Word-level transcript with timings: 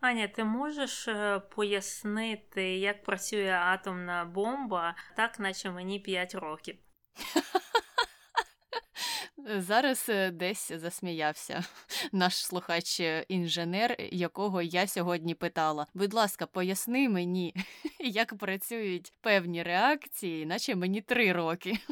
Аня, 0.00 0.28
ти 0.28 0.44
можеш 0.44 1.08
е, 1.08 1.38
пояснити, 1.38 2.78
як 2.78 3.02
працює 3.02 3.50
атомна 3.50 4.24
бомба, 4.24 4.94
так 5.16 5.40
наче 5.40 5.70
мені 5.70 5.98
5 5.98 6.34
років? 6.34 6.76
Зараз 9.56 10.06
е, 10.08 10.30
десь 10.30 10.72
засміявся 10.72 11.64
наш 12.12 12.46
слухач 12.46 13.00
е, 13.00 13.24
інженер, 13.28 13.96
якого 13.98 14.62
я 14.62 14.86
сьогодні 14.86 15.34
питала. 15.34 15.86
Будь 15.94 16.14
ласка, 16.14 16.46
поясни 16.46 17.08
мені, 17.08 17.54
як 17.98 18.38
працюють 18.38 19.12
певні 19.20 19.62
реакції, 19.62 20.46
наче 20.46 20.74
мені 20.74 21.00
три 21.00 21.32
роки. 21.32 21.78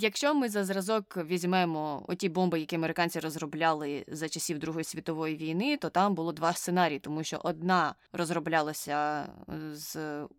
Якщо 0.00 0.34
ми 0.34 0.48
за 0.48 0.64
зразок 0.64 1.16
візьмемо 1.16 2.04
оті 2.08 2.28
бомби, 2.28 2.60
які 2.60 2.76
американці 2.76 3.20
розробляли 3.20 4.04
за 4.08 4.28
часів 4.28 4.58
Другої 4.58 4.84
світової 4.84 5.36
війни, 5.36 5.76
то 5.76 5.90
там 5.90 6.14
було 6.14 6.32
два 6.32 6.52
сценарії, 6.52 6.98
тому 6.98 7.24
що 7.24 7.40
одна 7.44 7.94
розроблялася 8.12 9.28
з 9.72 9.98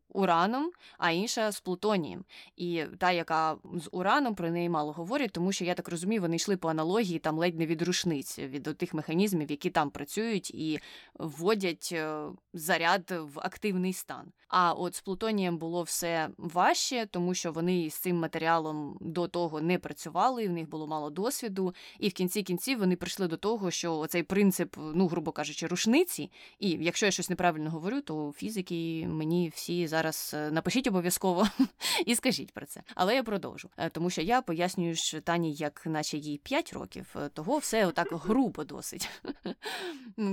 ураном, 0.10 0.72
а 0.98 1.12
інша 1.12 1.52
з 1.52 1.60
плутонієм. 1.60 2.24
І 2.56 2.84
та, 2.98 3.12
яка 3.12 3.56
з 3.76 3.90
ураном 3.92 4.36
про 4.36 4.50
неї 4.50 4.70
мало 4.70 4.92
говорять, 4.92 5.32
тому 5.32 5.52
що 5.52 5.66
я 5.66 5.74
так 5.74 5.90
розумію, 5.90 6.22
вони 6.22 6.36
йшли 6.36 6.58
по 6.58 6.70
аналогії 6.70 7.20
там 7.20 7.38
ледь 7.38 7.60
не 7.60 7.66
від 7.66 7.82
рушниць, 7.82 8.40
від 8.40 8.64
тих 8.64 8.94
механізмів, 8.94 9.52
які 9.52 9.70
там 9.70 9.90
працюють 9.90 10.52
і 10.52 10.80
вводять 11.14 11.90
е, 11.92 12.22
заряд 12.54 13.12
в 13.12 13.40
активний 13.40 13.94
стан. 13.94 14.32
А 14.48 14.74
от 14.74 14.96
з 14.96 15.02
плутонієм 15.02 15.58
було 15.58 15.84
все 15.84 16.30
важче, 16.38 17.08
тому 17.12 17.34
що 17.34 17.52
вони 17.52 17.90
з 17.90 17.96
цим 17.96 18.20
матеріалом 18.20 18.98
до 19.02 19.28
того 19.28 19.49
не 19.62 19.80
працювали, 19.80 20.48
в 20.48 20.52
них 20.52 20.70
було 20.70 20.88
мало 20.88 21.10
досвіду, 21.10 21.74
і 22.00 22.10
в 22.10 22.14
кінці 22.14 22.44
кінців 22.44 22.80
вони 22.80 22.96
прийшли 22.96 23.28
до 23.28 23.38
того, 23.38 23.72
що 23.72 24.08
цей 24.10 24.24
принцип, 24.24 24.76
ну 24.78 25.08
грубо 25.08 25.32
кажучи, 25.32 25.68
рушниці. 25.68 26.32
І 26.60 26.70
якщо 26.70 27.06
я 27.06 27.12
щось 27.12 27.30
неправильно 27.30 27.70
говорю, 27.70 28.02
то 28.02 28.34
фізики 28.36 29.08
мені 29.08 29.52
всі 29.56 29.88
зараз 29.88 30.32
е, 30.38 30.52
напишіть 30.52 30.88
обов'язково 30.88 31.48
і 32.06 32.16
скажіть 32.16 32.54
про 32.54 32.66
це. 32.66 32.84
Але 32.96 33.16
я 33.16 33.24
продовжу, 33.24 33.70
е, 33.78 33.90
тому 33.90 34.10
що 34.10 34.22
я 34.22 34.42
пояснюю 34.42 34.96
що 34.96 35.22
Тані, 35.22 35.54
як 35.54 35.86
наче 35.86 36.18
їй 36.18 36.38
5 36.38 36.74
років, 36.74 37.16
е, 37.16 37.30
того 37.30 37.58
все 37.58 37.86
отак 37.86 38.08
грубо 38.12 38.64
досить. 38.64 39.10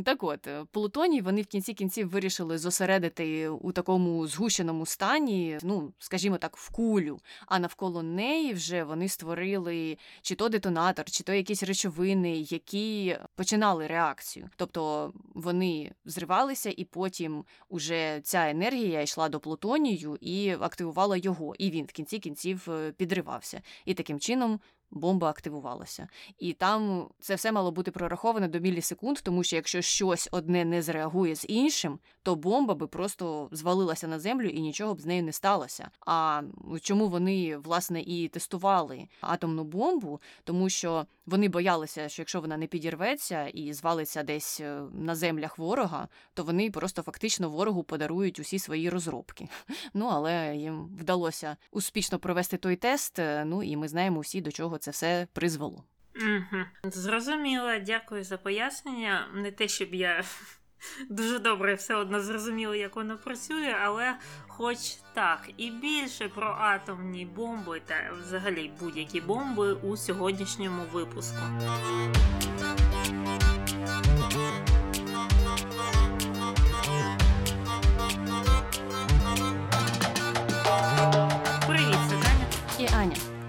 Так 0.04 0.22
от, 0.22 0.48
Плутоній 0.72 1.20
вони 1.20 1.42
в 1.42 1.46
кінці 1.46 1.74
кінців 1.74 2.10
вирішили 2.10 2.58
зосередити 2.58 3.48
у 3.48 3.72
такому 3.72 4.26
згущеному 4.26 4.86
стані, 4.86 5.58
ну, 5.62 5.92
скажімо 5.98 6.38
так, 6.38 6.56
в 6.56 6.70
кулю. 6.70 7.20
А 7.46 7.58
навколо 7.58 8.02
неї 8.02 8.52
вже 8.52 8.84
вони 8.84 9.05
створили 9.08 9.98
чи 10.22 10.34
то 10.34 10.48
детонатор, 10.48 11.04
чи 11.04 11.24
то 11.24 11.32
якісь 11.32 11.62
речовини, 11.62 12.36
які 12.36 13.18
починали 13.34 13.86
реакцію. 13.86 14.50
Тобто 14.56 15.12
вони 15.34 15.92
зривалися, 16.04 16.74
і 16.76 16.84
потім 16.84 17.44
уже 17.68 18.20
ця 18.22 18.50
енергія 18.50 19.02
йшла 19.02 19.28
до 19.28 19.40
Плутонію, 19.40 19.66
Плутонію 19.66 20.18
і 20.20 20.50
активувала 20.50 21.16
його, 21.16 21.54
і 21.58 21.70
він 21.70 21.84
в 21.84 21.92
кінці 21.92 22.18
кінців 22.18 22.68
е, 22.70 22.92
підривався. 22.92 23.62
І 23.84 23.94
таким 23.94 24.20
чином 24.20 24.60
бомба 24.90 25.30
активувалася. 25.30 26.08
І 26.38 26.52
там 26.52 27.08
це 27.20 27.34
все 27.34 27.52
мало 27.52 27.70
бути 27.70 27.90
прораховане 27.90 28.48
до 28.48 28.60
мілісекунд, 28.60 29.18
тому 29.22 29.44
що 29.44 29.56
якщо 29.56 29.82
щось 29.82 30.28
одне 30.32 30.64
не 30.64 30.82
зреагує 30.82 31.36
з 31.36 31.44
іншим, 31.48 31.98
то 32.22 32.34
бомба 32.36 32.74
би 32.74 32.86
просто 32.86 33.48
звалилася 33.52 34.08
на 34.08 34.18
землю 34.18 34.48
і 34.48 34.60
нічого 34.60 34.94
б 34.94 35.00
з 35.00 35.06
нею 35.06 35.22
не 35.22 35.32
сталося. 35.32 35.90
А 36.06 36.42
чому 36.82 37.08
вони 37.08 37.56
власне 37.56 38.02
і 38.02 38.28
тестували 38.28 39.08
атомну 39.20 39.64
бомбу? 39.64 40.20
Тому 40.44 40.68
що 40.68 41.06
вони 41.26 41.48
боялися, 41.48 42.08
що 42.08 42.22
якщо 42.22 42.40
вона 42.40 42.56
не 42.56 42.66
підірветься 42.66 43.46
і 43.46 43.72
звалиться 43.72 44.22
десь 44.22 44.60
е, 44.60 44.80
на 44.92 45.14
землях 45.14 45.58
ворога, 45.58 46.08
то 46.34 46.44
вони 46.44 46.70
просто 46.70 47.02
фактично 47.02 47.50
ворогу 47.50 47.82
подарують 47.82 48.38
усі 48.38 48.58
свої 48.58 48.90
розробки. 48.90 49.48
Ну 49.94 50.06
але 50.12 50.56
їм 50.56 50.84
вдалося 51.00 51.56
успішно 51.70 52.18
провести 52.18 52.56
той 52.56 52.76
тест. 52.76 53.18
Е, 53.18 53.44
ну 53.44 53.62
і 53.62 53.76
ми 53.76 53.88
знаємо 53.88 54.20
всі 54.20 54.40
до 54.40 54.52
чого 54.52 54.75
це 54.78 54.90
все 54.90 55.26
призвело. 55.32 55.84
Угу. 56.16 56.64
Зрозуміла, 56.84 57.78
дякую 57.78 58.24
за 58.24 58.38
пояснення. 58.38 59.28
Не 59.34 59.50
те, 59.50 59.68
щоб 59.68 59.94
я 59.94 60.24
дуже 61.10 61.38
добре 61.38 61.74
все 61.74 61.94
одно 61.94 62.20
зрозуміла, 62.20 62.76
як 62.76 62.96
воно 62.96 63.18
працює, 63.18 63.74
але 63.82 64.14
хоч 64.48 64.78
так, 65.14 65.50
і 65.56 65.70
більше 65.70 66.28
про 66.28 66.56
атомні 66.60 67.26
бомби 67.26 67.80
та 67.86 67.94
взагалі 68.20 68.72
будь-які 68.80 69.20
бомби 69.20 69.72
у 69.72 69.96
сьогоднішньому 69.96 70.82
випуску. 70.92 71.42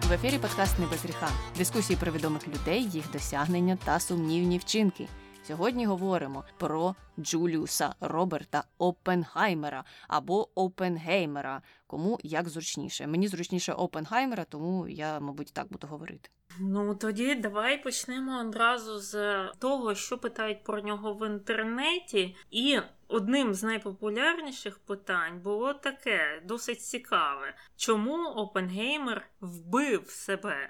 В 0.08 0.12
ефірі 0.12 0.38
подкаст 0.38 0.80
«Не 0.80 0.86
без 0.86 1.04
гріха. 1.04 1.30
Дискусії 1.58 2.00
про 2.00 2.12
відомих 2.12 2.48
людей, 2.48 2.84
їх 2.84 3.12
досягнення 3.12 3.78
та 3.86 4.00
сумнівні 4.00 4.58
вчинки. 4.58 5.08
Сьогодні 5.48 5.86
говоримо 5.86 6.44
про 6.58 6.96
Джуліуса 7.20 7.96
Роберта 8.00 8.64
Опенгаймера 8.78 9.84
або 10.08 10.50
Опенгеймера. 10.62 11.62
Кому 11.88 12.20
як 12.24 12.50
зручніше. 12.50 13.08
Мені 13.08 13.28
зручніше 13.28 13.74
Опенхаймера, 13.74 14.44
тому 14.44 14.88
я, 14.88 15.20
мабуть, 15.20 15.54
так 15.54 15.68
буду 15.72 15.88
говорити. 15.88 16.30
Ну 16.60 16.96
тоді 16.96 17.36
давай 17.36 17.84
почнемо 17.84 18.40
одразу 18.42 19.00
з 19.00 19.44
того, 19.60 19.96
що 19.96 20.18
питають 20.18 20.64
про 20.64 20.82
нього 20.82 21.14
в 21.14 21.28
інтернеті. 21.28 22.36
І 22.52 22.80
одним 23.08 23.54
з 23.54 23.64
найпопулярніших 23.64 24.80
питань 24.80 25.40
було 25.40 25.74
таке 25.74 26.42
досить 26.46 26.82
цікаве. 26.82 27.56
Чому 27.76 28.28
Опенгеймер 28.28 29.30
вбив 29.42 30.10
себе? 30.10 30.70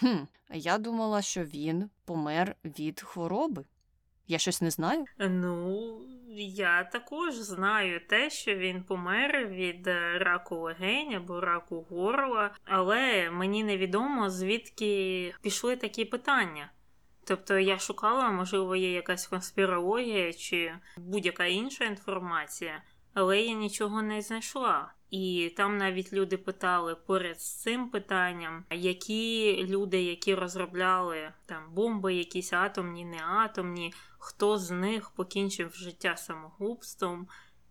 Хм, 0.00 0.16
Я 0.50 0.78
думала, 0.78 1.22
що 1.22 1.44
він 1.44 1.90
помер 2.04 2.56
від 2.64 3.00
хвороби. 3.00 3.64
Я 4.28 4.38
щось 4.38 4.62
не 4.62 4.70
знаю? 4.70 5.04
Ну, 5.18 6.00
я 6.38 6.84
також 6.84 7.34
знаю 7.34 8.00
те, 8.08 8.30
що 8.30 8.54
він 8.54 8.82
помер 8.82 9.46
від 9.46 9.86
е, 9.86 10.18
раку 10.18 10.56
легень 10.56 11.14
або 11.14 11.40
раку 11.40 11.86
горла, 11.90 12.50
але 12.64 13.30
мені 13.30 13.64
невідомо 13.64 14.30
звідки 14.30 15.34
пішли 15.42 15.76
такі 15.76 16.04
питання. 16.04 16.70
Тобто 17.24 17.58
я 17.58 17.78
шукала, 17.78 18.30
можливо, 18.30 18.76
є 18.76 18.92
якась 18.92 19.26
конспірологія 19.26 20.32
чи 20.32 20.72
будь-яка 20.96 21.44
інша 21.44 21.84
інформація, 21.84 22.82
але 23.14 23.40
я 23.40 23.54
нічого 23.54 24.02
не 24.02 24.22
знайшла. 24.22 24.92
І 25.10 25.52
там 25.56 25.78
навіть 25.78 26.12
люди 26.12 26.36
питали 26.36 26.94
поряд 26.94 27.40
з 27.40 27.54
цим 27.54 27.90
питанням, 27.90 28.64
які 28.70 29.56
люди, 29.68 30.02
які 30.02 30.34
розробляли 30.34 31.32
там 31.46 31.74
бомби, 31.74 32.14
якісь 32.14 32.52
атомні, 32.52 33.04
не 33.04 33.22
атомні, 33.24 33.92
хто 34.18 34.58
з 34.58 34.70
них 34.70 35.10
покінчив 35.10 35.74
життя 35.74 36.16
самогубством, 36.16 37.28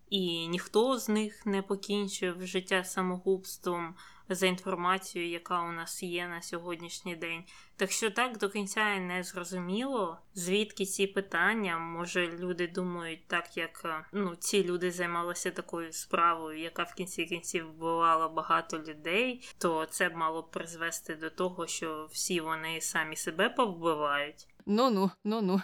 і 0.09 0.47
ніхто 0.47 0.97
з 0.99 1.09
них 1.09 1.45
не 1.45 1.61
покінчив 1.61 2.45
життя 2.45 2.83
самогубством 2.83 3.95
за 4.29 4.47
інформацією, 4.47 5.31
яка 5.31 5.61
у 5.61 5.71
нас 5.71 6.03
є 6.03 6.27
на 6.27 6.41
сьогоднішній 6.41 7.15
день. 7.15 7.43
Так 7.77 7.91
що 7.91 8.11
так 8.11 8.37
до 8.37 8.49
кінця 8.49 8.99
не 8.99 9.23
зрозуміло, 9.23 10.17
звідки 10.33 10.85
ці 10.85 11.07
питання. 11.07 11.77
Може, 11.77 12.27
люди 12.27 12.67
думають, 12.67 13.27
так 13.27 13.57
як 13.57 13.81
е, 13.85 14.05
ну, 14.11 14.35
ці 14.35 14.63
люди 14.63 14.91
займалися 14.91 15.51
такою 15.51 15.93
справою, 15.93 16.59
яка 16.59 16.83
в 16.83 16.93
кінці 16.93 17.25
кінців 17.25 17.71
вбивала 17.71 18.27
багато 18.27 18.79
людей, 18.79 19.49
то 19.57 19.85
це 19.85 20.09
мало 20.09 20.43
призвести 20.43 21.15
до 21.15 21.29
того, 21.29 21.67
що 21.67 22.07
всі 22.11 22.41
вони 22.41 22.81
самі 22.81 23.15
себе 23.15 23.49
повбивають. 23.49 24.47
Ну 24.65 24.89
ну, 24.89 25.11
ну 25.23 25.41
ну. 25.41 25.61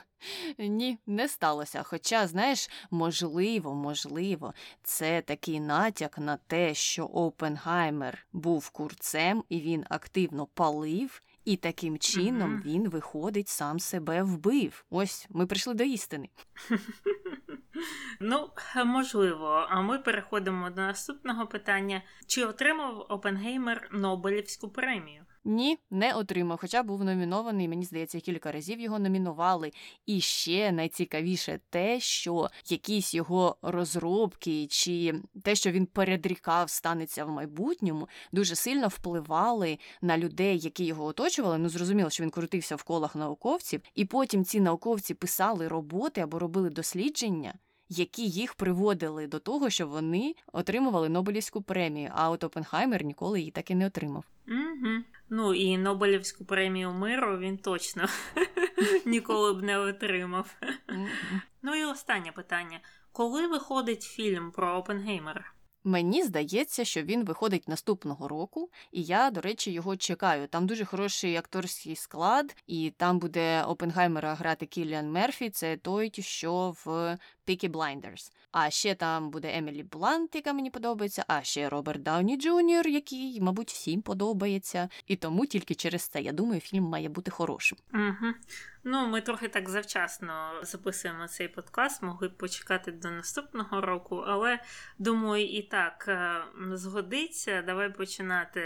Ні, 0.57 0.97
не 1.05 1.27
сталося. 1.27 1.83
Хоча, 1.83 2.27
знаєш, 2.27 2.69
можливо, 2.91 3.75
можливо, 3.75 4.53
це 4.83 5.21
такий 5.21 5.59
натяк 5.59 6.17
на 6.17 6.37
те, 6.37 6.73
що 6.73 7.05
Опенгаймер 7.05 8.25
був 8.33 8.69
курцем 8.69 9.43
і 9.49 9.59
він 9.59 9.85
активно 9.89 10.45
палив, 10.45 11.21
і 11.45 11.55
таким 11.55 11.97
чином 11.97 12.55
mm-hmm. 12.55 12.63
він, 12.63 12.89
виходить, 12.89 13.47
сам 13.47 13.79
себе 13.79 14.23
вбив. 14.23 14.85
Ось 14.89 15.27
ми 15.29 15.45
прийшли 15.45 15.73
до 15.73 15.83
істини. 15.83 16.29
Ну, 18.19 18.49
можливо, 18.85 19.67
а 19.69 19.81
ми 19.81 19.99
переходимо 19.99 20.69
до 20.69 20.81
наступного 20.81 21.47
питання: 21.47 22.01
чи 22.27 22.45
отримав 22.45 23.05
Опенгеймер 23.09 23.89
Нобелівську 23.91 24.69
премію? 24.69 25.25
Ні, 25.43 25.79
не 25.91 26.13
отримав, 26.13 26.57
хоча 26.61 26.83
був 26.83 27.03
номінований, 27.03 27.67
мені 27.67 27.85
здається, 27.85 28.19
кілька 28.19 28.51
разів 28.51 28.79
його 28.79 28.99
номінували. 28.99 29.71
І 30.05 30.21
ще 30.21 30.71
найцікавіше 30.71 31.59
те, 31.69 31.99
що 31.99 32.49
якісь 32.69 33.13
його 33.13 33.57
розробки 33.61 34.67
чи 34.67 35.21
те, 35.43 35.55
що 35.55 35.71
він 35.71 35.85
передрікав, 35.85 36.69
станеться 36.69 37.25
в 37.25 37.29
майбутньому, 37.29 38.07
дуже 38.31 38.55
сильно 38.55 38.87
впливали 38.87 39.79
на 40.01 40.17
людей, 40.17 40.59
які 40.59 40.85
його 40.85 41.05
оточували. 41.05 41.57
Ну, 41.57 41.69
зрозуміло, 41.69 42.09
що 42.09 42.23
він 42.23 42.29
крутився 42.29 42.75
в 42.75 42.83
колах 42.83 43.15
науковців, 43.15 43.81
і 43.95 44.05
потім 44.05 44.45
ці 44.45 44.59
науковці 44.59 45.13
писали 45.13 45.67
роботи 45.67 46.21
або 46.21 46.39
робили 46.39 46.69
дослідження 46.69 47.53
які 47.91 48.29
їх 48.29 48.53
приводили 48.53 49.27
до 49.27 49.39
того, 49.39 49.69
що 49.69 49.87
вони 49.87 50.35
отримували 50.53 51.09
Нобелівську 51.09 51.61
премію. 51.61 52.11
А 52.15 52.29
от 52.29 52.43
Опенхаймер 52.43 53.03
ніколи 53.03 53.39
її 53.39 53.51
так 53.51 53.71
і 53.71 53.75
не 53.75 53.87
отримав. 53.87 54.25
Угу. 54.47 55.03
Ну 55.29 55.53
і 55.53 55.77
Нобелівську 55.77 56.45
премію 56.45 56.91
миру 56.91 57.37
він 57.37 57.57
точно 57.57 58.07
ніколи 59.05 59.53
б 59.53 59.63
не 59.63 59.79
отримав. 59.79 60.55
Ну 61.61 61.75
і 61.75 61.85
останнє 61.85 62.31
питання: 62.31 62.79
коли 63.11 63.47
виходить 63.47 64.03
фільм 64.03 64.51
про 64.51 64.75
Опенгеймера? 64.75 65.51
Мені 65.83 66.23
здається, 66.23 66.85
що 66.85 67.01
він 67.01 67.23
виходить 67.25 67.67
наступного 67.67 68.27
року, 68.27 68.69
і 68.91 69.03
я, 69.03 69.31
до 69.31 69.41
речі, 69.41 69.71
його 69.71 69.97
чекаю. 69.97 70.47
Там 70.47 70.67
дуже 70.67 70.85
хороший 70.85 71.35
акторський 71.35 71.95
склад, 71.95 72.55
і 72.67 72.93
там 72.97 73.19
буде 73.19 73.63
Опенгаймера 73.63 74.35
грати 74.35 74.65
Кіліан 74.65 75.11
Мерфі. 75.11 75.49
Це 75.49 75.77
той, 75.77 76.11
що 76.19 76.75
в 76.85 77.17
Peaky 77.47 77.69
Blinders. 77.71 78.31
А 78.51 78.69
ще 78.69 78.95
там 78.95 79.29
буде 79.29 79.57
Емілі 79.57 79.83
Блант, 79.83 80.35
яка 80.35 80.53
мені 80.53 80.69
подобається, 80.69 81.25
а 81.27 81.43
ще 81.43 81.69
Роберт 81.69 82.03
Дауні 82.03 82.37
Джуніор, 82.37 82.87
який, 82.87 83.41
мабуть, 83.41 83.71
всім 83.71 84.01
подобається. 84.01 84.89
І 85.07 85.15
тому 85.15 85.45
тільки 85.45 85.75
через 85.75 86.01
це 86.01 86.21
я 86.21 86.31
думаю, 86.31 86.61
фільм 86.61 86.83
має 86.83 87.09
бути 87.09 87.31
хорошим. 87.31 87.77
Угу. 87.93 88.33
Ну, 88.83 89.07
ми 89.07 89.21
трохи 89.21 89.47
так 89.47 89.69
завчасно 89.69 90.51
записуємо 90.61 91.27
цей 91.27 91.47
подкаст, 91.47 92.03
могли 92.03 92.27
б 92.27 92.37
почекати 92.37 92.91
до 92.91 93.11
наступного 93.11 93.81
року, 93.81 94.23
але 94.27 94.59
думаю, 94.97 95.45
і 95.45 95.61
так 95.61 96.05
е, 96.07 96.43
згодиться. 96.73 97.61
Давай 97.61 97.93
починати 97.93 98.61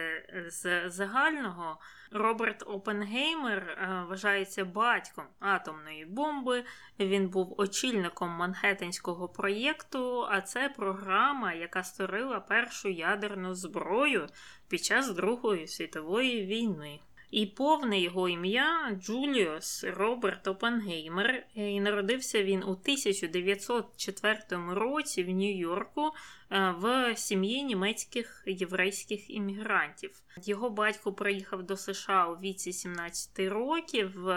з 0.48 0.90
загального. 0.90 1.80
Роберт 2.12 2.64
Опенгеймер 2.68 3.58
е, 3.58 4.06
вважається 4.10 4.66
батьком 4.66 5.26
атомної 5.40 6.06
бомби. 6.06 6.64
Він 7.00 7.30
був 7.30 7.56
очільником 7.58 8.30
Манхеттенського 8.30 9.30
проєкту, 9.30 10.28
а 10.30 10.42
це 10.42 10.70
програма, 10.70 11.54
яка 11.54 11.84
створила 11.84 12.40
першу 12.40 12.90
ядерну 12.90 13.56
зброю 13.56 14.28
під 14.70 14.84
час 14.84 15.10
Другої 15.10 15.68
світової 15.68 16.46
війни. 16.46 17.00
І 17.32 17.46
повне 17.46 18.00
його 18.00 18.30
ім'я 18.30 18.98
Джуліус 19.02 19.84
Роберт 19.84 20.48
Опенгеймер, 20.48 21.48
і 21.54 21.80
народився 21.80 22.44
він 22.44 22.64
у 22.64 22.72
1904 22.72 24.40
році 24.74 25.24
в 25.24 25.30
Нью-Йорку 25.30 26.12
е, 26.52 26.76
в 26.80 27.16
сім'ї 27.16 27.64
німецьких 27.64 28.44
єврейських 28.46 29.30
іммігрантів. 29.30 30.12
Його 30.44 30.70
батько 30.70 31.14
приїхав 31.14 31.64
до 31.64 31.78
США 31.78 32.28
у 32.28 32.36
віці 32.36 32.74
17 32.74 33.40
років. 33.40 34.28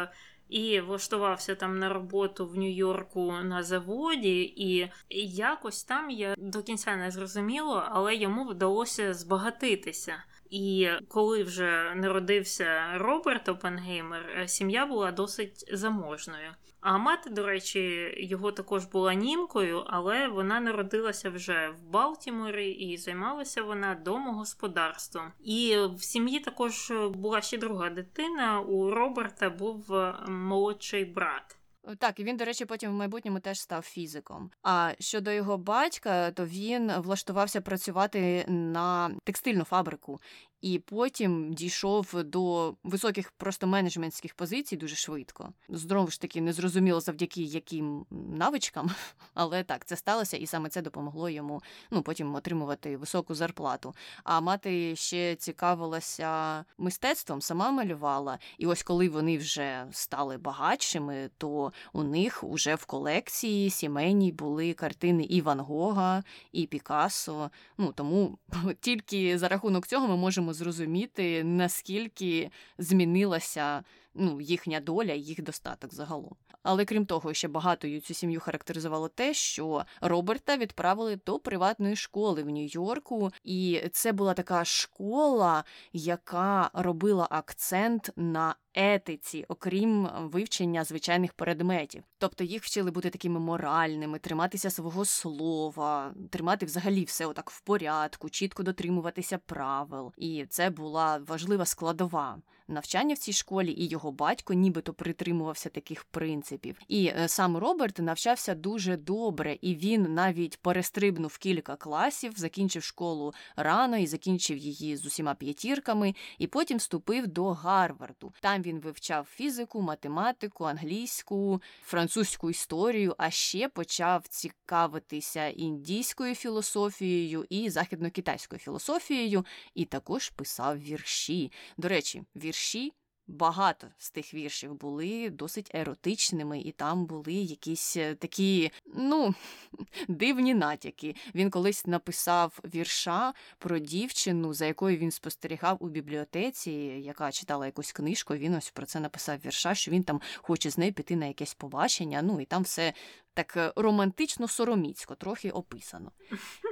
І 0.48 0.80
влаштувався 0.80 1.54
там 1.54 1.78
на 1.78 1.88
роботу 1.88 2.46
в 2.46 2.56
Нью-Йорку 2.56 3.32
на 3.32 3.62
заводі, 3.62 4.40
і 4.56 4.90
якось 5.36 5.84
там 5.84 6.10
я 6.10 6.34
до 6.38 6.62
кінця 6.62 6.96
не 6.96 7.10
зрозуміло, 7.10 7.82
але 7.90 8.16
йому 8.16 8.44
вдалося 8.44 9.14
збагатитися. 9.14 10.24
І 10.50 10.88
коли 11.08 11.42
вже 11.42 11.92
народився 11.94 12.98
Роберт 12.98 13.48
Опенгеймер, 13.48 14.44
сім'я 14.46 14.86
була 14.86 15.12
досить 15.12 15.64
заможною. 15.72 16.54
А 16.80 16.98
мати, 16.98 17.30
до 17.30 17.46
речі, 17.46 18.14
його 18.18 18.52
також 18.52 18.84
була 18.84 19.14
німкою, 19.14 19.84
але 19.86 20.28
вона 20.28 20.60
народилася 20.60 21.30
вже 21.30 21.68
в 21.68 21.90
Балтіморі 21.90 22.70
і 22.70 22.96
займалася 22.96 23.62
вона 23.62 23.94
домогосподарством. 23.94 25.32
І 25.44 25.76
в 25.96 26.02
сім'ї 26.02 26.40
також 26.40 26.92
була 27.10 27.40
ще 27.40 27.58
друга 27.58 27.90
дитина. 27.90 28.60
У 28.60 28.90
Роберта 28.90 29.50
був 29.50 29.94
молодший 30.28 31.04
брат. 31.04 31.57
Так, 31.98 32.20
і 32.20 32.24
він, 32.24 32.36
до 32.36 32.44
речі, 32.44 32.64
потім 32.64 32.90
в 32.90 32.94
майбутньому 32.94 33.40
теж 33.40 33.60
став 33.60 33.82
фізиком. 33.82 34.50
А 34.62 34.92
щодо 34.98 35.30
його 35.30 35.58
батька, 35.58 36.30
то 36.30 36.46
він 36.46 36.92
влаштувався 36.92 37.60
працювати 37.60 38.44
на 38.48 39.10
текстильну 39.24 39.64
фабрику 39.64 40.20
і 40.60 40.78
потім 40.78 41.54
дійшов 41.54 42.24
до 42.24 42.74
високих 42.84 43.30
просто 43.30 43.66
менеджментських 43.66 44.34
позицій 44.34 44.76
дуже 44.76 44.96
швидко. 44.96 45.52
Знову 45.68 46.10
ж 46.10 46.20
таки, 46.20 46.40
незрозуміло 46.40 47.00
завдяки 47.00 47.42
яким 47.42 48.06
навичкам, 48.10 48.90
але 49.34 49.64
так 49.64 49.84
це 49.84 49.96
сталося, 49.96 50.36
і 50.36 50.46
саме 50.46 50.68
це 50.68 50.82
допомогло 50.82 51.28
йому 51.28 51.62
ну 51.90 52.02
потім 52.02 52.34
отримувати 52.34 52.96
високу 52.96 53.34
зарплату. 53.34 53.94
А 54.24 54.40
мати 54.40 54.96
ще 54.96 55.36
цікавилася 55.36 56.64
мистецтвом, 56.78 57.42
сама 57.42 57.70
малювала. 57.70 58.38
І 58.58 58.66
ось 58.66 58.82
коли 58.82 59.08
вони 59.08 59.38
вже 59.38 59.86
стали 59.92 60.38
багатшими, 60.38 61.30
то 61.38 61.72
у 61.92 62.02
них 62.02 62.44
уже 62.44 62.74
в 62.74 62.84
колекції 62.84 63.70
сімейній 63.70 64.32
були 64.32 64.72
картини 64.72 65.24
і 65.24 65.40
Ван 65.40 65.60
Гога, 65.60 66.22
і 66.52 66.66
Пікассо. 66.66 67.50
Ну 67.78 67.92
тому 67.92 68.38
тільки 68.80 69.38
за 69.38 69.48
рахунок 69.48 69.86
цього 69.86 70.08
ми 70.08 70.16
можемо 70.16 70.47
можемо 70.48 70.54
зрозуміти, 70.54 71.44
наскільки 71.44 72.50
змінилася 72.78 73.84
ну, 74.14 74.40
їхня 74.40 74.80
доля, 74.80 75.12
їх 75.12 75.42
достаток 75.42 75.94
загалом. 75.94 76.36
Але 76.62 76.84
крім 76.84 77.06
того, 77.06 77.34
ще 77.34 77.48
багатою 77.48 78.00
цю 78.00 78.14
сім'ю 78.14 78.40
характеризувало 78.40 79.08
те, 79.08 79.34
що 79.34 79.84
Роберта 80.00 80.56
відправили 80.56 81.18
до 81.26 81.38
приватної 81.38 81.96
школи 81.96 82.42
в 82.42 82.46
Нью-Йорку, 82.46 83.30
і 83.44 83.82
це 83.92 84.12
була 84.12 84.34
така 84.34 84.64
школа, 84.64 85.64
яка 85.92 86.70
робила 86.72 87.28
акцент 87.30 88.10
на 88.16 88.54
етиці, 88.78 89.44
окрім 89.48 90.08
вивчення 90.20 90.84
звичайних 90.84 91.32
предметів. 91.32 92.02
Тобто 92.18 92.44
їх 92.44 92.62
вчили 92.62 92.90
бути 92.90 93.10
такими 93.10 93.40
моральними, 93.40 94.18
триматися 94.18 94.70
свого 94.70 95.04
слова, 95.04 96.14
тримати 96.30 96.66
взагалі 96.66 97.04
все 97.04 97.26
отак 97.26 97.50
в 97.50 97.60
порядку, 97.60 98.30
чітко 98.30 98.62
дотримуватися 98.62 99.38
правил. 99.38 100.12
І 100.16 100.46
це 100.48 100.70
була 100.70 101.20
важлива 101.26 101.64
складова 101.64 102.38
навчання 102.68 103.14
в 103.14 103.18
цій 103.18 103.32
школі, 103.32 103.72
і 103.72 103.88
його 103.88 104.12
батько 104.12 104.54
нібито 104.54 104.94
притримувався 104.94 105.68
таких 105.68 106.04
принципів. 106.04 106.80
І 106.88 107.06
е, 107.06 107.28
сам 107.28 107.56
Роберт 107.56 107.98
навчався 107.98 108.54
дуже 108.54 108.96
добре, 108.96 109.58
і 109.60 109.74
він 109.74 110.14
навіть 110.14 110.62
перестрибнув 110.62 111.38
кілька 111.38 111.76
класів, 111.76 112.32
закінчив 112.36 112.82
школу 112.82 113.34
рано 113.56 113.96
і 113.96 114.06
закінчив 114.06 114.58
її 114.58 114.96
з 114.96 115.06
усіма 115.06 115.34
п'ятірками, 115.34 116.14
і 116.38 116.46
потім 116.46 116.78
вступив 116.78 117.26
до 117.26 117.52
Гарварду. 117.52 118.32
Там 118.40 118.62
він 118.68 118.80
вивчав 118.80 119.26
фізику, 119.30 119.82
математику, 119.82 120.64
англійську, 120.64 121.62
французьку 121.82 122.50
історію, 122.50 123.14
а 123.18 123.30
ще 123.30 123.68
почав 123.68 124.28
цікавитися 124.28 125.46
індійською 125.46 126.34
філософією 126.34 127.46
і 127.50 127.70
західно-китайською 127.70 128.58
філософією, 128.58 129.44
і 129.74 129.84
також 129.84 130.30
писав 130.30 130.78
вірші. 130.78 131.52
До 131.76 131.88
речі, 131.88 132.22
вірші. 132.36 132.92
Багато 133.28 133.86
з 133.98 134.10
тих 134.10 134.34
віршів 134.34 134.74
були 134.74 135.30
досить 135.30 135.70
еротичними, 135.74 136.60
і 136.60 136.72
там 136.72 137.06
були 137.06 137.32
якісь 137.32 137.96
е, 137.96 138.14
такі, 138.14 138.70
ну, 138.94 139.34
дивні 140.08 140.54
натяки. 140.54 141.14
Він 141.34 141.50
колись 141.50 141.86
написав 141.86 142.60
вірша 142.74 143.34
про 143.58 143.78
дівчину, 143.78 144.54
за 144.54 144.66
якою 144.66 144.96
він 144.96 145.10
спостерігав 145.10 145.76
у 145.80 145.88
бібліотеці, 145.88 146.70
яка 147.04 147.32
читала 147.32 147.66
якусь 147.66 147.92
книжку. 147.92 148.34
Він 148.34 148.54
ось 148.54 148.70
про 148.70 148.86
це 148.86 149.00
написав 149.00 149.38
вірша, 149.44 149.74
що 149.74 149.90
він 149.90 150.02
там 150.02 150.20
хоче 150.36 150.70
з 150.70 150.78
нею 150.78 150.92
піти 150.92 151.16
на 151.16 151.26
якесь 151.26 151.54
побачення. 151.54 152.22
Ну 152.22 152.40
і 152.40 152.44
там 152.44 152.62
все 152.62 152.92
так 153.34 153.56
е, 153.56 153.72
романтично 153.76 154.48
сороміцько, 154.48 155.14
трохи 155.14 155.50
описано. 155.50 156.12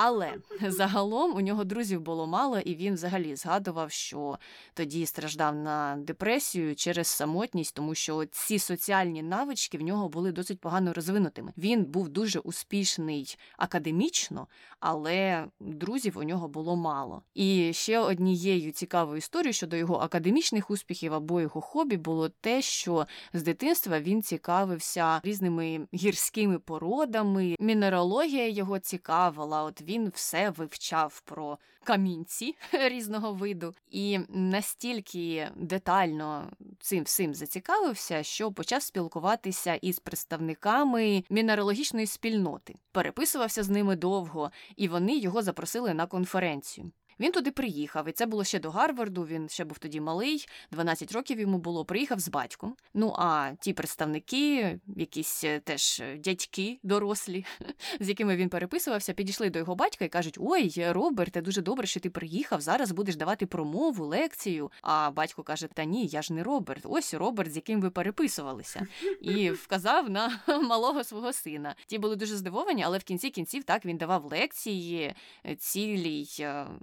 Але 0.00 0.34
загалом 0.68 1.36
у 1.36 1.40
нього 1.40 1.64
друзів 1.64 2.00
було 2.00 2.26
мало, 2.26 2.58
і 2.58 2.74
він 2.74 2.94
взагалі 2.94 3.36
згадував, 3.36 3.90
що 3.90 4.38
тоді 4.74 5.06
страждав 5.06 5.54
на 5.54 5.96
депресію 5.96 6.76
через 6.76 7.06
самотність, 7.06 7.74
тому 7.74 7.94
що 7.94 8.24
ці 8.24 8.58
соціальні 8.58 9.22
навички 9.22 9.78
в 9.78 9.82
нього 9.82 10.08
були 10.08 10.32
досить 10.32 10.60
погано 10.60 10.92
розвинутими. 10.92 11.52
Він 11.56 11.84
був 11.84 12.08
дуже 12.08 12.38
успішний 12.38 13.38
академічно, 13.56 14.46
але 14.80 15.44
друзів 15.60 16.18
у 16.18 16.22
нього 16.22 16.48
було 16.48 16.76
мало. 16.76 17.22
І 17.34 17.72
ще 17.72 17.98
однією 17.98 18.72
цікавою 18.72 19.18
історією 19.18 19.52
щодо 19.52 19.76
його 19.76 19.96
академічних 19.96 20.70
успіхів 20.70 21.14
або 21.14 21.40
його 21.40 21.60
хобі 21.60 21.96
було 21.96 22.28
те, 22.28 22.62
що 22.62 23.06
з 23.32 23.42
дитинства 23.42 24.00
він 24.00 24.22
цікавився 24.22 25.20
різними 25.22 25.86
гірськими 25.94 26.58
породами. 26.58 27.56
Мінералогія 27.60 28.48
його 28.48 28.78
цікавила. 28.78 29.62
От 29.62 29.82
він 29.88 30.08
все 30.14 30.50
вивчав 30.50 31.20
про 31.20 31.58
камінці 31.84 32.54
різного 32.72 33.32
виду 33.32 33.74
і 33.90 34.18
настільки 34.28 35.48
детально 35.56 36.50
цим 36.80 37.04
всім 37.04 37.34
зацікавився, 37.34 38.22
що 38.22 38.52
почав 38.52 38.82
спілкуватися 38.82 39.74
із 39.74 39.98
представниками 39.98 41.24
мінералогічної 41.30 42.06
спільноти, 42.06 42.74
переписувався 42.92 43.62
з 43.62 43.68
ними 43.68 43.96
довго, 43.96 44.50
і 44.76 44.88
вони 44.88 45.16
його 45.16 45.42
запросили 45.42 45.94
на 45.94 46.06
конференцію. 46.06 46.90
Він 47.20 47.32
туди 47.32 47.50
приїхав, 47.50 48.08
і 48.08 48.12
це 48.12 48.26
було 48.26 48.44
ще 48.44 48.58
до 48.58 48.70
Гарварду. 48.70 49.26
Він 49.26 49.48
ще 49.48 49.64
був 49.64 49.78
тоді 49.78 50.00
малий, 50.00 50.46
12 50.70 51.12
років 51.12 51.40
йому 51.40 51.58
було. 51.58 51.84
Приїхав 51.84 52.20
з 52.20 52.28
батьком. 52.28 52.76
Ну 52.94 53.14
а 53.18 53.52
ті 53.60 53.72
представники, 53.72 54.78
якісь 54.96 55.44
е, 55.44 55.60
теж 55.60 56.00
е, 56.00 56.16
дядьки 56.16 56.78
дорослі, 56.82 57.44
з 58.00 58.08
якими 58.08 58.36
він 58.36 58.48
переписувався, 58.48 59.12
підійшли 59.12 59.50
до 59.50 59.58
його 59.58 59.74
батька 59.74 60.04
і 60.04 60.08
кажуть: 60.08 60.38
Ой, 60.40 60.72
Роберте, 60.92 61.40
дуже 61.40 61.62
добре, 61.62 61.86
що 61.86 62.00
ти 62.00 62.10
приїхав. 62.10 62.60
Зараз 62.60 62.92
будеш 62.92 63.16
давати 63.16 63.46
промову, 63.46 64.06
лекцію. 64.06 64.70
А 64.82 65.10
батько 65.10 65.42
каже: 65.42 65.68
Та 65.74 65.84
ні, 65.84 66.06
я 66.06 66.22
ж 66.22 66.32
не 66.32 66.42
Роберт. 66.42 66.82
Ось 66.84 67.14
Роберт, 67.14 67.52
з 67.52 67.56
яким 67.56 67.80
ви 67.80 67.90
переписувалися, 67.90 68.86
і 69.20 69.50
вказав 69.64 70.10
на 70.10 70.40
малого 70.62 71.04
свого 71.04 71.32
сина. 71.32 71.74
Ті 71.86 71.98
були 71.98 72.16
дуже 72.16 72.36
здивовані, 72.36 72.82
але 72.82 72.98
в 72.98 73.04
кінці 73.04 73.30
кінців 73.30 73.64
так 73.64 73.84
він 73.84 73.96
давав 73.96 74.24
лекції 74.24 75.14
е, 75.46 75.56
цілій 75.56 76.26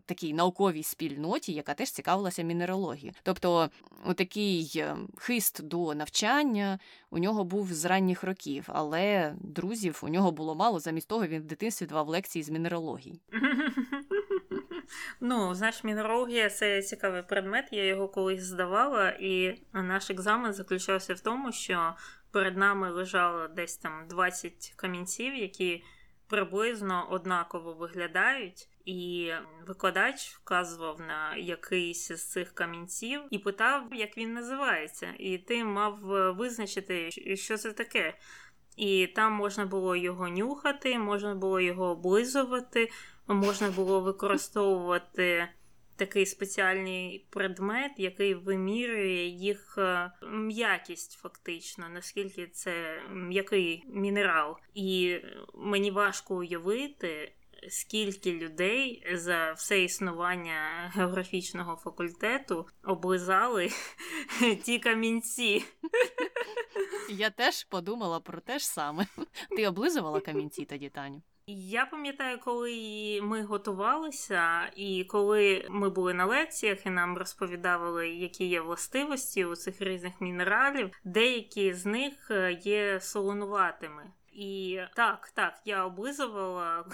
такій 0.06 0.25
науковій 0.34 0.84
спільноті, 0.84 1.53
яка 1.53 1.74
теж 1.74 1.91
цікавилася 1.91 2.44
мінералогією. 2.44 3.13
Тобто, 3.24 3.70
такий 4.15 4.84
хист 5.17 5.63
до 5.63 5.96
навчання 5.96 6.79
у 7.10 7.17
нього 7.17 7.44
був 7.44 7.74
з 7.74 7.86
ранніх 7.86 8.24
років, 8.24 8.65
але 8.67 9.36
друзів 9.39 10.00
у 10.03 10.08
нього 10.08 10.32
було 10.32 10.55
мало. 10.55 10.79
Замість 10.79 11.08
того 11.08 11.27
він 11.27 11.41
в 11.41 11.46
дитинстві 11.46 11.86
давав 11.86 12.08
лекції 12.08 12.44
з 12.44 12.50
мінералогії. 12.50 13.20
Ну, 15.20 15.55
знаєш, 15.55 15.84
мінералогія 15.84 16.50
це 16.50 16.82
цікавий 16.82 17.24
предмет. 17.24 17.67
Я 17.72 17.86
його 17.86 18.08
колись 18.08 18.44
здавала, 18.44 19.10
і 19.10 19.62
наш 19.74 20.10
екзамен 20.10 20.53
заключався 20.53 21.13
в 21.13 21.20
тому, 21.20 21.51
що 21.51 21.96
перед 22.32 22.58
нами 22.58 22.91
лежало 22.91 23.48
десь 23.48 23.77
там 23.77 24.08
20 24.08 24.74
камінців, 24.75 25.36
які 25.36 25.84
приблизно 26.27 27.08
однаково 27.10 27.74
виглядають. 27.74 28.70
І 28.86 29.32
викладач 29.68 30.32
вказував 30.36 31.00
на 31.00 31.36
якийсь 31.36 32.08
з 32.12 32.25
цих 32.25 32.51
камінців 32.51 33.22
і 33.32 33.39
питав, 33.39 33.94
як 33.94 34.18
він 34.18 34.34
називається, 34.34 35.13
і 35.20 35.38
ти 35.38 35.63
мав 35.63 36.15
е, 36.15 36.32
визначити, 36.32 37.12
що 37.36 37.58
це 37.58 37.72
таке. 37.72 38.18
І 38.77 39.08
там 39.08 39.34
можна 39.34 39.65
було 39.65 39.96
його 39.96 40.30
нюхати, 40.30 41.00
можна 41.00 41.36
було 41.36 41.60
його 41.60 41.86
облизувати, 41.86 42.89
можна 43.27 43.70
було 43.70 44.01
використовувати 44.01 45.48
такий 45.96 46.25
спеціальний 46.25 47.27
предмет, 47.30 47.92
який 47.98 48.34
вимірює 48.34 49.24
їх 49.25 49.75
е, 49.77 50.12
м'якість, 50.32 51.12
фактично, 51.12 51.89
наскільки 51.89 52.48
це 52.48 53.01
м'який 53.10 53.84
мінерал. 53.88 54.58
І 54.74 55.18
мені 55.54 55.92
важко 55.92 56.36
уявити 56.36 57.34
скільки 57.69 58.34
людей 58.34 59.07
за 59.13 59.51
все 59.51 59.84
існування 59.84 60.91
географічного 60.95 61.75
факультету 61.75 62.67
облизали 62.84 63.69
ті 64.63 64.79
камінці. 64.79 65.63
Я 67.10 67.29
теж 67.29 67.63
подумала 67.63 68.19
про 68.19 68.41
те 68.41 68.60
ж 68.60 68.67
саме. 68.67 69.07
Ти 69.57 69.67
облизувала 69.67 70.22
камінці 70.22 70.65
тоді, 70.65 70.89
Таню? 70.89 71.22
Я 71.48 71.86
пам'ятаю, 71.86 72.39
коли 72.39 73.19
ми 73.24 73.43
готувалися, 73.43 74.72
і 74.75 75.03
коли 75.03 75.67
ми 75.69 75.89
були 75.89 76.13
на 76.13 76.25
лекціях 76.25 76.86
і 76.86 76.89
нам 76.89 77.17
розповідали, 77.17 78.10
які 78.10 78.45
є 78.45 78.62
властивості 78.62 79.45
у 79.45 79.55
цих 79.55 79.81
різних 79.81 80.22
мінералів, 80.22 80.91
деякі 81.03 81.74
з 81.74 81.86
них 81.86 82.31
е, 82.31 82.60
є 82.63 83.00
солонуватими. 83.01 84.12
І 84.36 84.80
так, 84.96 85.32
так, 85.34 85.62
я 85.65 85.86
облизувала, 85.86 86.86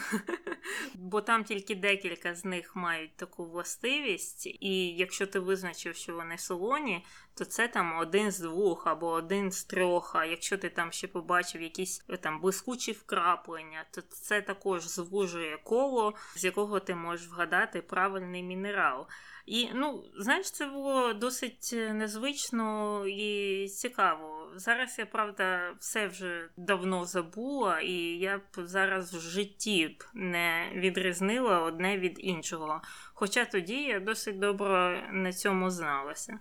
бо 0.93 1.21
там 1.21 1.43
тільки 1.43 1.75
декілька 1.75 2.35
з 2.35 2.45
них 2.45 2.75
мають 2.75 3.15
таку 3.15 3.45
властивість, 3.45 4.45
і 4.45 4.87
якщо 4.87 5.27
ти 5.27 5.39
визначив, 5.39 5.95
що 5.95 6.15
вони 6.15 6.37
солоні, 6.37 7.05
то 7.35 7.45
це 7.45 7.67
там 7.67 7.97
один 7.99 8.31
з 8.31 8.39
двох 8.39 8.87
або 8.87 9.07
один 9.07 9.51
з 9.51 9.63
трьох. 9.63 10.15
А 10.15 10.25
якщо 10.25 10.57
ти 10.57 10.69
там 10.69 10.91
ще 10.91 11.07
побачив 11.07 11.61
якісь 11.61 12.05
е, 12.09 12.17
там 12.17 12.41
блискучі 12.41 12.91
вкраплення, 12.91 13.85
то 13.91 14.01
це 14.01 14.41
також 14.41 14.87
звужує 14.87 15.57
коло, 15.63 16.13
з 16.35 16.43
якого 16.43 16.79
ти 16.79 16.95
можеш 16.95 17.27
вгадати 17.27 17.81
правильний 17.81 18.43
мінерал. 18.43 19.07
І 19.45 19.69
ну, 19.73 20.03
знаєш, 20.17 20.51
це 20.51 20.65
було 20.65 21.13
досить 21.13 21.69
е, 21.73 21.93
незвично 21.93 23.03
і 23.07 23.67
цікаво. 23.67 24.51
Зараз 24.55 24.99
я 24.99 25.05
правда 25.05 25.75
все 25.79 26.07
вже 26.07 26.49
давно 26.57 27.05
забула, 27.05 27.79
і 27.79 27.93
я 28.17 28.37
б 28.37 28.41
зараз 28.57 29.13
в 29.13 29.19
житті 29.19 29.87
б 29.87 30.03
не 30.13 30.71
відрізнила 30.75 31.59
одне 31.59 31.97
від 31.97 32.15
іншого. 32.17 32.81
Хоча 33.21 33.45
тоді 33.45 33.75
я 33.75 33.99
досить 33.99 34.39
добре 34.39 35.09
на 35.11 35.33
цьому 35.33 35.69
зналася. 35.69 36.39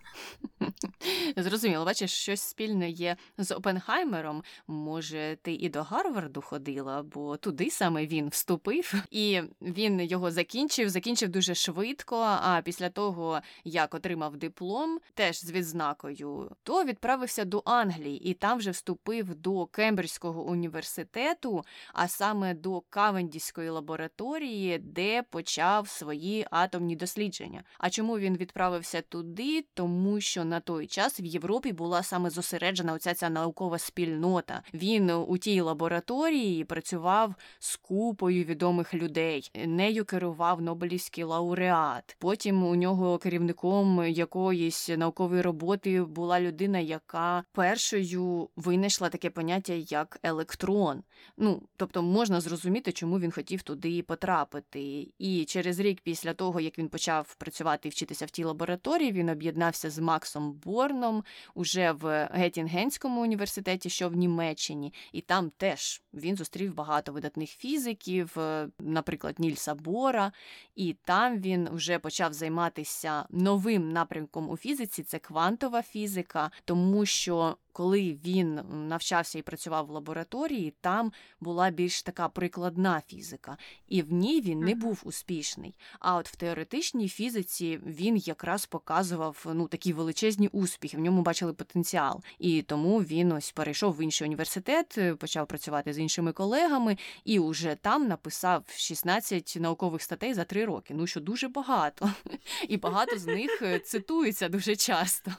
Зрозуміло, 1.37 1.85
бачиш, 1.85 2.13
щось 2.13 2.41
спільне 2.41 2.91
є 2.91 3.17
з 3.39 3.55
Опенхаймером. 3.55 4.43
Може, 4.67 5.39
ти 5.43 5.53
і 5.53 5.69
до 5.69 5.83
Гарварду 5.83 6.41
ходила, 6.41 7.03
бо 7.03 7.37
туди 7.37 7.71
саме 7.71 8.07
він 8.07 8.29
вступив, 8.29 8.95
і 9.11 9.43
він 9.63 10.01
його 10.01 10.31
закінчив, 10.31 10.89
закінчив 10.89 11.29
дуже 11.29 11.55
швидко. 11.55 12.17
А 12.43 12.61
після 12.65 12.91
того, 12.91 13.41
як 13.65 13.95
отримав 13.95 14.37
диплом, 14.37 15.01
теж 15.15 15.41
з 15.41 15.51
відзнакою, 15.51 16.51
то 16.63 16.85
відправився 16.85 17.45
до 17.45 17.63
Англії 17.65 18.31
і 18.31 18.35
там 18.35 18.59
вже 18.59 18.71
вступив 18.71 19.35
до 19.35 19.67
Кембриджського 19.67 20.43
університету, 20.43 21.65
а 21.93 22.09
саме 22.09 22.55
до 22.55 22.81
Кавендіської 22.81 23.71
лабораторії, 23.71 24.79
де 24.79 25.23
почав 25.23 25.89
свої 25.89 26.47
атомні 26.71 26.97
дослідження. 26.97 27.63
А 27.79 27.91
чому 27.91 28.19
він 28.19 28.37
відправився 28.37 29.01
туди? 29.01 29.65
Тому 29.75 30.21
що 30.21 30.45
на 30.45 30.61
той 30.61 30.87
час 30.87 31.21
в 31.21 31.25
Європі 31.25 31.73
була 31.73 32.03
саме 32.03 32.31
зосереджена 32.31 32.93
оця 32.93 33.15
ця 33.15 33.31
наукова 33.31 33.79
спільнота. 33.79 34.63
Він 34.75 35.11
у 35.11 35.39
тій 35.39 35.61
лабораторії 35.61 36.65
працював 36.65 37.35
з 37.59 37.77
купою 37.77 38.45
відомих 38.45 38.95
людей. 38.95 39.51
Нею 39.67 40.05
керував 40.05 40.63
Нобелівський 40.63 41.25
лауреат. 41.25 42.17
Потім 42.19 42.65
у 42.65 42.75
нього 42.75 43.19
керівником 43.19 44.07
якоїсь 44.09 44.89
наукової 44.89 45.43
роботи 45.43 46.03
була 46.03 46.41
людина, 46.41 46.79
яка 46.79 47.45
першою 47.53 48.49
винайшла 48.57 49.09
таке 49.09 49.31
поняття 49.31 49.73
як 49.73 50.19
електрон. 50.23 51.03
Ну 51.37 51.63
тобто 51.77 52.03
можна 52.03 52.41
зрозуміти, 52.41 52.93
чому 52.93 53.19
він 53.19 53.31
хотів 53.31 53.63
туди 53.63 54.03
потрапити. 54.03 55.09
І 55.19 55.45
через 55.45 55.81
рік 55.81 56.01
після 56.01 56.35
того, 56.35 56.50
як 56.59 56.79
він 56.79 56.89
почав 56.89 57.35
працювати 57.35 57.89
і 57.89 57.91
вчитися 57.91 58.27
в 58.27 58.31
тій 58.31 58.45
лабораторії, 58.45 59.13
він 59.13 59.29
об'єднався 59.29 59.91
з 59.91 59.99
Максом 59.99 60.53
Борном 60.53 61.25
уже 61.55 61.93
в 61.93 62.29
Геттінгенському 62.33 63.23
університеті, 63.23 63.91
що 63.91 64.09
в 64.09 64.17
Німеччині, 64.17 64.95
і 65.13 65.21
там 65.21 65.51
теж 65.51 66.03
він 66.15 66.37
зустрів 66.37 66.75
багато 66.75 67.13
видатних 67.13 67.51
фізиків, 67.51 68.39
е, 68.39 68.69
наприклад, 68.79 69.39
Нільса 69.39 69.75
Бора, 69.75 70.33
і 70.75 70.97
там 71.05 71.39
він 71.41 71.69
вже 71.73 71.99
почав 71.99 72.33
займатися 72.33 73.27
новим 73.31 73.93
напрямком 73.93 74.51
у 74.51 74.57
фізиці 74.57 75.03
це 75.03 75.19
квантова 75.19 75.83
фізика, 75.83 76.51
тому 76.65 77.07
що 77.07 77.57
коли 77.73 78.19
він 78.25 78.61
навчався 78.89 79.39
і 79.39 79.43
працював 79.43 79.87
в 79.87 79.91
лабораторії, 79.91 80.75
там 80.81 81.13
була 81.41 81.71
більш 81.71 82.03
така 82.03 82.29
прикладна 82.29 83.03
фізика, 83.07 83.57
і 83.89 84.03
в 84.03 84.13
ній 84.13 84.41
він 84.41 84.61
не 84.61 84.75
був 84.75 85.03
успішний. 85.05 85.75
А 85.99 86.17
от 86.17 86.29
в 86.29 86.37
теоретичній 86.37 87.09
фізиці 87.09 87.81
він 87.87 88.17
якраз 88.17 88.67
показував 88.67 89.47
ну 89.55 89.69
такі 89.69 89.93
величезні 89.93 90.49
успіхи, 90.49 90.97
в 90.97 91.01
ньому 91.01 91.23
бачили 91.23 91.53
потенціал. 91.53 92.23
І 92.39 92.63
тому 92.63 92.99
він 92.99 93.33
ось 93.33 93.53
перейшов 93.53 93.97
в 93.97 94.03
інший 94.03 94.27
університет, 94.27 94.99
почав 95.19 95.47
працювати 95.47 95.93
з 95.93 95.99
іншими 95.99 96.33
колегами, 96.33 96.97
і 97.25 97.39
уже 97.39 97.77
там 97.81 98.09
написав 98.09 98.65
16 98.77 99.57
наукових 99.61 100.03
статей 100.03 100.35
за 100.35 100.45
три 100.45 100.65
роки. 100.65 100.95
Ну 100.95 101.07
що 101.07 101.21
дуже 101.21 101.49
багато, 101.49 102.11
і 102.69 102.77
багато 102.77 103.19
з 103.19 103.27
них 103.27 103.63
е, 103.63 103.79
цитуються 103.79 104.49
дуже 104.49 104.77
часто. 104.77 105.31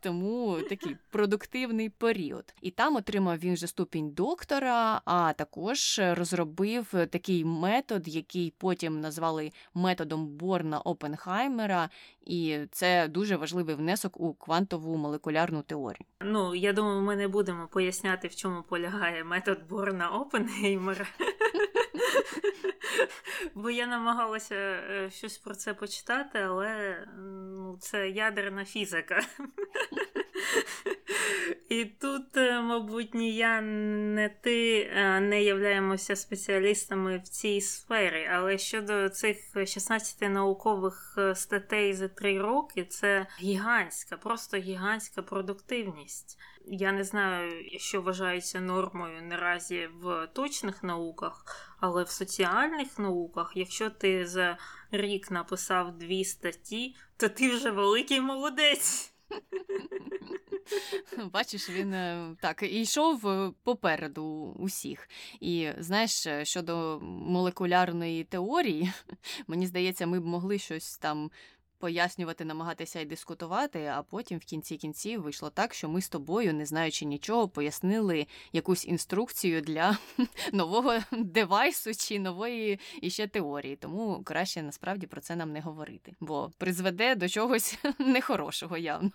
Тому 0.00 0.58
такий 0.68 0.96
продуктивний 1.10 1.63
активний 1.64 1.88
період. 1.88 2.54
І 2.60 2.70
там 2.70 2.96
отримав 2.96 3.38
він 3.38 3.54
вже 3.54 3.66
ступінь 3.66 4.10
доктора, 4.10 5.00
а 5.04 5.32
також 5.32 6.00
розробив 6.12 6.86
такий 7.10 7.44
метод, 7.44 8.08
який 8.08 8.54
потім 8.58 9.00
назвали 9.00 9.52
методом 9.74 10.26
Борна 10.26 10.80
Опенхаймера, 10.80 11.90
і 12.20 12.58
це 12.70 13.08
дуже 13.08 13.36
важливий 13.36 13.74
внесок 13.74 14.20
у 14.20 14.34
квантову 14.34 14.96
молекулярну 14.96 15.62
теорію. 15.62 16.06
Ну 16.20 16.54
я 16.54 16.72
думаю, 16.72 17.00
ми 17.00 17.16
не 17.16 17.28
будемо 17.28 17.68
поясняти, 17.68 18.28
в 18.28 18.34
чому 18.34 18.62
полягає 18.62 19.24
метод 19.24 19.58
Борна 19.68 20.08
Опенгеймера. 20.08 21.06
Бо 23.54 23.70
я 23.70 23.86
намагалася 23.86 24.54
е, 24.54 25.10
щось 25.10 25.38
про 25.38 25.54
це 25.54 25.74
почитати, 25.74 26.38
але 26.38 27.04
ну, 27.18 27.76
це 27.80 28.10
ядерна 28.10 28.64
фізика. 28.64 29.20
І 31.68 31.84
тут, 31.84 32.36
е, 32.36 32.60
мабуть, 32.60 33.14
ні 33.14 33.34
я, 33.34 33.60
не 33.60 34.28
ти 34.28 34.80
е, 34.80 35.20
не 35.20 35.42
являємося 35.42 36.16
спеціалістами 36.16 37.18
в 37.18 37.28
цій 37.28 37.60
сфері. 37.60 38.28
Але 38.32 38.58
щодо 38.58 39.08
цих 39.08 39.36
16 39.54 40.30
наукових 40.30 41.14
е, 41.18 41.34
статей 41.34 41.94
за 41.94 42.08
три 42.08 42.40
роки, 42.40 42.84
це 42.84 43.26
гігантська, 43.40 44.16
просто 44.16 44.56
гігантська 44.56 45.22
продуктивність. 45.22 46.38
Я 46.66 46.92
не 46.92 47.04
знаю, 47.04 47.64
що 47.78 48.02
вважається 48.02 48.60
нормою 48.60 49.22
наразі 49.22 49.88
в 50.00 50.26
точних 50.26 50.82
науках, 50.82 51.44
але 51.80 52.02
в 52.02 52.08
соціальних 52.08 52.98
науках, 52.98 53.52
якщо 53.54 53.90
ти 53.90 54.26
за 54.26 54.58
рік 54.90 55.30
написав 55.30 55.98
дві 55.98 56.24
статті, 56.24 56.96
то 57.16 57.28
ти 57.28 57.50
вже 57.50 57.70
великий 57.70 58.20
молодець. 58.20 59.14
Бачиш, 61.32 61.70
він 61.70 61.94
е, 61.94 62.36
так 62.40 62.62
і 62.62 62.80
йшов 62.80 63.28
е, 63.28 63.52
попереду 63.62 64.56
усіх. 64.58 65.08
І 65.40 65.68
знаєш, 65.78 66.26
е, 66.26 66.44
щодо 66.44 67.00
молекулярної 67.02 68.24
теорії, 68.24 68.92
мені 69.46 69.66
здається, 69.66 70.06
ми 70.06 70.20
б 70.20 70.26
могли 70.26 70.58
щось 70.58 70.98
там 70.98 71.30
пояснювати, 71.78 72.44
намагатися 72.44 73.00
і 73.00 73.04
дискутувати, 73.04 73.92
а 73.94 74.02
потім 74.02 74.38
в 74.38 74.44
кінці 74.44 74.76
кінців 74.76 75.22
вийшло 75.22 75.50
так, 75.50 75.74
що 75.74 75.88
ми 75.88 76.00
з 76.00 76.08
тобою, 76.08 76.54
не 76.54 76.66
знаючи 76.66 77.04
нічого, 77.04 77.48
пояснили 77.48 78.26
якусь 78.52 78.86
інструкцію 78.86 79.60
для 79.60 79.98
нового 80.52 80.98
девайсу 81.12 81.94
чи 81.94 82.18
нової 82.18 82.80
іще 83.02 83.26
теорії. 83.26 83.76
Тому 83.76 84.22
краще 84.24 84.62
насправді 84.62 85.06
про 85.06 85.20
це 85.20 85.36
нам 85.36 85.52
не 85.52 85.60
говорити, 85.60 86.14
бо 86.20 86.50
призведе 86.58 87.14
до 87.14 87.28
чогось 87.28 87.78
нехорошого 87.98 88.76
явно. 88.76 89.10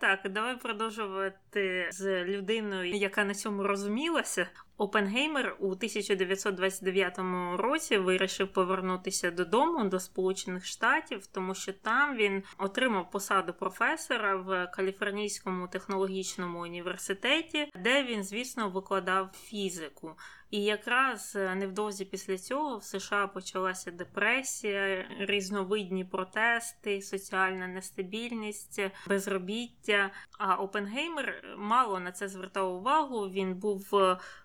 Так, 0.00 0.20
давай 0.30 0.56
продовжувати 0.56 1.88
з 1.92 2.24
людиною, 2.24 2.90
яка 2.94 3.24
на 3.24 3.34
цьому 3.34 3.62
розумілася. 3.62 4.46
Опенгеймер 4.76 5.56
у 5.60 5.70
1929 5.70 7.18
році 7.56 7.98
вирішив 7.98 8.52
повернутися 8.52 9.30
додому 9.30 9.84
до 9.84 10.00
Сполучених 10.00 10.66
Штатів, 10.66 11.26
тому 11.26 11.54
що 11.54 11.72
там 11.72 12.16
він 12.16 12.42
отримав 12.58 13.10
посаду 13.10 13.52
професора 13.52 14.36
в 14.36 14.66
Каліфорнійському 14.66 15.68
технологічному 15.68 16.60
університеті, 16.60 17.70
де 17.82 18.02
він, 18.02 18.24
звісно, 18.24 18.68
викладав 18.68 19.30
фізику. 19.34 20.16
І 20.50 20.62
якраз 20.62 21.34
невдовзі 21.34 22.04
після 22.04 22.38
цього 22.38 22.78
в 22.78 22.84
США 22.84 23.26
почалася 23.26 23.90
депресія, 23.90 25.06
різновидні 25.18 26.04
протести, 26.04 27.02
соціальна 27.02 27.66
нестабільність, 27.66 28.80
безробіття. 29.08 30.10
А 30.38 30.54
Опенгеймер 30.54 31.56
мало 31.58 32.00
на 32.00 32.12
це 32.12 32.28
звертав 32.28 32.74
увагу. 32.74 33.30
Він 33.30 33.54
був 33.54 33.88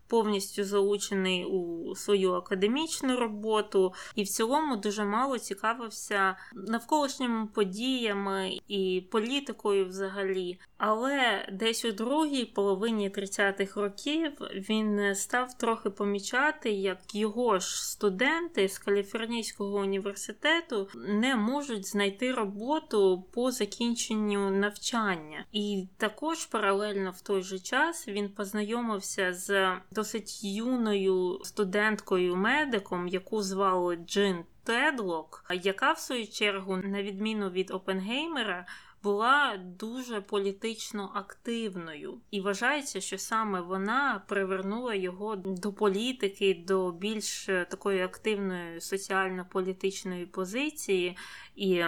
повністю 0.10 0.64
залучений 0.64 1.46
у 1.46 1.96
свою 1.96 2.34
академічну 2.34 3.18
роботу, 3.18 3.94
і 4.16 4.24
в 4.24 4.28
цілому 4.28 4.76
дуже 4.76 5.06
мало 5.06 5.40
цікавився 5.40 6.36
навколишніми 6.54 7.48
подіями 7.54 8.58
і 8.68 9.04
політикою 9.12 9.86
взагалі. 9.86 10.60
Але 10.78 11.50
десь 11.52 11.86
у 11.86 11.92
другій 11.92 12.46
половині 12.46 13.10
30-х 13.10 13.82
років 13.82 14.32
він 14.70 15.16
став 15.16 15.58
трохи 15.58 15.90
помічати, 15.90 16.72
як 16.72 17.16
його 17.16 17.60
ж 17.60 17.90
студенти 17.90 18.70
з 18.70 18.80
Каліфорнійського 18.80 19.78
університету 19.78 20.88
не 20.96 21.36
можуть 21.36 21.88
знайти 21.88 22.34
роботу 22.34 23.24
по 23.34 23.52
закінченню 23.52 24.50
навчання. 24.50 25.46
І 25.52 25.88
також 25.98 26.46
паралельно 26.46 27.12
в 27.12 27.22
той 27.22 27.44
же 27.44 27.60
час 27.60 28.08
він 28.08 28.30
познайомився 28.30 29.34
з 29.34 29.72
досить 30.00 30.44
юною 30.44 31.40
студенткою-медиком, 31.44 33.08
яку 33.08 33.42
звали 33.42 33.96
Джин 33.96 34.46
Тедлок, 34.64 35.46
яка 35.64 35.92
в 35.92 36.00
свою 36.00 36.28
чергу, 36.28 36.78
на 36.78 37.04
відміну 37.04 37.50
від 37.50 37.72
Опенгеймера, 37.72 38.66
була 39.04 39.58
дуже 39.58 40.22
політично 40.22 41.12
активною, 41.16 42.18
і 42.32 42.42
вважається, 42.42 43.02
що 43.02 43.18
саме 43.18 43.62
вона 43.62 44.22
привернула 44.28 44.94
його 44.96 45.36
до 45.36 45.74
політики, 45.74 46.64
до 46.68 46.92
більш 46.92 47.46
такої 47.46 48.02
активної 48.02 48.82
соціально-політичної 48.82 50.26
позиції. 50.26 51.18
І 51.56 51.84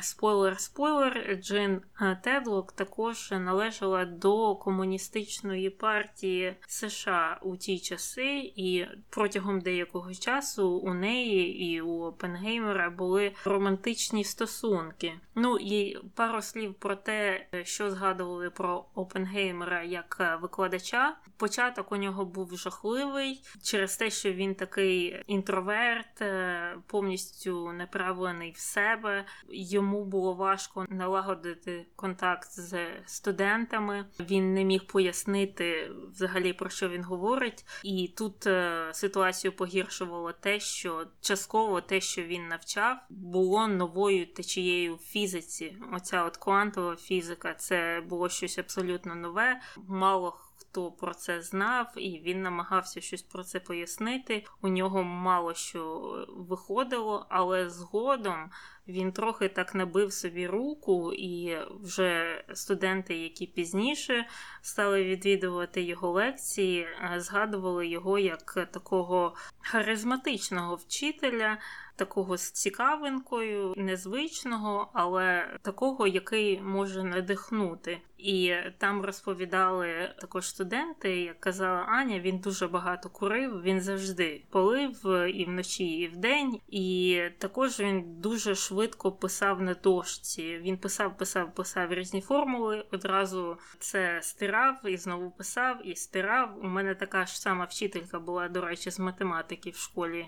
спойлер-спойлер, 0.00 1.38
Джин 1.42 1.82
Тедлок 2.22 2.72
також 2.72 3.30
належала 3.30 4.04
до 4.04 4.56
комуністичної 4.56 5.70
партії 5.70 6.56
США 6.66 7.38
у 7.42 7.56
ті 7.56 7.78
часи, 7.78 8.52
і 8.56 8.86
протягом 9.10 9.60
деякого 9.60 10.14
часу 10.14 10.68
у 10.68 10.94
неї 10.94 11.72
і 11.72 11.80
у 11.80 12.02
Опенгеймера 12.02 12.90
були 12.90 13.32
романтичні 13.44 14.24
стосунки. 14.24 15.12
Ну 15.34 15.58
і 15.58 15.98
пару 16.14 16.42
слів 16.42 16.74
про 16.74 16.96
те, 16.96 17.46
що 17.64 17.90
згадували 17.90 18.50
про 18.50 18.84
Опенгеймера 18.94 19.82
як 19.82 20.38
викладача. 20.42 21.16
Початок 21.36 21.92
у 21.92 21.96
нього 21.96 22.24
був 22.24 22.56
жахливий 22.56 23.42
через 23.62 23.96
те, 23.96 24.10
що 24.10 24.32
він 24.32 24.54
такий 24.54 25.24
інтроверт, 25.26 26.22
е, 26.22 26.76
повністю 26.86 27.72
неправлений 27.72 28.52
в 28.52 28.58
себе. 28.58 29.09
Йому 29.48 30.04
було 30.04 30.34
важко 30.34 30.86
налагодити 30.90 31.86
контакт 31.96 32.50
з 32.50 32.86
студентами. 33.06 34.04
Він 34.20 34.54
не 34.54 34.64
міг 34.64 34.86
пояснити 34.86 35.90
взагалі 36.12 36.52
про 36.52 36.70
що 36.70 36.88
він 36.88 37.04
говорить. 37.04 37.64
І 37.84 38.08
тут 38.16 38.46
е, 38.46 38.90
ситуацію 38.92 39.52
погіршувало 39.52 40.32
те, 40.32 40.60
що 40.60 41.06
частково 41.20 41.80
те, 41.80 42.00
що 42.00 42.22
він 42.22 42.48
навчав, 42.48 42.96
було 43.10 43.68
новою 43.68 44.26
течією 44.26 44.94
в 44.94 44.98
фізиці. 44.98 45.76
Оця 45.92 46.24
от 46.24 46.36
квантова 46.36 46.96
фізика 46.96 47.54
це 47.54 48.02
було 48.08 48.28
щось 48.28 48.58
абсолютно 48.58 49.14
нове. 49.14 49.60
Мало 49.88 50.36
хто 50.70 50.92
про 50.92 51.14
це 51.14 51.42
знав, 51.42 51.92
і 51.96 52.20
він 52.20 52.42
намагався 52.42 53.00
щось 53.00 53.22
про 53.22 53.44
це 53.44 53.60
пояснити. 53.60 54.44
У 54.62 54.68
нього 54.68 55.02
мало 55.02 55.54
що 55.54 56.26
виходило, 56.28 57.26
але 57.28 57.70
згодом 57.70 58.50
він 58.90 59.12
трохи 59.12 59.48
так 59.48 59.74
набив 59.74 60.12
собі 60.12 60.46
руку, 60.46 61.12
і 61.12 61.56
вже 61.82 62.44
студенти, 62.54 63.16
які 63.16 63.46
пізніше 63.46 64.26
стали 64.62 65.04
відвідувати 65.04 65.82
його 65.82 66.10
лекції, 66.10 66.86
згадували 67.16 67.86
його 67.86 68.18
як 68.18 68.68
такого 68.72 69.34
харизматичного 69.60 70.74
вчителя 70.74 71.58
такого 71.96 72.36
з 72.36 72.50
цікавинкою, 72.50 73.74
незвичного, 73.76 74.90
але 74.92 75.58
такого, 75.62 76.06
який 76.06 76.60
може 76.60 77.04
надихнути. 77.04 78.00
І 78.22 78.54
там 78.78 79.02
розповідали 79.02 80.14
також 80.20 80.48
студенти, 80.48 81.20
як 81.20 81.40
казала 81.40 81.78
Аня, 81.78 82.20
він 82.20 82.38
дуже 82.38 82.68
багато 82.68 83.08
курив. 83.08 83.62
Він 83.62 83.80
завжди 83.80 84.42
полив 84.50 85.06
і 85.34 85.44
вночі, 85.44 85.84
і 85.84 86.08
вдень. 86.08 86.60
І 86.68 87.22
також 87.38 87.80
він 87.80 88.20
дуже 88.20 88.54
швидко 88.54 89.12
писав 89.12 89.62
на 89.62 89.74
дошці. 89.74 90.58
Він 90.58 90.76
писав, 90.76 91.16
писав, 91.16 91.54
писав 91.54 91.92
різні 91.92 92.20
формули. 92.20 92.84
Одразу 92.92 93.56
це 93.78 94.20
стирав 94.22 94.76
і 94.86 94.96
знову 94.96 95.30
писав 95.30 95.86
і 95.88 95.96
стирав. 95.96 96.58
У 96.62 96.66
мене 96.66 96.94
така 96.94 97.26
ж 97.26 97.40
сама 97.40 97.64
вчителька 97.64 98.20
була, 98.20 98.48
до 98.48 98.60
речі, 98.60 98.90
з 98.90 98.98
математики 98.98 99.70
в 99.70 99.76
школі. 99.76 100.26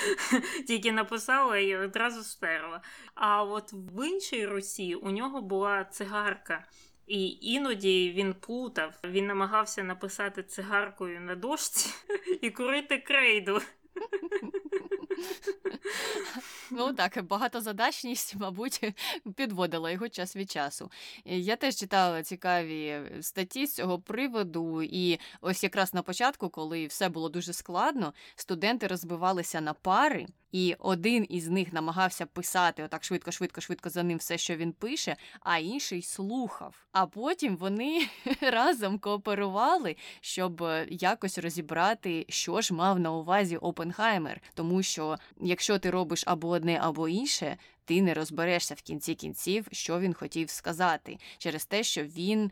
Тільки 0.66 0.92
написала 1.02 1.58
і 1.58 1.76
одразу 1.76 2.22
стерла. 2.22 2.80
А 3.14 3.44
от 3.44 3.72
в 3.72 4.08
іншій 4.08 4.46
Русі 4.46 4.94
у 4.94 5.10
нього 5.10 5.42
була 5.42 5.84
цигарка. 5.84 6.64
І 7.06 7.38
іноді 7.40 8.12
він 8.16 8.34
плутав, 8.34 8.94
він 9.04 9.26
намагався 9.26 9.82
написати 9.82 10.42
цигаркою 10.42 11.20
на 11.20 11.34
дошці 11.34 11.90
і 12.42 12.50
курити 12.50 12.98
крейду. 12.98 13.60
Ну 16.74 16.92
так, 16.92 17.24
багатозадачність, 17.24 18.36
мабуть, 18.36 18.94
підводила 19.36 19.90
його 19.90 20.08
час 20.08 20.36
від 20.36 20.50
часу. 20.50 20.90
Я 21.24 21.56
теж 21.56 21.76
читала 21.76 22.22
цікаві 22.22 23.00
статті 23.20 23.66
з 23.66 23.74
цього 23.74 23.98
приводу, 23.98 24.82
і 24.82 25.18
ось 25.40 25.62
якраз 25.62 25.94
на 25.94 26.02
початку, 26.02 26.48
коли 26.48 26.86
все 26.86 27.08
було 27.08 27.28
дуже 27.28 27.52
складно, 27.52 28.14
студенти 28.36 28.86
розбивалися 28.86 29.60
на 29.60 29.72
пари. 29.72 30.26
І 30.52 30.76
один 30.78 31.26
із 31.28 31.48
них 31.48 31.72
намагався 31.72 32.26
писати 32.26 32.82
отак 32.82 33.04
швидко, 33.04 33.30
швидко, 33.32 33.60
швидко 33.60 33.90
за 33.90 34.02
ним 34.02 34.18
все, 34.18 34.38
що 34.38 34.56
він 34.56 34.72
пише, 34.72 35.16
а 35.40 35.58
інший 35.58 36.02
слухав. 36.02 36.74
А 36.92 37.06
потім 37.06 37.56
вони 37.56 38.08
разом 38.40 38.98
кооперували, 38.98 39.96
щоб 40.20 40.62
е, 40.62 40.86
якось 40.90 41.38
розібрати, 41.38 42.26
що 42.28 42.60
ж 42.60 42.74
мав 42.74 43.00
на 43.00 43.12
увазі 43.12 43.56
Опенхаймер. 43.56 44.40
Тому 44.54 44.82
що 44.82 45.11
якщо 45.40 45.78
ти 45.78 45.90
робиш 45.90 46.24
або 46.26 46.48
одне, 46.48 46.78
або 46.82 47.08
інше, 47.08 47.56
ти 47.84 48.02
не 48.02 48.14
розберешся 48.14 48.74
в 48.74 48.82
кінці 48.82 49.14
кінців, 49.14 49.66
що 49.72 50.00
він 50.00 50.14
хотів 50.14 50.50
сказати, 50.50 51.18
через 51.38 51.64
те, 51.64 51.82
що 51.82 52.04
він 52.04 52.50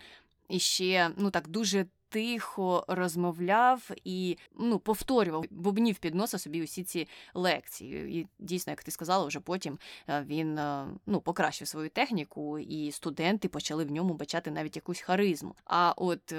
іще 0.49 1.11
ну 1.17 1.31
так 1.31 1.49
дуже 1.49 1.87
тихо 2.11 2.85
розмовляв 2.89 3.91
і 4.05 4.39
ну, 4.59 4.79
повторював, 4.79 5.45
бубнів 5.51 5.99
під 5.99 6.15
носа 6.15 6.39
собі 6.39 6.63
усі 6.63 6.85
ці 6.85 7.09
лекції. 7.35 8.19
І 8.19 8.27
дійсно, 8.39 8.71
як 8.71 8.85
ти 8.85 8.91
сказала, 8.91 9.27
вже 9.27 9.41
потім 9.41 9.79
е, 10.09 10.25
він 10.29 10.59
е, 10.59 10.87
ну, 11.07 11.21
покращив 11.21 11.69
свою 11.69 11.89
техніку, 11.89 12.59
і 12.59 12.93
студенти 12.93 13.49
почали 13.49 13.85
в 13.85 13.91
ньому 13.91 14.15
бачати 14.15 14.51
навіть 14.51 14.77
якусь 14.77 15.01
харизму. 15.01 15.55
А 15.65 15.95
от 15.97 16.35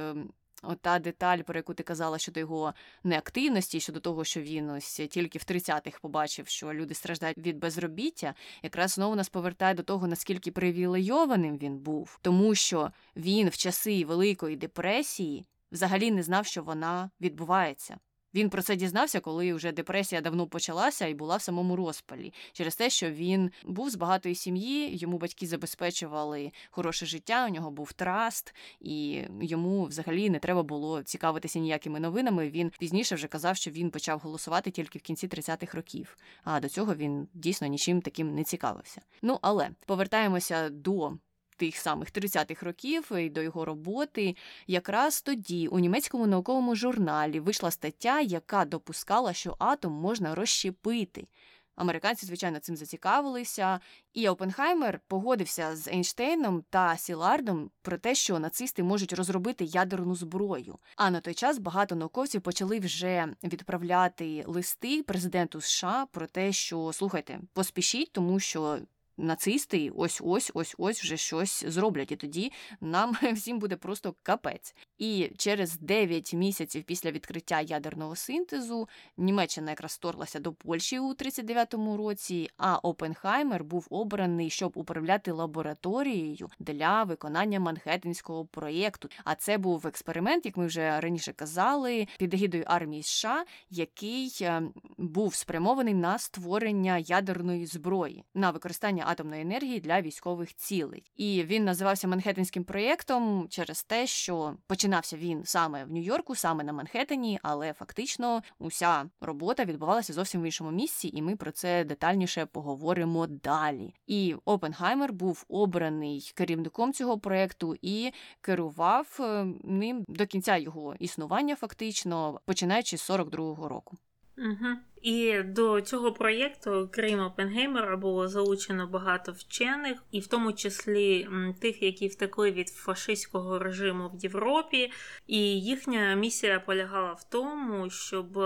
Ота 0.61 0.99
деталь, 0.99 1.37
про 1.37 1.59
яку 1.59 1.73
ти 1.73 1.83
казала 1.83 2.17
щодо 2.17 2.39
його 2.39 2.73
неактивності, 3.03 3.79
щодо 3.79 3.99
того, 3.99 4.23
що 4.23 4.41
він 4.41 4.69
ось 4.69 5.01
тільки 5.09 5.39
в 5.39 5.41
30-х 5.41 5.99
побачив, 6.01 6.47
що 6.47 6.73
люди 6.73 6.93
страждають 6.93 7.37
від 7.37 7.57
безробіття, 7.57 8.33
якраз 8.63 8.91
знову 8.91 9.15
нас 9.15 9.29
повертає 9.29 9.73
до 9.73 9.83
того, 9.83 10.07
наскільки 10.07 10.51
привілейованим 10.51 11.57
він 11.57 11.77
був, 11.77 12.19
тому 12.21 12.55
що 12.55 12.91
він 13.15 13.49
в 13.49 13.57
часи 13.57 14.05
Великої 14.05 14.55
депресії 14.55 15.45
взагалі 15.71 16.11
не 16.11 16.23
знав, 16.23 16.45
що 16.45 16.63
вона 16.63 17.09
відбувається. 17.21 17.97
Він 18.33 18.49
про 18.49 18.61
це 18.61 18.75
дізнався, 18.75 19.19
коли 19.19 19.53
вже 19.53 19.71
депресія 19.71 20.21
давно 20.21 20.47
почалася 20.47 21.07
і 21.07 21.13
була 21.13 21.35
в 21.35 21.41
самому 21.41 21.75
розпалі, 21.75 22.33
через 22.53 22.75
те, 22.75 22.89
що 22.89 23.11
він 23.11 23.51
був 23.65 23.89
з 23.89 23.95
багатої 23.95 24.35
сім'ї, 24.35 24.97
йому 24.97 25.17
батьки 25.17 25.47
забезпечували 25.47 26.51
хороше 26.71 27.05
життя, 27.05 27.45
у 27.45 27.49
нього 27.49 27.71
був 27.71 27.93
траст, 27.93 28.55
і 28.79 29.23
йому 29.41 29.85
взагалі 29.85 30.29
не 30.29 30.39
треба 30.39 30.63
було 30.63 31.03
цікавитися 31.03 31.59
ніякими 31.59 31.99
новинами. 31.99 32.49
Він 32.49 32.71
пізніше 32.79 33.15
вже 33.15 33.27
казав, 33.27 33.55
що 33.57 33.71
він 33.71 33.91
почав 33.91 34.19
голосувати 34.19 34.71
тільки 34.71 34.99
в 34.99 35.01
кінці 35.01 35.27
30-х 35.27 35.75
років. 35.75 36.17
А 36.43 36.59
до 36.59 36.69
цього 36.69 36.95
він 36.95 37.27
дійсно 37.33 37.67
нічим 37.67 38.01
таким 38.01 38.35
не 38.35 38.43
цікавився. 38.43 39.01
Ну 39.21 39.39
але 39.41 39.69
повертаємося 39.85 40.69
до 40.69 41.13
тих 41.61 41.77
самих 41.77 42.11
30-х 42.11 42.65
років 42.65 43.11
і 43.17 43.29
до 43.29 43.41
його 43.41 43.65
роботи, 43.65 44.35
якраз 44.67 45.21
тоді 45.21 45.67
у 45.67 45.79
німецькому 45.79 46.27
науковому 46.27 46.75
журналі 46.75 47.39
вийшла 47.39 47.71
стаття, 47.71 48.21
яка 48.21 48.65
допускала, 48.65 49.33
що 49.33 49.55
атом 49.59 49.93
можна 49.93 50.35
розщепити. 50.35 51.27
Американці, 51.75 52.25
звичайно, 52.25 52.59
цим 52.59 52.75
зацікавилися, 52.75 53.79
і 54.13 54.29
Опенхаймер 54.29 54.99
погодився 55.07 55.75
з 55.75 55.87
Ейнштейном 55.87 56.63
та 56.69 56.97
Сілардом 56.97 57.71
про 57.81 57.97
те, 57.97 58.15
що 58.15 58.39
нацисти 58.39 58.83
можуть 58.83 59.13
розробити 59.13 59.65
ядерну 59.65 60.15
зброю. 60.15 60.77
А 60.95 61.11
на 61.11 61.19
той 61.19 61.33
час 61.33 61.57
багато 61.57 61.95
науковців 61.95 62.41
почали 62.41 62.79
вже 62.79 63.27
відправляти 63.43 64.43
листи 64.47 65.03
президенту 65.03 65.61
США 65.61 66.07
про 66.11 66.27
те, 66.27 66.51
що 66.51 66.91
слухайте, 66.93 67.39
поспішіть, 67.53 68.11
тому 68.11 68.39
що 68.39 68.79
нацисти 69.21 69.91
ось 69.95 70.21
ось 70.23 70.51
ось 70.53 70.75
ось 70.77 71.03
вже 71.03 71.17
щось 71.17 71.65
зроблять, 71.67 72.11
і 72.11 72.15
тоді 72.15 72.51
нам 72.81 73.17
всім 73.33 73.59
буде 73.59 73.75
просто 73.75 74.15
капець. 74.23 74.75
І 74.97 75.31
через 75.37 75.79
9 75.79 76.33
місяців 76.33 76.83
після 76.83 77.11
відкриття 77.11 77.61
ядерного 77.61 78.15
синтезу 78.15 78.87
Німеччина 79.17 79.71
якраз 79.71 79.91
вторглася 79.91 80.39
до 80.39 80.53
Польщі 80.53 80.99
у 80.99 81.13
39-му 81.13 81.97
році, 81.97 82.49
а 82.57 82.77
Опенхаймер 82.77 83.63
був 83.63 83.87
обраний, 83.89 84.49
щоб 84.49 84.71
управляти 84.75 85.31
лабораторією 85.31 86.49
для 86.59 87.03
виконання 87.03 87.59
Манхеттенського 87.59 88.45
проєкту. 88.45 89.09
А 89.23 89.35
це 89.35 89.57
був 89.57 89.87
експеримент, 89.87 90.45
як 90.45 90.57
ми 90.57 90.65
вже 90.65 90.99
раніше 90.99 91.33
казали, 91.33 92.07
під 92.17 92.33
егідою 92.33 92.63
армії 92.67 93.03
США, 93.03 93.45
який 93.69 94.37
е, 94.41 94.61
був 94.97 95.35
спрямований 95.35 95.93
на 95.93 96.17
створення 96.19 96.97
ядерної 96.97 97.65
зброї 97.65 98.23
на 98.33 98.51
використання 98.51 99.03
атомної 99.11 99.41
енергії 99.41 99.79
для 99.79 100.01
військових 100.01 100.55
цілей. 100.55 101.11
І 101.15 101.43
він 101.43 101.65
називався 101.65 102.07
Манхеттенським 102.07 102.63
проєктом 102.63 103.47
через 103.49 103.83
те, 103.83 104.07
що 104.07 104.55
починався 104.67 105.17
він 105.17 105.45
саме 105.45 105.85
в 105.85 105.91
Нью-Йорку, 105.91 106.35
саме 106.35 106.63
на 106.63 106.73
Манхеттені, 106.73 107.39
але 107.43 107.73
фактично 107.73 108.41
уся 108.59 109.09
робота 109.21 109.65
відбувалася 109.65 110.13
зовсім 110.13 110.41
в 110.41 110.45
іншому 110.45 110.71
місці, 110.71 111.11
і 111.13 111.21
ми 111.21 111.35
про 111.35 111.51
це 111.51 111.83
детальніше 111.83 112.45
поговоримо 112.45 113.27
далі. 113.27 113.93
І 114.07 114.35
Опенхаймер 114.45 115.13
був 115.13 115.45
обраний 115.49 116.31
керівником 116.35 116.93
цього 116.93 117.19
проєкту 117.19 117.75
і 117.81 118.11
керував 118.41 119.17
е, 119.19 119.45
ним 119.63 120.05
до 120.07 120.25
кінця 120.25 120.57
його 120.57 120.95
існування, 120.99 121.55
фактично 121.55 122.39
починаючи 122.45 122.97
з 122.97 123.09
42-го 123.09 123.67
року. 123.67 123.97
Угу. 124.37 124.67
І 125.01 125.43
до 125.43 125.81
цього 125.81 126.11
проєкту, 126.11 126.89
крім 126.91 127.19
Опенгеймера, 127.19 127.97
було 127.97 128.27
залучено 128.27 128.87
багато 128.87 129.31
вчених, 129.31 130.03
і 130.11 130.19
в 130.19 130.27
тому 130.27 130.53
числі 130.53 131.27
тих, 131.61 131.83
які 131.83 132.07
втекли 132.07 132.51
від 132.51 132.69
фашистського 132.69 133.59
режиму 133.59 134.11
в 134.13 134.23
Європі. 134.23 134.91
І 135.27 135.61
їхня 135.61 136.15
місія 136.15 136.59
полягала 136.59 137.13
в 137.13 137.23
тому, 137.29 137.89
щоб, 137.89 138.39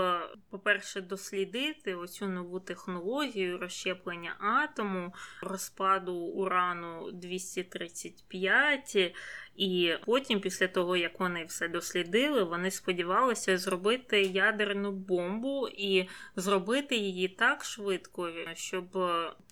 по-перше, 0.50 1.00
дослідити 1.00 1.94
оцю 1.94 2.26
нову 2.26 2.60
технологію 2.60 3.58
розщеплення 3.58 4.34
атому, 4.38 5.14
розпаду 5.42 6.14
урану 6.14 7.10
235. 7.12 9.14
І 9.56 9.94
потім, 10.04 10.40
після 10.40 10.68
того, 10.68 10.96
як 10.96 11.20
вони 11.20 11.44
все 11.44 11.68
дослідили, 11.68 12.42
вони 12.42 12.70
сподівалися 12.70 13.58
зробити 13.58 14.22
ядерну 14.22 14.92
бомбу 14.92 15.68
і 15.68 16.08
зробити 16.46 16.96
її 16.96 17.28
так 17.28 17.64
швидко, 17.64 18.30
щоб 18.54 18.84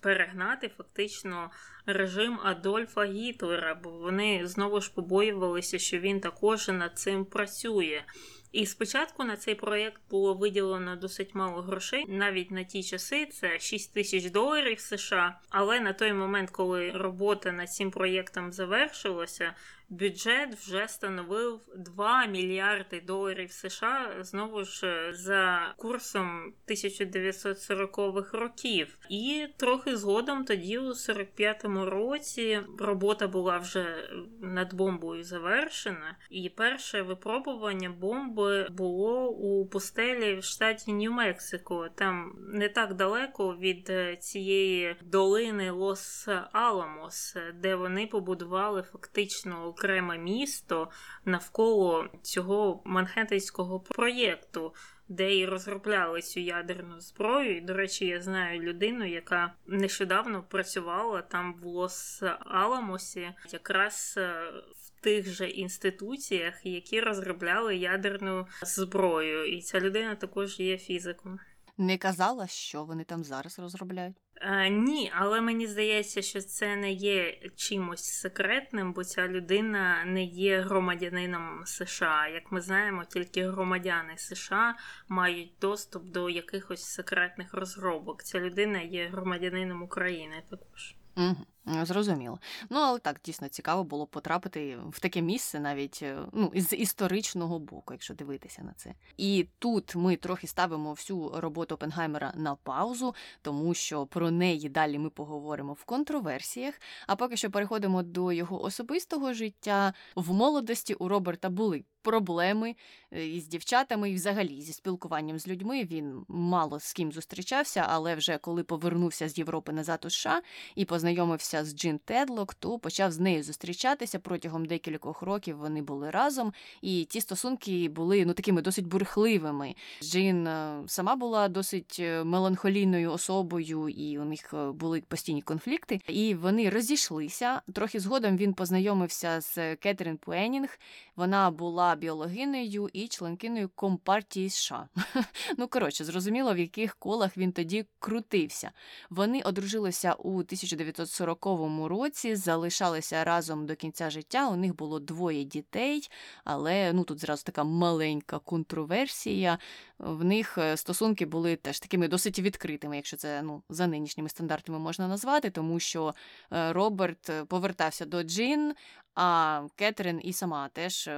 перегнати 0.01 0.71
фактично 0.77 1.51
режим 1.85 2.39
Адольфа 2.43 3.05
Гітлера, 3.05 3.75
бо 3.83 3.89
вони 3.89 4.47
знову 4.47 4.81
ж 4.81 4.93
побоювалися, 4.93 5.79
що 5.79 5.99
він 5.99 6.19
також 6.19 6.67
над 6.67 6.99
цим 6.99 7.25
працює. 7.25 8.03
І 8.51 8.65
спочатку 8.65 9.23
на 9.23 9.37
цей 9.37 9.55
проєкт 9.55 10.01
було 10.09 10.33
виділено 10.33 10.95
досить 10.95 11.35
мало 11.35 11.61
грошей, 11.61 12.05
навіть 12.07 12.51
на 12.51 12.63
ті 12.63 12.83
часи 12.83 13.25
це 13.25 13.59
6 13.59 13.93
тисяч 13.93 14.25
доларів 14.25 14.79
США. 14.79 15.39
Але 15.49 15.79
на 15.79 15.93
той 15.93 16.13
момент, 16.13 16.49
коли 16.49 16.91
робота 16.91 17.51
над 17.51 17.71
цим 17.71 17.91
проєктом 17.91 18.53
завершилася, 18.53 19.53
бюджет 19.89 20.55
вже 20.55 20.87
становив 20.87 21.59
2 21.75 22.25
мільярди 22.25 23.01
доларів 23.01 23.51
США 23.51 24.15
знову 24.19 24.63
ж 24.63 25.11
за 25.13 25.73
курсом 25.77 26.53
1940-х 26.67 28.37
років. 28.37 28.97
І 29.09 29.47
трохи 29.57 29.97
згодом, 29.97 30.45
тоді, 30.45 30.77
у 30.77 30.89
45-му 30.89 31.85
році, 31.85 32.59
робота 32.79 33.27
була 33.27 33.57
вже 33.57 34.09
над 34.41 34.73
бомбою 34.73 35.23
завершена, 35.23 36.17
і 36.29 36.49
перше 36.49 37.01
випробування 37.01 37.89
бомби 37.89 38.67
було 38.71 39.29
у 39.29 39.65
пустелі 39.65 40.35
в 40.35 40.43
штаті 40.43 40.91
Нью-Мексико. 40.91 41.89
Там 41.95 42.35
не 42.53 42.69
так 42.69 42.93
далеко 42.93 43.55
від 43.55 43.91
цієї 44.19 44.95
долини 45.01 45.71
Лос-Аламос, 45.71 47.37
де 47.53 47.75
вони 47.75 48.07
побудували 48.07 48.81
фактично 48.81 49.74
окреме 49.75 50.17
місто 50.17 50.89
навколо 51.25 52.07
цього 52.21 52.81
манхеттенського 52.85 53.79
проєкту, 53.79 54.73
де 55.07 55.37
і 55.37 55.45
розробляли 55.45 56.21
цю 56.21 56.39
ядерну 56.39 56.99
зброю. 56.99 57.57
І, 57.57 57.61
до 57.61 57.73
речі, 57.73 58.05
я 58.05 58.21
знаю 58.21 58.61
людину, 58.61 59.05
яка 59.05 59.53
нещодавно 59.67 60.43
працювала 60.43 61.21
там 61.21 61.55
в 61.61 61.65
Лос-Аламосі, 61.65 63.33
якраз 63.51 64.15
е, 64.17 64.51
в 64.77 65.01
тих 65.03 65.29
же 65.29 65.49
інституціях, 65.49 66.65
які 66.65 67.01
розробляли 67.01 67.75
ядерну 67.75 68.47
зброю. 68.61 69.45
І 69.45 69.61
ця 69.61 69.79
людина 69.79 70.15
також 70.15 70.59
є 70.59 70.77
фізиком. 70.77 71.39
Не 71.77 71.97
казала, 71.97 72.47
що 72.47 72.83
вони 72.83 73.03
там 73.03 73.23
зараз 73.23 73.59
розробляють. 73.59 74.15
А, 74.41 74.67
Ні, 74.67 75.11
але 75.15 75.41
мені 75.41 75.67
здається, 75.67 76.21
що 76.21 76.41
це 76.41 76.75
не 76.75 76.91
є 76.91 77.39
чимось 77.55 78.03
секретним, 78.03 78.93
бо 78.93 79.03
ця 79.03 79.27
людина 79.27 80.05
не 80.05 80.23
є 80.23 80.61
громадянином 80.61 81.61
США. 81.65 82.27
Як 82.27 82.51
ми 82.51 82.61
знаємо, 82.61 83.05
тільки 83.05 83.49
громадяни 83.49 84.17
США 84.17 84.75
мають 85.07 85.53
доступ 85.61 86.03
до 86.03 86.29
якихось 86.29 86.83
секретних 86.83 87.53
розробок. 87.53 88.23
Ця 88.23 88.39
людина 88.39 88.81
є 88.81 89.07
громадянином 89.07 89.83
України 89.83 90.43
також. 90.49 90.95
Угу. 91.17 91.45
Зрозуміло. 91.65 92.39
Ну, 92.69 92.79
але 92.79 92.99
так 92.99 93.21
дійсно 93.25 93.47
цікаво 93.47 93.83
було 93.83 94.07
потрапити 94.07 94.77
в 94.89 94.99
таке 94.99 95.21
місце, 95.21 95.59
навіть 95.59 95.99
е, 96.03 96.17
ну, 96.33 96.51
з 96.55 96.75
історичного 96.75 97.59
боку, 97.59 97.93
якщо 97.93 98.13
дивитися 98.13 98.63
на 98.63 98.73
це. 98.73 98.93
І 99.17 99.47
тут 99.59 99.95
ми 99.95 100.15
трохи 100.15 100.47
ставимо 100.47 100.93
всю 100.93 101.31
роботу 101.35 101.75
Опенгаймера 101.75 102.33
на 102.35 102.55
паузу, 102.55 103.15
тому 103.41 103.73
що 103.73 104.05
про 104.05 104.31
неї 104.31 104.69
далі 104.69 104.99
ми 104.99 105.09
поговоримо 105.09 105.73
в 105.73 105.83
контроверсіях. 105.83 106.81
А 107.07 107.15
поки 107.15 107.37
що 107.37 107.51
переходимо 107.51 108.03
до 108.03 108.31
його 108.31 108.63
особистого 108.63 109.33
життя. 109.33 109.93
В 110.15 110.33
молодості 110.33 110.93
у 110.93 111.07
Роберта 111.07 111.49
були 111.49 111.83
проблеми 112.05 112.75
е, 113.11 113.27
із 113.27 113.47
дівчатами, 113.47 114.11
і 114.11 114.15
взагалі 114.15 114.61
зі 114.61 114.73
спілкуванням 114.73 115.39
з 115.39 115.47
людьми. 115.47 115.83
Він 115.83 116.25
мало 116.27 116.79
з 116.79 116.93
ким 116.93 117.11
зустрічався, 117.11 117.85
але 117.89 118.15
вже 118.15 118.37
коли 118.37 118.63
повернувся 118.63 119.29
з 119.29 119.37
Європи 119.37 119.71
назад 119.71 120.05
у 120.05 120.09
США 120.09 120.41
і 120.75 120.85
познайомився 120.85 121.54
познайомився 121.55 121.63
з 121.63 121.75
Джин 121.75 121.99
Тедлок, 122.05 122.53
то 122.53 122.79
почав 122.79 123.11
з 123.11 123.19
нею 123.19 123.43
зустрічатися 123.43 124.19
протягом 124.19 124.65
декількох 124.65 125.21
років. 125.21 125.57
Вони 125.57 125.81
були 125.81 126.11
разом, 126.11 126.53
і 126.81 127.05
ті 127.05 127.21
стосунки 127.21 127.89
були 127.89 128.25
ну 128.25 128.33
такими 128.33 128.61
досить 128.61 128.87
бурхливими. 128.87 129.75
Джин 130.01 130.47
е, 130.47 130.83
сама 130.87 131.15
була 131.15 131.47
досить 131.47 131.97
е, 131.99 132.23
меланхолійною 132.23 133.11
особою, 133.11 133.89
і 133.89 134.19
у 134.19 134.25
них 134.25 134.53
е, 134.53 134.71
були 134.71 135.01
постійні 135.07 135.41
конфлікти. 135.41 135.99
І 136.07 136.33
вони 136.33 136.69
розійшлися. 136.69 137.61
Трохи 137.73 137.99
згодом 137.99 138.37
він 138.37 138.53
познайомився 138.53 139.41
з 139.41 139.75
Кетрін 139.75 140.17
Пуенінг. 140.17 140.79
Вона 141.15 141.51
була 141.51 141.95
біологинею 141.95 142.89
і 142.93 143.07
членкиною 143.07 143.69
компартії 143.75 144.49
США. 144.49 144.87
Ну 145.57 145.67
коротше, 145.67 146.03
зрозуміло, 146.03 146.53
в 146.53 146.57
яких 146.57 146.95
колах 146.95 147.37
він 147.37 147.51
тоді 147.51 147.85
крутився. 147.99 148.71
Вони 149.09 149.41
одружилися 149.41 150.13
у 150.13 150.31
1940 150.31 151.44
році, 151.87 152.35
залишалися 152.35 153.23
разом 153.23 153.65
до 153.65 153.75
кінця 153.75 154.09
життя. 154.09 154.49
У 154.49 154.55
них 154.55 154.75
було 154.75 154.99
двоє 154.99 155.43
дітей, 155.43 156.09
але 156.43 156.93
ну 156.93 157.03
тут 157.03 157.19
зразу 157.19 157.43
така 157.43 157.63
маленька 157.63 158.39
контроверсія. 158.39 159.59
В 159.99 160.23
них 160.23 160.57
е, 160.57 160.77
стосунки 160.77 161.25
були 161.25 161.55
теж 161.55 161.79
такими 161.79 162.07
досить 162.07 162.39
відкритими, 162.39 162.95
якщо 162.95 163.17
це 163.17 163.41
ну 163.41 163.63
за 163.69 163.87
нинішніми 163.87 164.29
стандартами 164.29 164.79
можна 164.79 165.07
назвати, 165.07 165.49
тому 165.49 165.79
що 165.79 166.15
е, 166.53 166.73
Роберт 166.73 167.29
е, 167.29 167.45
повертався 167.45 168.05
до 168.05 168.23
Джин, 168.23 168.73
а 169.15 169.61
Кетрін 169.75 170.21
і 170.23 170.33
сама 170.33 170.69
теж 170.73 171.09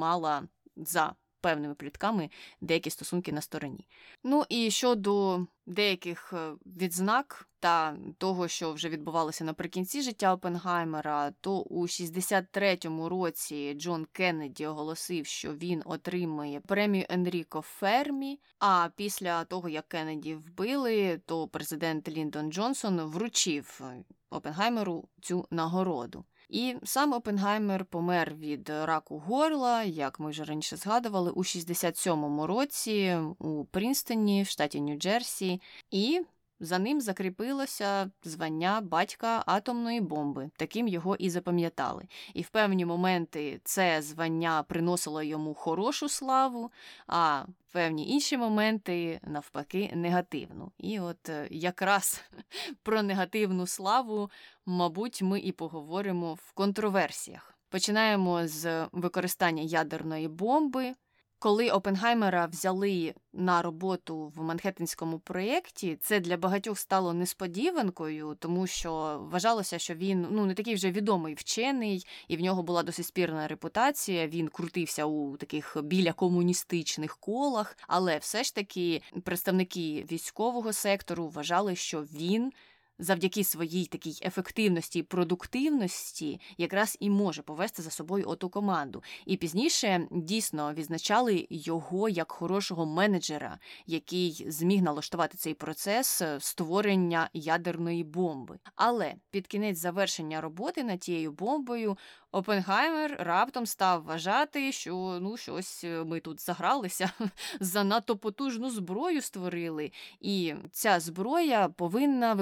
мала 0.00 0.42
за 0.76 1.14
певними 1.40 1.74
плітками 1.74 2.30
деякі 2.60 2.90
стосунки 2.90 3.32
на 3.32 3.40
стороні. 3.40 3.86
Ну 4.24 4.44
і 4.48 4.70
щодо 4.70 5.46
деяких 5.66 6.32
е, 6.32 6.52
відзнак 6.66 7.48
та 7.60 7.96
того, 8.18 8.48
що 8.48 8.72
вже 8.72 8.88
відбувалося 8.88 9.44
наприкінці 9.44 10.02
життя 10.02 10.34
Опенгаймера, 10.34 11.32
то 11.40 11.60
у 11.60 11.82
63-му 11.86 13.08
році 13.08 13.74
Джон 13.74 14.06
Кеннеді 14.12 14.66
оголосив, 14.66 15.26
що 15.26 15.54
він 15.54 15.82
отримує 15.84 16.60
премію 16.60 17.06
Енріко 17.08 17.60
Фермі. 17.60 18.40
А 18.58 18.88
після 18.96 19.44
того, 19.44 19.68
як 19.68 19.88
Кеннеді 19.88 20.34
вбили, 20.34 21.20
то 21.26 21.48
президент 21.48 22.08
Ліндон 22.08 22.52
Джонсон 22.52 23.00
вручив 23.00 23.82
Опенгаймеру 24.30 25.08
цю 25.20 25.46
нагороду. 25.50 26.24
І 26.50 26.76
сам 26.84 27.12
Опенгаймер 27.12 27.84
помер 27.84 28.34
від 28.34 28.70
раку 28.70 29.18
горла, 29.18 29.82
як 29.82 30.20
ми 30.20 30.30
вже 30.30 30.44
раніше 30.44 30.76
згадували, 30.76 31.30
у 31.30 31.42
67-му 31.42 32.46
році 32.46 33.18
у 33.38 33.64
Принстоні, 33.64 34.42
в 34.42 34.46
штаті 34.46 34.80
Нью-Джерсі, 34.80 35.60
і 35.90 36.20
за 36.60 36.78
ним 36.78 37.00
закріпилося 37.00 38.10
звання 38.24 38.80
батька 38.80 39.42
атомної 39.46 40.00
бомби, 40.00 40.50
таким 40.56 40.88
його 40.88 41.16
і 41.16 41.30
запам'ятали. 41.30 42.04
І 42.34 42.42
в 42.42 42.48
певні 42.48 42.84
моменти 42.84 43.60
це 43.64 44.02
звання 44.02 44.62
приносило 44.62 45.22
йому 45.22 45.54
хорошу 45.54 46.08
славу, 46.08 46.70
а 47.06 47.42
в 47.68 47.72
певні 47.72 48.10
інші 48.10 48.36
моменти, 48.36 49.20
навпаки, 49.22 49.92
негативну. 49.94 50.72
І 50.78 51.00
от 51.00 51.28
е, 51.28 51.48
якраз 51.50 52.24
про 52.82 53.02
негативну 53.02 53.66
славу, 53.66 54.30
мабуть, 54.66 55.22
ми 55.22 55.40
і 55.40 55.52
поговоримо 55.52 56.34
в 56.34 56.52
контроверсіях. 56.52 57.54
Починаємо 57.68 58.46
з 58.46 58.86
використання 58.92 59.62
ядерної 59.62 60.28
бомби. 60.28 60.94
Коли 61.42 61.70
Опенгаймера 61.70 62.46
взяли 62.46 63.14
на 63.32 63.62
роботу 63.62 64.32
в 64.36 64.42
Манхеттенському 64.42 65.18
проєкті, 65.18 65.98
це 66.00 66.20
для 66.20 66.36
багатьох 66.36 66.78
стало 66.78 67.12
несподіванкою, 67.14 68.36
тому 68.38 68.66
що 68.66 69.20
вважалося, 69.30 69.78
що 69.78 69.94
він 69.94 70.26
ну 70.30 70.46
не 70.46 70.54
такий 70.54 70.74
вже 70.74 70.90
відомий 70.90 71.34
вчений, 71.34 72.06
і 72.28 72.36
в 72.36 72.40
нього 72.40 72.62
була 72.62 72.82
досить 72.82 73.06
спірна 73.06 73.48
репутація. 73.48 74.28
Він 74.28 74.48
крутився 74.48 75.04
у 75.04 75.36
таких 75.36 75.76
біля 75.82 76.12
комуністичних 76.12 77.16
колах, 77.16 77.78
але 77.88 78.18
все 78.18 78.44
ж 78.44 78.54
таки 78.54 79.02
представники 79.24 80.06
військового 80.12 80.72
сектору 80.72 81.28
вважали, 81.28 81.76
що 81.76 82.00
він 82.02 82.52
завдяки 83.00 83.44
своїй 83.44 83.86
такій 83.86 84.18
ефективності 84.22 84.98
і 84.98 85.02
продуктивності 85.02 86.40
якраз 86.58 86.96
і 87.00 87.10
може 87.10 87.42
повести 87.42 87.82
за 87.82 87.90
собою 87.90 88.24
оту 88.28 88.48
команду. 88.48 89.02
І 89.26 89.36
пізніше 89.36 90.06
дійсно 90.10 90.74
відзначали 90.74 91.46
його 91.50 92.08
як 92.08 92.32
хорошого 92.32 92.86
менеджера, 92.86 93.58
який 93.86 94.46
зміг 94.48 94.82
налаштувати 94.82 95.38
цей 95.38 95.54
процес 95.54 96.22
е, 96.22 96.40
створення 96.40 97.30
ядерної 97.32 98.04
бомби. 98.04 98.58
Але 98.76 99.14
під 99.30 99.46
кінець 99.46 99.78
завершення 99.78 100.40
роботи 100.40 100.84
над 100.84 101.00
тією 101.00 101.32
бомбою 101.32 101.96
Опенгаймер 102.32 103.16
раптом 103.18 103.66
став 103.66 104.02
вважати, 104.02 104.72
що 104.72 105.18
ну 105.22 105.36
щось 105.36 105.84
е, 105.84 106.04
ми 106.04 106.20
тут 106.20 106.40
загралися, 106.40 107.10
занадто 107.60 108.16
потужну 108.16 108.70
зброю 108.70 109.22
створили, 109.22 109.92
і 110.20 110.54
ця 110.72 111.00
зброя 111.00 111.68
повинна 111.68 112.34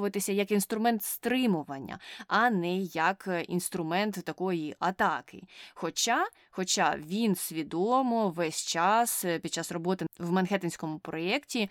використовуватися 0.00 0.32
як 0.32 0.50
інструмент 0.50 1.02
стримування, 1.02 1.98
а 2.26 2.50
не 2.50 2.76
як 2.78 3.24
е, 3.28 3.42
інструмент 3.42 4.14
такої 4.24 4.76
атаки. 4.78 5.42
Хоча, 5.74 6.26
Хоча 6.50 6.96
він 6.96 7.34
свідомо 7.34 8.30
весь 8.30 8.62
час 8.66 9.24
е, 9.24 9.38
під 9.38 9.54
час 9.54 9.72
роботи 9.72 10.06
в 10.18 10.32
Манхеттенському 10.32 10.98
проєкті 10.98 11.70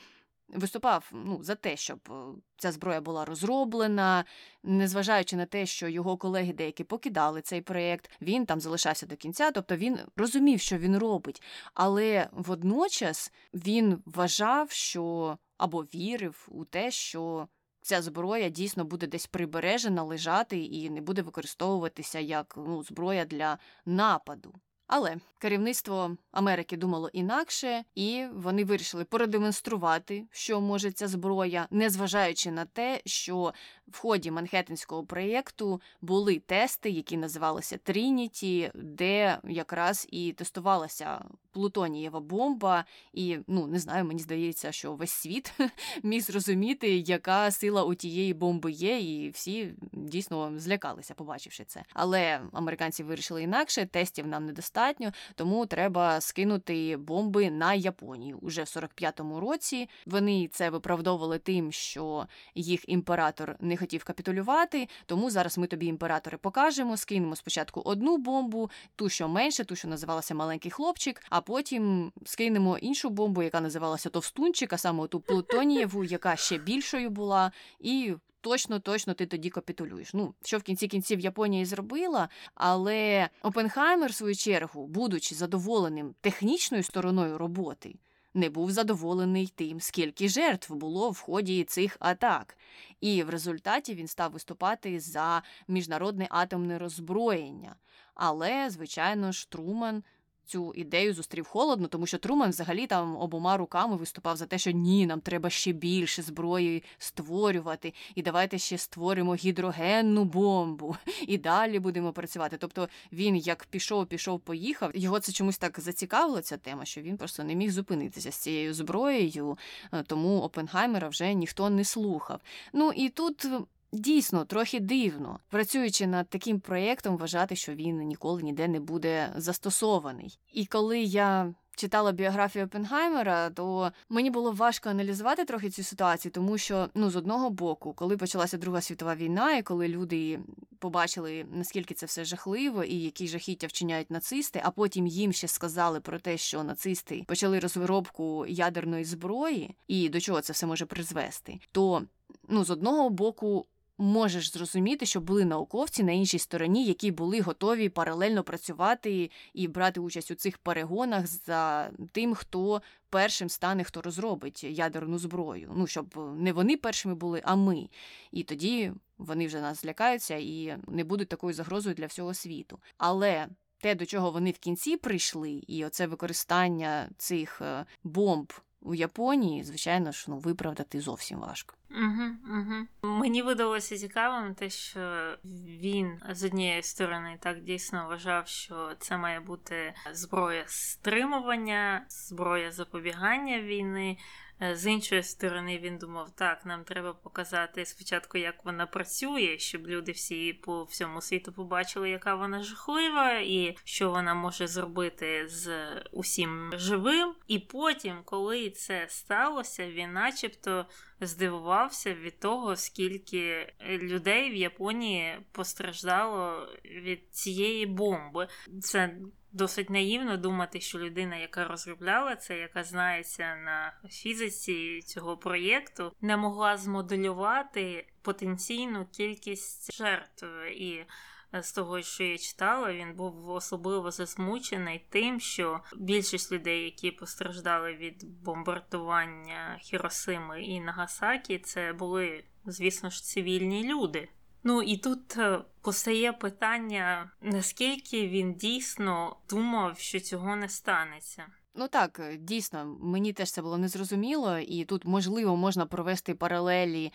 виступав 0.54 1.12
ну, 1.12 1.44
за 1.44 1.56
те, 1.56 1.78
щоб 1.78 2.00
е, 2.10 2.14
ця 2.58 2.72
зброя 2.72 3.02
була 3.02 3.26
розроблена, 3.26 4.26
незважаючи 4.64 5.36
на 5.36 5.46
те, 5.46 5.66
що 5.66 5.88
його 5.88 6.18
колеги 6.18 6.54
деякі 6.54 6.84
покидали 6.84 7.42
цей 7.42 7.62
проєкт, 7.62 8.12
він 8.22 8.46
там 8.46 8.60
залишався 8.60 9.06
до 9.06 9.16
кінця, 9.16 9.52
тобто 9.52 9.76
він 9.76 10.00
розумів, 10.16 10.60
що 10.60 10.78
він 10.78 10.98
робить, 10.98 11.42
але 11.74 12.30
водночас 12.32 13.32
він 13.54 14.02
вважав, 14.06 14.72
що 14.72 15.38
або 15.58 15.82
вірив 15.82 16.48
у 16.52 16.66
те, 16.66 16.92
що. 16.92 17.48
Ця 17.90 18.02
зброя 18.02 18.50
дійсно 18.50 18.86
буде 18.86 19.08
десь 19.08 19.28
прибережена, 19.28 20.04
лежати 20.04 20.60
і 20.60 20.90
не 20.90 21.02
буде 21.02 21.22
використовуватися 21.22 22.20
як 22.20 22.54
ну, 22.58 22.84
зброя 22.84 23.26
для 23.26 23.58
нападу. 23.86 24.54
Але 24.90 25.18
керівництво 25.40 26.18
Америки 26.32 26.78
думало 26.78 27.10
інакше, 27.14 27.84
і 27.96 28.26
вони 28.34 28.64
вирішили 28.64 29.06
продемонструвати, 29.06 30.24
що 30.32 30.62
може 30.62 30.92
ця 30.92 31.08
зброя, 31.08 31.68
незважаючи 31.72 32.52
на 32.52 32.66
те, 32.66 33.02
що 33.06 33.54
в 33.88 33.98
ході 33.98 34.32
Манхеттенського 34.32 35.04
проєкту 35.04 35.82
були 36.02 36.40
тести, 36.40 36.90
які 36.90 37.18
називалися 37.18 37.78
Трініті, 37.78 38.72
де 38.76 39.38
якраз 39.44 40.08
і 40.12 40.34
тестувалася 40.34 41.26
плутонієва 41.52 42.20
бомба. 42.20 42.86
І 43.14 43.38
ну 43.48 43.68
не 43.68 43.80
знаю, 43.80 44.06
мені 44.06 44.20
здається, 44.20 44.72
що 44.72 44.94
весь 44.94 45.12
світ 45.12 45.54
міг 46.04 46.22
зрозуміти, 46.22 46.98
яка 46.98 47.52
сила 47.52 47.84
у 47.84 47.96
тієї 47.96 48.34
бомби 48.34 48.72
є, 48.72 49.00
і 49.00 49.30
всі 49.30 49.74
дійсно 49.92 50.60
злякалися, 50.60 51.14
побачивши 51.14 51.64
це. 51.66 51.84
Але 51.94 52.42
американці 52.54 53.04
вирішили 53.04 53.44
інакше, 53.44 53.86
тестів 53.86 54.28
нам 54.28 54.46
недостатньо, 54.80 55.12
тому 55.36 55.66
треба 55.66 56.22
скинути 56.22 56.98
бомби 56.98 57.50
на 57.50 57.74
Японію. 57.74 58.38
Уже 58.42 58.64
в 58.64 58.66
45-му 58.66 59.40
році 59.40 59.90
вони 60.06 60.48
це 60.48 60.70
виправдовували 60.70 61.40
тим, 61.40 61.72
що 61.72 62.28
їх 62.56 62.90
імператор 62.90 63.56
не 63.60 63.78
хотів 63.78 64.04
капітулювати, 64.04 64.88
тому 65.06 65.30
зараз 65.30 65.58
ми 65.58 65.68
тобі, 65.68 65.86
імператори, 65.86 66.38
покажемо. 66.38 66.98
Скинемо 66.98 67.36
спочатку 67.36 67.82
одну 67.82 68.18
бомбу, 68.18 68.70
ту, 68.96 69.10
що 69.10 69.28
менше, 69.28 69.64
ту, 69.64 69.76
що 69.76 69.88
називалася 69.88 70.36
маленький 70.36 70.72
хлопчик, 70.72 71.22
а 71.30 71.42
потім 71.42 72.12
скинемо 72.26 72.78
іншу 72.78 73.10
бомбу, 73.10 73.44
яка 73.44 73.62
називалася 73.62 74.10
Товстунчик, 74.10 74.74
а 74.74 74.78
саме 74.78 75.08
ту 75.08 75.20
Плутонієву, 75.20 76.04
яка 76.04 76.36
ще 76.36 76.58
більшою 76.58 77.10
була, 77.10 77.52
і. 77.80 78.14
Точно, 78.42 78.80
точно 78.80 79.14
ти 79.14 79.26
тоді 79.26 79.50
капітулюєш. 79.50 80.14
Ну, 80.14 80.34
що 80.44 80.58
в 80.58 80.64
кінці 80.64 80.88
кінців 80.88 81.20
Японія 81.20 81.62
і 81.62 81.66
зробила, 81.66 82.30
але 82.56 83.30
Опенхаймер, 83.44 84.12
в 84.12 84.14
свою 84.14 84.36
чергу, 84.36 84.88
будучи 84.88 85.36
задоволеним 85.36 86.16
технічною 86.22 86.84
стороною 86.84 87.38
роботи, 87.38 87.96
не 88.34 88.50
був 88.50 88.72
задоволений 88.72 89.54
тим, 89.56 89.82
скільки 89.82 90.30
жертв 90.30 90.74
було 90.74 91.10
в 91.10 91.20
ході 91.20 91.64
цих 91.64 91.98
атак. 92.00 92.58
І 93.02 93.24
в 93.24 93.30
результаті 93.30 93.96
він 93.96 94.08
став 94.08 94.32
виступати 94.32 95.00
за 95.00 95.44
міжнародне 95.68 96.28
атомне 96.30 96.80
роззброєння. 96.80 97.76
Але, 98.14 98.70
звичайно 98.70 99.32
ж, 99.32 99.50
Труман 99.50 100.04
цю 100.50 100.74
ідею 100.76 101.14
зустрів 101.14 101.48
холодно, 101.48 101.88
тому 101.88 102.06
що 102.06 102.18
Труман 102.18 102.50
взагалі 102.50 102.88
там 102.88 103.18
обома 103.18 103.58
руками 103.58 103.96
виступав 103.96 104.38
за 104.38 104.46
те, 104.46 104.58
що 104.58 104.72
ні, 104.72 105.06
нам 105.06 105.22
треба 105.22 105.50
ще 105.50 105.72
більше 105.72 106.22
зброї 106.22 106.84
створювати, 106.98 107.94
і 108.16 108.22
давайте 108.22 108.58
ще 108.58 108.78
створимо 108.78 109.36
гідрогенну 109.36 110.24
бомбу, 110.24 110.96
і 111.28 111.38
далі 111.38 111.80
будемо 111.80 112.14
працювати. 112.14 112.58
Тобто 112.58 112.90
він 113.12 113.36
як 113.36 113.66
пішов, 113.66 114.06
пішов, 114.06 114.40
поїхав. 114.40 114.92
Його 114.94 115.20
це 115.20 115.32
чомусь 115.32 115.58
так 115.58 115.80
зацікавило, 115.80 116.42
ця 116.42 116.58
тема, 116.58 116.86
що 116.86 117.02
він 117.02 117.18
просто 117.18 117.44
не 117.44 117.56
міг 117.56 117.72
зупинитися 117.72 118.32
з 118.32 118.36
цією 118.36 118.74
зброєю, 118.74 119.58
е, 119.94 120.04
тому 120.04 120.42
Опенгаймера 120.42 121.10
вже 121.10 121.34
ніхто 121.34 121.70
не 121.70 121.84
слухав. 121.84 122.40
Ну 122.74 122.92
і 122.96 123.10
тут 123.10 123.48
Дійсно, 123.92 124.46
трохи 124.46 124.80
дивно, 124.80 125.40
працюючи 125.50 126.08
над 126.08 126.30
таким 126.30 126.60
проєктом, 126.60 127.18
вважати, 127.18 127.56
що 127.56 127.74
він 127.74 127.98
ніколи 127.98 128.44
ніде 128.44 128.68
не 128.68 128.80
буде 128.80 129.34
застосований. 129.36 130.40
І 130.54 130.66
коли 130.66 131.00
я 131.00 131.54
читала 131.80 132.12
біографію 132.12 132.66
Опенгаймера, 132.66 133.50
то 133.50 133.92
мені 134.10 134.30
було 134.32 134.52
важко 134.52 134.90
аналізувати 134.90 135.46
трохи 135.46 135.70
цю 135.70 135.84
ситуацію, 135.84 136.32
тому 136.32 136.58
що 136.58 136.90
ну 136.94 137.10
з 137.10 137.16
одного 137.16 137.50
боку, 137.50 137.94
коли 137.94 138.18
почалася 138.18 138.58
Друга 138.58 138.82
світова 138.82 139.16
війна, 139.16 139.58
і 139.58 139.64
коли 139.64 139.88
люди 139.88 140.40
побачили 140.80 141.46
наскільки 141.52 141.94
це 141.94 142.06
все 142.06 142.26
жахливо 142.26 142.84
і 142.84 142.96
які 142.96 143.28
жахіття 143.28 143.68
вчиняють 143.68 144.12
нацисти, 144.12 144.62
а 144.64 144.72
потім 144.72 145.08
їм 145.08 145.34
ще 145.34 145.48
сказали 145.48 146.00
про 146.00 146.20
те, 146.20 146.38
що 146.38 146.64
нацисти 146.64 147.24
почали 147.28 147.60
розробку 147.60 148.46
ядерної 148.48 149.06
зброї 149.06 149.76
і 149.88 150.10
до 150.10 150.20
чого 150.20 150.42
це 150.42 150.54
все 150.54 150.68
може 150.68 150.86
призвести, 150.86 151.60
то 151.72 152.04
ну 152.48 152.64
з 152.64 152.70
одного 152.70 153.10
боку 153.10 153.66
можеш 154.00 154.52
зрозуміти, 154.52 155.06
що 155.06 155.22
були 155.22 155.46
науковці 155.46 156.04
на 156.04 156.12
іншій 156.12 156.40
стороні, 156.40 156.86
які 156.86 157.12
були 157.12 157.42
готові 157.42 157.90
паралельно 157.90 158.44
працювати 158.44 159.32
і 159.54 159.68
брати 159.68 160.00
участь 160.00 160.32
у 160.32 160.36
цих 160.36 160.58
перегонах 160.58 161.28
за 161.28 161.92
тим, 162.12 162.36
хто 162.36 162.82
першим 163.10 163.50
стане, 163.50 163.84
хто 163.84 164.02
розробить 164.02 164.64
ядерну 164.64 165.20
зброю. 165.20 165.72
Ну 165.76 165.88
щоб 165.88 166.36
не 166.38 166.54
вони 166.54 166.78
першими 166.78 167.16
були, 167.16 167.42
а 167.44 167.56
ми. 167.56 167.90
І 168.32 168.44
тоді 168.44 168.92
вони 169.18 169.48
вже 169.48 169.62
нас 169.62 169.82
злякаються 169.82 170.36
і 170.36 170.78
не 170.88 171.04
будуть 171.04 171.30
такою 171.30 171.54
загрозою 171.54 171.96
для 171.96 172.06
всього 172.06 172.34
світу. 172.34 172.80
Але 172.98 173.48
те, 173.80 173.96
до 173.96 174.06
чого 174.06 174.32
вони 174.32 174.52
в 174.52 174.58
кінці 174.58 174.98
прийшли, 174.98 175.52
і 175.52 175.86
оце 175.86 176.08
використання 176.08 177.10
цих 177.18 177.62
е, 177.62 177.86
бомб 178.04 178.54
у 178.82 178.96
Японії, 178.96 179.64
звичайно 179.64 180.12
ж, 180.12 180.26
ну 180.28 180.38
виправдати 180.38 181.02
зовсім 181.02 181.40
важко. 181.40 181.76
Угу, 181.92 182.58
угу. 182.58 183.14
Мені 183.18 183.42
видалося 183.42 183.98
цікавим 183.98 184.56
те, 184.56 184.70
що 184.70 185.36
він 185.82 186.20
з 186.30 186.44
однієї 186.44 186.84
сторони 186.84 187.38
так 187.42 187.64
дійсно 187.64 188.08
вважав, 188.08 188.48
що 188.48 188.92
це 189.00 189.18
має 189.18 189.40
бути 189.40 189.94
зброя 190.12 190.64
стримування, 190.68 192.06
зброя 192.10 192.72
запобігання 192.72 193.62
війни. 193.62 194.18
Е, 194.62 194.76
з 194.76 194.86
іншої 194.86 195.24
сторони, 195.24 195.80
він 195.80 195.98
думав, 195.98 196.36
так, 196.36 196.66
нам 196.66 196.84
треба 196.84 197.14
показати 197.14 197.86
спочатку, 197.86 198.38
як 198.38 198.66
вона 198.66 198.86
працює, 198.86 199.58
щоб 199.60 199.88
люди 199.88 200.12
всі 200.12 200.54
по 200.54 200.84
всьому 200.84 201.22
світу 201.22 201.54
побачили, 201.54 202.10
яка 202.10 202.36
вона 202.36 202.64
жахлива, 202.64 203.32
і 203.34 203.78
що 203.84 204.10
вона 204.10 204.34
може 204.34 204.68
зробити 204.68 205.48
з 205.48 205.72
усім 206.12 206.72
живим. 206.74 207.36
І 207.48 207.60
потім, 207.60 208.22
коли 208.26 208.70
це 208.70 209.06
сталося, 209.10 209.88
він 209.88 210.14
начебто 210.14 210.86
здивувався 211.22 212.14
від 212.14 212.40
того, 212.40 212.76
скільки 212.76 213.74
людей 213.90 214.52
в 214.52 214.56
Японії 214.56 215.40
постраждало 215.52 216.68
від 216.86 217.36
цієї 217.36 217.86
бомби. 217.86 218.48
Це 218.82 219.16
досить 219.52 219.90
наївно 219.90 220.38
думати, 220.38 220.82
що 220.82 221.00
людина, 221.00 221.36
яка 221.36 221.68
розробляла 221.68 222.36
це, 222.36 222.58
яка 222.58 222.84
знається 222.84 223.56
на 223.56 223.94
фізиці 224.10 225.02
цього 225.02 225.38
проєкту, 225.38 226.12
не 226.22 226.38
могла 226.38 226.78
змоделювати 226.78 228.08
потенційну 228.22 229.06
кількість 229.12 229.94
жертв 229.94 230.46
і. 230.72 231.06
З 231.54 231.72
того, 231.72 232.02
що 232.02 232.24
я 232.24 232.38
читала, 232.38 232.94
він 232.94 233.14
був 233.14 233.50
особливо 233.50 234.12
засмучений 234.12 235.06
тим, 235.10 235.40
що 235.40 235.82
більшість 235.96 236.52
людей, 236.52 236.84
які 236.84 237.12
постраждали 237.12 237.94
від 237.94 238.44
бомбардування 238.44 239.78
Хіросими 239.82 240.64
і 240.64 240.82
Нагасакі, 240.82 241.60
це 241.60 241.94
були, 241.94 242.44
звісно 242.66 243.10
ж, 243.10 243.24
цивільні 243.24 243.84
люди. 243.84 244.30
Ну 244.64 244.82
і 244.82 244.98
тут 244.98 245.38
е, 245.38 245.60
постає 245.82 246.34
питання, 246.34 247.32
наскільки 247.42 248.28
він 248.28 248.54
дійсно 248.54 249.36
думав, 249.50 250.00
що 250.00 250.20
цього 250.20 250.56
не 250.56 250.70
станеться. 250.70 251.46
Ну 251.76 251.88
так, 251.88 252.20
е, 252.20 252.38
дійсно, 252.38 252.98
мені 253.02 253.34
теж 253.34 253.52
це 253.52 253.62
було 253.62 253.78
незрозуміло, 253.78 254.58
і 254.58 254.86
тут 254.86 255.06
можливо 255.06 255.56
можна 255.56 255.86
провести 255.86 256.36
паралелі 256.36 257.14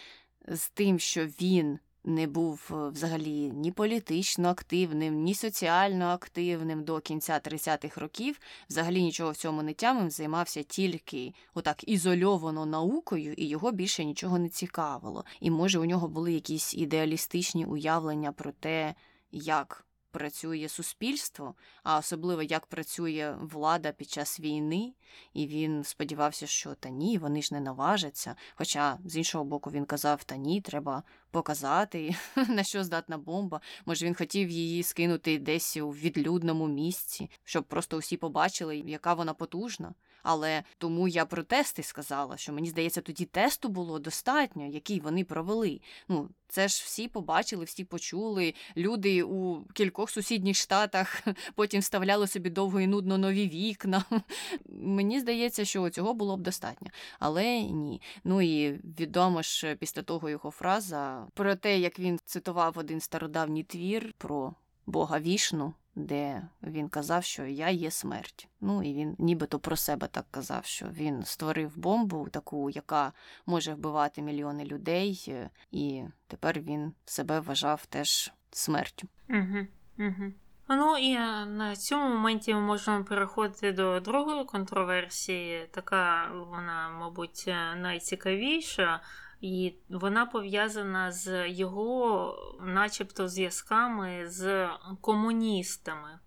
з 0.49 0.69
тим, 0.69 0.99
що 0.99 1.27
він 1.27 1.79
не 2.05 2.27
був 2.27 2.71
е, 2.71 2.89
взагалі 2.89 3.51
ні 3.51 3.73
політично 3.73 4.49
активним, 4.49 5.23
ні 5.23 5.35
соціально 5.35 6.07
активним 6.07 6.85
до 6.85 7.01
кінця 7.01 7.41
30-х 7.45 8.01
років, 8.01 8.41
взагалі 8.71 9.03
нічого 9.03 9.31
в 9.31 9.37
цьому 9.37 9.63
не 9.63 9.73
тямив, 9.73 10.11
займався 10.11 10.63
тільки 10.63 11.35
отак 11.55 11.89
ізольовано 11.89 12.67
наукою, 12.67 13.33
і 13.33 13.49
його 13.49 13.73
більше 13.73 14.05
нічого 14.05 14.39
не 14.39 14.49
цікавило. 14.49 15.25
І 15.41 15.51
може 15.51 15.79
у 15.79 15.85
нього 15.85 16.09
були 16.09 16.33
якісь 16.33 16.75
ідеалістичні 16.75 17.67
уявлення 17.67 18.33
про 18.33 18.53
те, 18.53 18.95
як 19.33 19.87
працює 20.15 20.69
суспільство, 20.69 21.55
а 21.83 21.99
особливо 21.99 22.43
як 22.43 22.67
працює 22.67 23.37
влада 23.41 23.93
під 23.93 24.11
час 24.11 24.41
війни, 24.41 24.93
і 25.33 25.47
він 25.47 25.85
сподівався, 25.85 26.47
що 26.47 26.75
та 26.75 26.89
ні, 26.89 27.19
вони 27.19 27.43
ж 27.43 27.55
не 27.55 27.61
наважаться. 27.61 28.37
Хоча 28.55 28.99
з 29.05 29.17
іншого 29.17 29.45
боку 29.45 29.71
він 29.71 29.85
казав, 29.85 30.25
та 30.25 30.37
ні, 30.37 30.61
треба 30.61 31.03
показати, 31.31 32.15
на 32.49 32.65
що 32.65 32.85
здатна 32.85 33.19
бомба. 33.19 33.61
Може, 33.87 34.07
він 34.07 34.15
хотів 34.15 34.51
її 34.51 34.83
скинути 34.83 35.39
десь 35.39 35.77
у 35.77 35.91
відлюдному 35.91 36.69
місці, 36.69 37.31
щоб 37.45 37.65
просто 37.65 37.97
усі 37.97 38.17
побачили, 38.17 38.77
яка 38.77 39.15
вона 39.15 39.35
потужна. 39.35 39.95
Але 40.25 40.63
тому 40.79 41.09
я 41.09 41.25
про 41.25 41.43
тести 41.43 41.83
сказала, 41.83 42.37
що 42.37 42.53
мені 42.53 42.69
здається, 42.69 43.01
тоді 43.01 43.25
тесту 43.25 43.69
було 43.69 43.99
достатньо, 43.99 44.67
який 44.67 45.01
вони 45.01 45.25
провели. 45.25 45.81
Ну, 46.09 46.29
це 46.49 46.69
ж 46.69 46.83
всі 46.85 47.09
побачили, 47.09 47.65
всі 47.65 47.85
почули. 47.85 48.55
Люди 48.77 49.23
у 49.23 49.65
кількох 49.65 50.11
сусідніх 50.11 50.57
штатах 50.57 51.23
потім 51.55 51.81
вставляли 51.81 52.27
собі 52.27 52.51
довго 52.51 52.81
і 52.81 52.87
нудно 52.87 53.19
нові 53.19 53.49
вікна. 53.49 54.05
Мені 54.69 55.21
здається, 55.21 55.65
що 55.65 55.91
цього 55.91 56.15
було 56.15 56.37
б 56.37 56.41
достатньо. 56.41 56.89
Але 57.19 57.61
ні. 57.61 58.01
Ну 58.25 58.43
і 58.43 58.73
відомо 58.73 59.43
ж 59.43 59.77
після 59.77 60.03
того 60.03 60.31
його 60.31 60.51
фраза 60.51 61.27
про 61.35 61.55
те, 61.55 61.79
як 61.79 61.99
він 61.99 62.21
цитував 62.25 62.79
один 62.79 63.01
стародавній 63.01 63.63
твір 63.63 64.15
про 64.19 64.55
Бога 64.87 65.21
вішну 65.21 65.75
де 65.95 66.43
він 66.63 66.89
казав, 66.89 67.25
що 67.25 67.45
я 67.45 67.69
є 67.69 67.91
смерть. 67.91 68.49
Ну 68.61 68.83
і 68.83 68.95
він 68.95 69.17
нібито 69.19 69.59
про 69.59 69.77
себе 69.77 70.07
так 70.07 70.25
казав, 70.31 70.65
що 70.65 70.87
він 70.87 71.25
створив 71.25 71.79
бомбу, 71.79 72.29
таку, 72.31 72.71
яка 72.71 73.13
може 73.47 73.75
вбивати 73.75 74.23
мільйони 74.23 74.65
людей, 74.65 75.25
е, 75.29 75.51
і 75.71 76.05
тепер 76.27 76.61
він 76.61 76.93
себе 77.05 77.41
вважав 77.41 77.87
теж 77.87 78.33
смертю. 78.51 79.09
Угу, 79.29 79.67
угу. 79.99 80.33
Ну 80.69 80.99
і 80.99 81.13
е, 81.13 81.47
на 81.47 81.77
цьому 81.77 82.09
моменті 82.09 82.55
ми 82.55 82.61
можемо 82.61 83.05
переходити 83.05 83.73
до 83.73 84.01
другої 84.01 84.45
контроверсії. 84.45 85.69
Така 85.71 86.31
вона, 86.51 86.89
мабуть, 86.89 87.45
е, 87.49 87.75
найцікавіша. 87.75 89.01
І 89.45 89.75
вона 89.89 90.27
пов'язана 90.27 91.13
з 91.13 91.49
його, 91.49 92.57
начебто, 92.61 93.29
зв'язками 93.29 94.23
з 94.27 94.69
комуністами. 95.01 96.19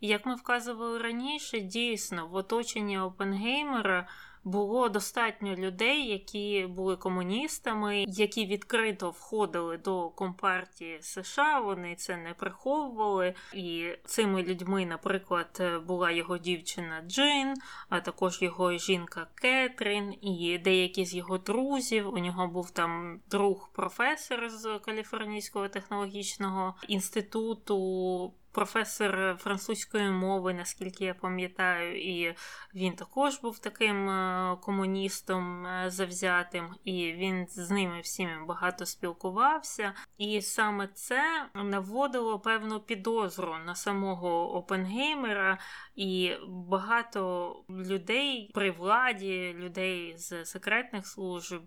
І 0.00 0.08
як 0.08 0.26
ми 0.26 0.34
вказували 0.34 0.98
раніше, 0.98 1.60
дійсно 1.60 2.26
в 2.26 2.34
оточенні 2.34 2.98
Опенгеймера 2.98 4.08
було 4.44 4.88
достатньо 4.88 5.54
людей, 5.54 6.08
які 6.08 6.66
були 6.70 6.96
комуністами, 6.96 8.04
які 8.08 8.46
відкрито 8.46 9.10
входили 9.10 9.76
до 9.76 10.08
компартії 10.08 10.98
США. 11.02 11.60
Вони 11.60 11.94
це 11.94 12.16
не 12.16 12.34
приховували. 12.34 13.34
І 13.54 13.88
цими 14.04 14.42
людьми, 14.42 14.86
наприклад, 14.86 15.62
була 15.86 16.10
його 16.10 16.38
дівчина 16.38 17.02
Джин, 17.06 17.54
а 17.88 18.00
також 18.00 18.42
його 18.42 18.72
жінка 18.72 19.26
Кетрін, 19.34 20.14
і 20.20 20.58
деякі 20.64 21.04
з 21.04 21.14
його 21.14 21.38
друзів. 21.38 22.14
У 22.14 22.18
нього 22.18 22.48
був 22.48 22.70
там 22.70 23.20
друг 23.30 23.70
професор 23.72 24.50
з 24.50 24.78
Каліфорнійського 24.78 25.68
технологічного 25.68 26.74
інституту 26.88 28.32
професор 28.52 29.36
французької 29.38 30.10
мови, 30.10 30.54
наскільки 30.54 31.04
я 31.04 31.14
пам'ятаю, 31.14 32.02
і 32.02 32.34
він 32.74 32.92
також 32.92 33.38
був 33.40 33.58
таким 33.58 34.10
е, 34.10 34.56
комуністом 34.62 35.66
е, 35.66 35.90
завзятим, 35.90 36.74
і 36.84 37.12
він 37.12 37.46
з 37.48 37.70
ними 37.70 38.00
всіми 38.00 38.46
багато 38.46 38.86
спілкувався. 38.86 39.94
І 40.18 40.42
саме 40.42 40.88
це 40.94 41.22
наводило 41.54 42.40
певну 42.40 42.80
підозру 42.80 43.56
на 43.66 43.74
самого 43.74 44.54
Опенгеймера, 44.54 45.58
і 45.94 46.32
багато 46.48 47.56
людей 47.70 48.50
при 48.54 48.70
владі, 48.70 49.54
людей 49.58 50.14
з 50.16 50.44
секретних 50.44 51.06
служб 51.06 51.62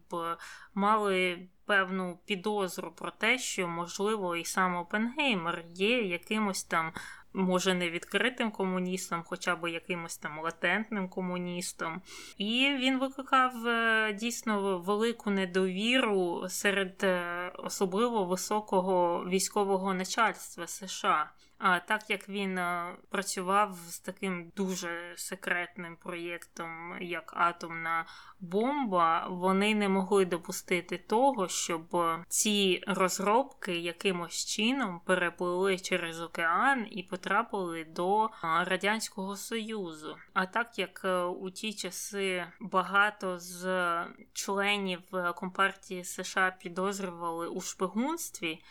мали 0.73 1.47
певну 1.65 2.19
підозру 2.25 2.91
про 2.91 3.11
те, 3.11 3.37
що, 3.37 3.67
можливо, 3.67 4.35
і 4.35 4.45
сам 4.45 4.75
Опенгеймер 4.75 5.63
є 5.73 6.01
якимось 6.01 6.63
там 6.63 6.91
може 7.35 7.73
не 7.73 7.89
відкритим 7.89 8.51
комуністом, 8.51 9.23
хоча 9.25 9.55
б 9.55 9.71
якимось 9.71 10.17
там 10.17 10.39
латентним 10.39 11.09
комуністом. 11.09 12.01
І 12.37 12.75
він 12.79 12.99
викликав 12.99 13.67
е, 13.67 14.13
дійсно 14.13 14.79
велику 14.79 15.29
недовіру 15.29 16.45
серед 16.49 17.03
е, 17.03 17.51
особливо 17.57 18.25
високого 18.25 19.25
військового 19.29 19.93
начальства 19.93 20.67
США. 20.67 21.31
А 21.57 21.79
так 21.79 22.09
як 22.09 22.29
він 22.29 22.57
е, 22.57 22.95
працював 23.09 23.77
з 23.87 23.99
таким 23.99 24.51
дуже 24.55 25.13
секретним 25.17 25.95
проєктом, 25.95 26.97
як 27.01 27.33
атомна 27.37 28.05
бомба, 28.39 29.27
вони 29.27 29.75
не 29.75 29.89
могли 29.89 30.25
допустити 30.25 30.97
того, 30.97 31.47
щоб 31.47 31.97
ці 32.27 32.83
розробки 32.87 33.79
якимось 33.79 34.45
чином 34.45 35.01
переплили 35.05 35.79
через 35.79 36.21
океан 36.21 36.87
і 36.91 37.03
потрапили 37.03 37.83
до 37.83 38.29
Радянського 38.43 39.35
Союзу. 39.35 40.17
А 40.33 40.45
так 40.45 40.79
як 40.79 41.01
е, 41.05 41.23
у 41.23 41.49
ті 41.49 41.73
часи 41.73 42.45
багато 42.59 43.39
з 43.39 43.85
членів 44.33 45.01
компартії 45.35 46.03
США 46.03 46.55
підозрювали 46.59 47.47
у 47.47 47.61
шпигунстві. 47.61 48.61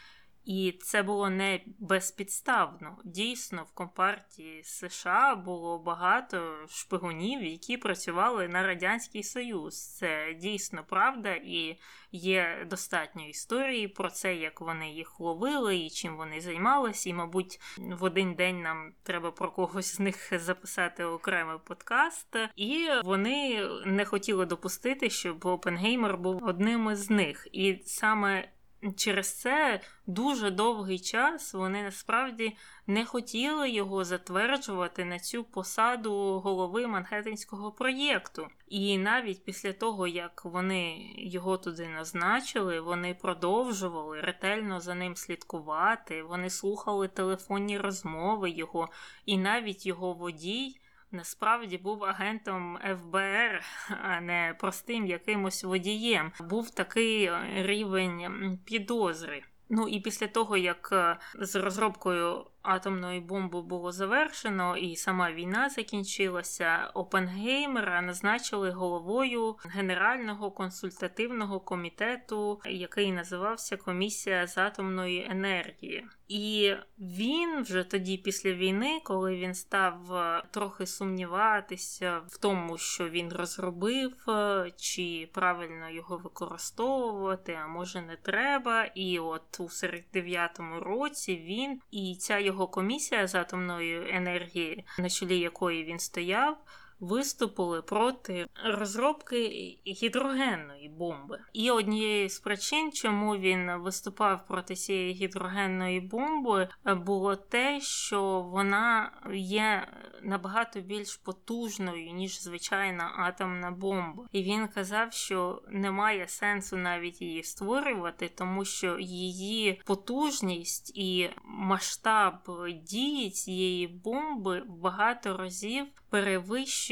І 0.45 0.79
це 0.83 1.03
було 1.03 1.31
не 1.31 1.61
безпідставно. 1.79 2.99
Дійсно, 3.05 3.63
в 3.63 3.73
компартії 3.73 4.63
США 4.65 5.35
було 5.35 5.79
багато 5.79 6.67
шпигунів, 6.69 7.43
які 7.43 7.77
працювали 7.77 8.49
на 8.49 8.67
Радянський 8.67 9.23
Союз. 9.23 9.97
Це 9.97 10.35
дійсно 10.35 10.85
правда, 10.89 11.35
і 11.35 11.79
є 12.13 12.67
достатньо 12.71 13.29
історії 13.29 13.89
про 13.89 14.11
це, 14.11 14.35
як 14.35 14.61
вони 14.61 14.91
їх 14.91 15.21
ловили 15.21 15.77
і 15.77 15.91
чим 15.91 16.17
вони 16.17 16.41
займалися. 16.41 17.11
І, 17.11 17.13
мабуть, 17.13 17.61
в 17.79 18.05
один 18.05 18.35
день 18.35 18.63
нам 18.63 18.93
треба 19.03 19.31
про 19.31 19.51
когось 19.51 19.95
з 19.95 20.01
них 20.01 20.33
записати 20.41 21.05
окремий 21.05 21.59
подкаст. 21.65 22.37
І 22.57 22.89
вони 23.05 23.69
не 23.87 24.05
хотіли 24.05 24.47
допустити, 24.47 25.11
щоб 25.11 25.47
Опенгеймер 25.47 26.19
був 26.19 26.45
одним 26.45 26.91
із 26.91 27.11
них. 27.11 27.49
І 27.53 27.83
саме 27.85 28.49
через 28.97 29.41
це 29.41 29.81
дуже 30.07 30.51
довгий 30.51 30.99
час 30.99 31.55
вони 31.55 31.83
насправді 31.83 32.57
не 32.87 33.05
хотіли 33.05 33.71
його 33.71 34.05
затверджувати 34.05 35.05
на 35.05 35.19
цю 35.19 35.45
посаду 35.45 36.41
голови 36.41 36.87
Манхеттенського 36.87 37.73
проєкту. 37.73 38.49
І 38.69 38.99
навіть 38.99 39.45
після 39.45 39.73
того, 39.73 40.07
як 40.07 40.45
вони 40.45 41.11
його 41.17 41.59
туди 41.59 41.89
назначили, 41.89 42.81
вони 42.81 43.15
продовжували 43.15 44.21
ретельно 44.21 44.81
за 44.81 44.95
ним 44.95 45.17
слідкувати, 45.17 46.23
вони 46.23 46.51
слухали 46.51 47.09
телефонні 47.09 47.79
розмови 47.79 48.51
його, 48.51 48.89
і 49.27 49.39
навіть 49.39 49.87
його 49.87 50.13
водій 50.13 50.81
насправді 51.11 51.79
був 51.79 52.05
агентом 52.05 52.79
ФБР, 52.83 53.63
а 54.03 54.21
не 54.21 54.55
простим 54.61 55.07
якимось 55.07 55.65
водієм. 55.65 56.33
Був 56.41 56.71
такий 56.71 57.31
рівень 57.55 58.59
підозри. 58.65 59.45
Ну 59.69 59.89
і 59.89 60.01
після 60.01 60.27
того, 60.27 60.57
як 60.57 60.89
е, 60.93 61.17
з 61.35 61.57
розробкою 61.57 62.47
атомної 62.63 63.21
бомби 63.21 63.63
було 63.63 63.93
завершено, 63.93 64.77
і 64.77 64.97
сама 64.97 65.33
війна 65.33 65.69
закінчилася, 65.69 66.91
Опенгеймера 66.95 68.03
назначили 68.03 68.71
головою 68.71 69.57
Генерального 69.65 70.51
консультативного 70.51 71.61
комітету, 71.61 72.61
який 72.65 73.13
називався 73.13 73.77
Комісія 73.77 74.47
з 74.47 74.59
атомної 74.59 75.27
енергії. 75.31 76.07
І 76.29 76.75
він 76.99 77.63
вже 77.63 77.85
тоді, 77.85 78.17
після 78.17 78.53
війни, 78.53 79.01
коли 79.05 79.37
він 79.37 79.55
став 79.55 80.15
е, 80.15 80.43
трохи 80.51 80.87
сумніватися 80.87 82.21
в 82.29 82.39
тому, 82.39 82.79
що 82.79 83.09
він 83.09 83.33
розробив, 83.33 84.13
е, 84.29 84.71
чи 84.77 85.29
правильно 85.33 85.91
його 85.91 86.17
використовувати, 86.17 87.59
а 87.65 87.67
може 87.67 88.03
не 88.03 88.17
треба. 88.17 88.85
І 88.85 89.19
от 89.19 89.61
у 89.61 89.65
49-му 89.65 90.81
році 90.81 91.37
він 91.37 91.81
і 91.91 92.17
ця 92.21 92.39
його 92.39 92.69
комісія 92.69 93.27
з 93.27 93.35
атомної 93.35 94.17
енергії, 94.17 94.85
на 94.99 95.11
чолі 95.11 95.39
якої 95.39 95.85
він 95.85 95.99
стояв 95.99 96.57
виступили 97.01 97.83
проти 97.83 98.47
розробки 98.65 99.39
гідрогенної 99.87 100.89
бомби. 100.89 101.41
І 101.53 101.71
однією 101.71 102.29
з 102.29 102.39
причин, 102.39 102.93
чому 102.93 103.37
він 103.37 103.71
виступав 103.77 104.47
проти 104.47 104.75
цієї 104.75 105.13
гідрогенної 105.13 106.01
бомби, 106.01 106.69
було 106.85 107.37
те, 107.37 107.81
що 107.81 108.41
вона 108.41 109.13
є 109.35 109.89
набагато 110.23 110.81
більш 110.81 111.17
потужною, 111.17 112.13
ніж 112.13 112.43
звичайна 112.43 113.13
атомна 113.17 113.71
бомба. 113.71 114.25
І 114.33 114.43
він 114.43 114.69
казав, 114.69 115.13
що 115.13 115.63
немає 115.69 116.29
сенсу 116.29 116.77
навіть 116.77 117.23
її 117.23 117.43
створювати, 117.43 118.31
тому 118.35 118.65
що 118.65 118.99
її 118.99 119.83
потужність 119.85 120.93
і 120.95 121.31
масштаб 121.45 122.35
дії 122.83 123.31
цієї 123.31 123.87
бомби 123.87 124.63
багато 124.69 125.37
разів 125.37 125.87
перевищує 126.11 126.84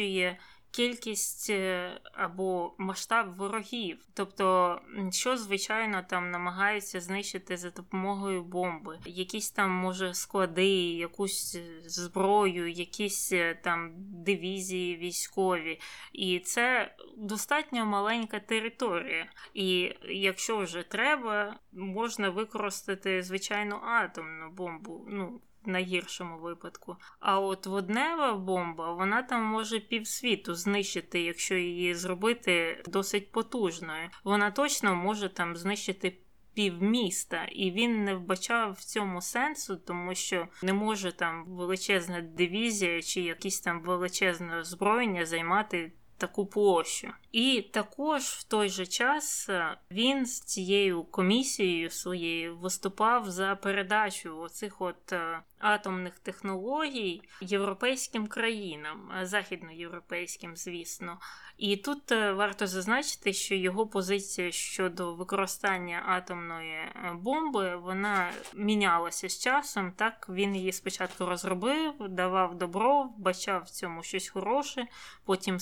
кількість 0.73 1.51
е, 1.51 1.93
або 2.13 2.75
масштаб 2.79 3.37
ворогів. 3.37 3.99
Тобто, 4.15 4.79
що, 5.11 5.37
звичайно, 5.37 6.03
там 6.09 6.31
намагаються 6.31 7.01
знищити 7.01 7.57
за 7.57 7.71
допомогою 7.71 8.45
бомби, 8.45 8.99
якісь 9.07 9.51
там, 9.51 9.71
може, 9.71 10.15
склади, 10.15 10.69
якусь 10.97 11.59
зброю, 11.85 12.71
якісь 12.71 13.33
е, 13.33 13.55
там 13.55 13.93
дивізії 13.97 14.97
військові. 14.97 15.81
І 16.13 16.39
це 16.39 16.95
достатньо 17.17 17.87
маленька 17.87 18.41
територія. 18.41 19.27
І 19.55 19.95
якщо 20.09 20.59
вже 20.59 20.83
треба, 20.83 21.57
можна 21.73 22.31
використати 22.31 23.23
звичайну 23.23 23.77
атомну 23.77 24.51
бомбу. 24.51 25.07
ну, 25.09 25.41
в 25.65 25.69
найгіршому 25.69 26.39
випадку. 26.39 26.97
А 27.21 27.41
от 27.41 27.67
воднева 27.67 28.35
бомба, 28.35 28.93
вона 28.93 29.23
там 29.23 29.45
може 29.45 29.81
півсвіту 29.81 30.55
знищити, 30.55 31.23
якщо 31.23 31.55
її 31.55 31.95
зробити 31.95 32.83
досить 32.87 33.33
потужною. 33.33 34.11
Вона 34.25 34.51
точно 34.51 34.95
може 34.95 35.29
там 35.29 35.57
знищити. 35.57 36.19
Півміста, 36.55 37.45
і 37.45 37.71
він 37.71 38.05
не 38.05 38.15
вбачав 38.15 38.73
в 38.73 38.85
цьому 38.85 39.21
сенсу, 39.21 39.77
тому 39.77 40.15
що 40.15 40.49
не 40.63 40.73
може 40.73 41.13
там 41.13 41.45
величезна 41.47 42.21
дивізія 42.21 43.03
чи 43.03 43.21
якісь 43.21 43.61
там 43.61 43.83
величезне 43.83 44.57
озброєння 44.57 45.27
займати 45.27 45.93
таку 46.23 46.47
площу. 46.47 47.13
І 47.33 47.63
також 47.73 48.23
в 48.23 48.45
той 48.45 48.69
же 48.69 48.87
час 48.87 49.49
е, 49.49 49.77
він 49.91 50.27
з 50.27 50.41
цією 50.41 51.05
комісією 51.05 51.91
своєю 51.91 52.57
виступав 52.57 53.31
за 53.31 53.57
передачу 53.57 54.39
оцих 54.39 54.81
от 54.81 55.13
е, 55.13 55.41
атомних 55.59 56.19
технологій 56.19 57.23
європейським 57.41 58.27
країнам, 58.27 59.13
е, 59.21 59.27
західноєвропейським, 59.27 60.57
звісно. 60.57 61.19
І 61.59 61.77
тут 61.77 62.11
варто 62.11 62.67
зазначити, 62.67 63.33
що 63.33 63.55
його 63.55 63.87
позиція 63.87 64.53
щодо 64.53 65.15
використання 65.15 66.03
атомної 66.07 66.79
бомби 67.15 67.77
вона 67.77 68.31
мінялася 68.55 69.29
з 69.29 69.39
часом. 69.39 69.93
Так 69.93 70.27
він 70.29 70.57
її 70.57 70.73
спочатку 70.73 71.27
розробив, 71.27 71.93
давав 72.09 72.59
добро, 72.59 73.03
вбачав 73.03 73.63
в 73.63 73.71
цьому 73.71 74.03
щось 74.03 74.29
хороше, 74.29 74.87
потім 75.25 75.61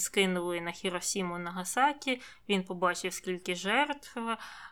скинули 0.50 0.60
на 0.60 0.72
Хіросіму 0.72 1.38
Нагасакі, 1.38 2.20
він 2.48 2.62
побачив, 2.62 3.12
скільки 3.12 3.54
жертв, 3.54 4.20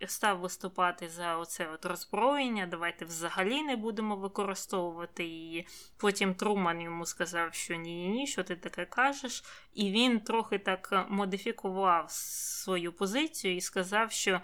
став 0.06 0.38
виступати 0.40 1.08
за 1.08 1.36
оце 1.36 1.68
от 1.74 1.84
роззброєння. 1.84 2.66
Давайте 2.66 3.04
взагалі 3.04 3.62
не 3.62 3.76
будемо 3.76 4.16
використовувати 4.16 5.24
її. 5.24 5.66
Потім 5.96 6.34
Труман 6.34 6.80
йому 6.80 7.06
сказав, 7.06 7.54
що 7.54 7.74
ні, 7.74 8.08
ні, 8.08 8.26
що 8.26 8.44
ти 8.44 8.56
таке 8.56 8.84
кажеш. 8.84 9.44
І 9.74 9.90
він 9.90 10.20
трохи 10.20 10.58
так 10.58 11.06
модифікував 11.08 12.10
свою 12.10 12.92
позицію 12.92 13.56
і 13.56 13.60
сказав, 13.60 14.12
що. 14.12 14.40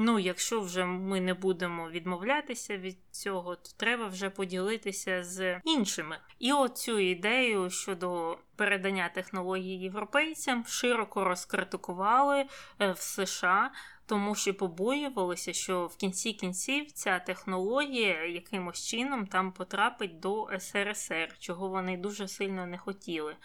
Ну, 0.00 0.18
якщо 0.18 0.60
вже 0.60 0.84
ми 0.84 1.20
не 1.20 1.34
будемо 1.34 1.90
відмовлятися 1.90 2.76
від 2.76 2.96
цього, 3.10 3.56
то 3.56 3.70
треба 3.76 4.06
вже 4.06 4.30
поділитися 4.30 5.24
з 5.24 5.60
іншими. 5.64 6.18
І 6.38 6.52
оцю 6.52 6.98
ідею 6.98 7.70
щодо 7.70 8.38
передання 8.56 9.10
технологій 9.14 9.76
європейцям 9.76 10.64
широко 10.66 11.24
розкритикували 11.24 12.44
е, 12.80 12.92
в 12.92 12.98
США. 12.98 13.70
Тому 14.06 14.34
що 14.34 14.54
побоювалися, 14.54 15.52
що 15.52 15.86
в 15.86 15.96
кінці 15.96 16.32
кінців 16.32 16.92
ця 16.92 17.18
технологія 17.18 18.24
якимось 18.24 18.86
чином 18.86 19.26
там 19.26 19.52
потрапить 19.52 20.20
до 20.20 20.48
СРСР, 20.58 21.34
чого 21.38 21.68
вони 21.68 21.96
дуже 21.96 22.28
сильно 22.28 22.66
не 22.66 22.78
хотіли. 22.78 23.36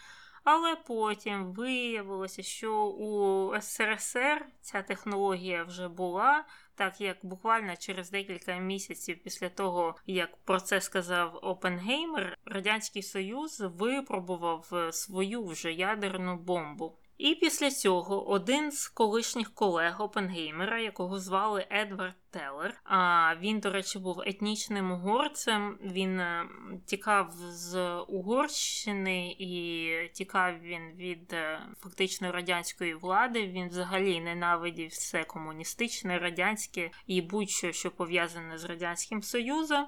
Але 0.44 0.76
потім 0.76 1.54
виявилося, 1.54 2.44
що 2.44 2.86
у 2.86 3.62
СРСР 3.62 4.46
ця 4.62 4.82
технологія 4.82 5.64
вже 5.64 5.88
була. 5.88 6.46
Так 6.76 7.02
як 7.02 7.18
буквально 7.24 7.76
через 7.76 8.12
декілька 8.12 8.56
місяців 8.56 9.24
після 9.24 9.50
того, 9.50 9.96
як 10.06 10.38
про 10.38 10.60
це 10.60 10.82
сказав 10.82 11.39
Опенгеймер, 11.41 12.38
Радянський 12.46 13.04
Союз 13.04 13.60
випробував 13.60 14.89
свою 14.91 15.46
вже 15.46 15.74
ядерну 15.74 16.38
бомбу. 16.38 16.98
І 17.18 17.36
після 17.36 17.72
цього 17.72 18.30
один 18.30 18.72
з 18.72 18.88
колишніх 18.88 19.54
колег 19.54 20.02
Опенгеймера, 20.02 20.80
якого 20.80 21.20
звали 21.20 21.68
Едвард 21.72 22.16
Телер, 22.34 22.82
а 22.84 23.34
він, 23.40 23.60
до 23.60 23.72
речі, 23.72 24.00
був 24.00 24.22
етнічним 24.22 24.92
угорцем. 24.92 25.78
Він 25.82 26.20
е, 26.20 26.46
тікав 26.86 27.32
з 27.32 27.98
Угорщини 28.08 29.36
і 29.40 29.92
тікав 30.14 30.60
він 30.60 30.92
від 30.96 31.34
е, 31.34 31.60
фактично 31.80 32.32
радянської 32.32 32.94
влади. 32.94 33.48
Він 33.48 33.68
взагалі 33.68 34.22
ненавидів 34.22 34.90
все 34.90 35.24
комуністичне, 35.24 36.20
радянське 36.20 36.92
і 37.08 37.22
будь-що, 37.22 37.72
що 37.72 37.92
пов'язане 37.92 38.58
з 38.58 38.66
радянським 38.66 39.22
союзом. 39.22 39.88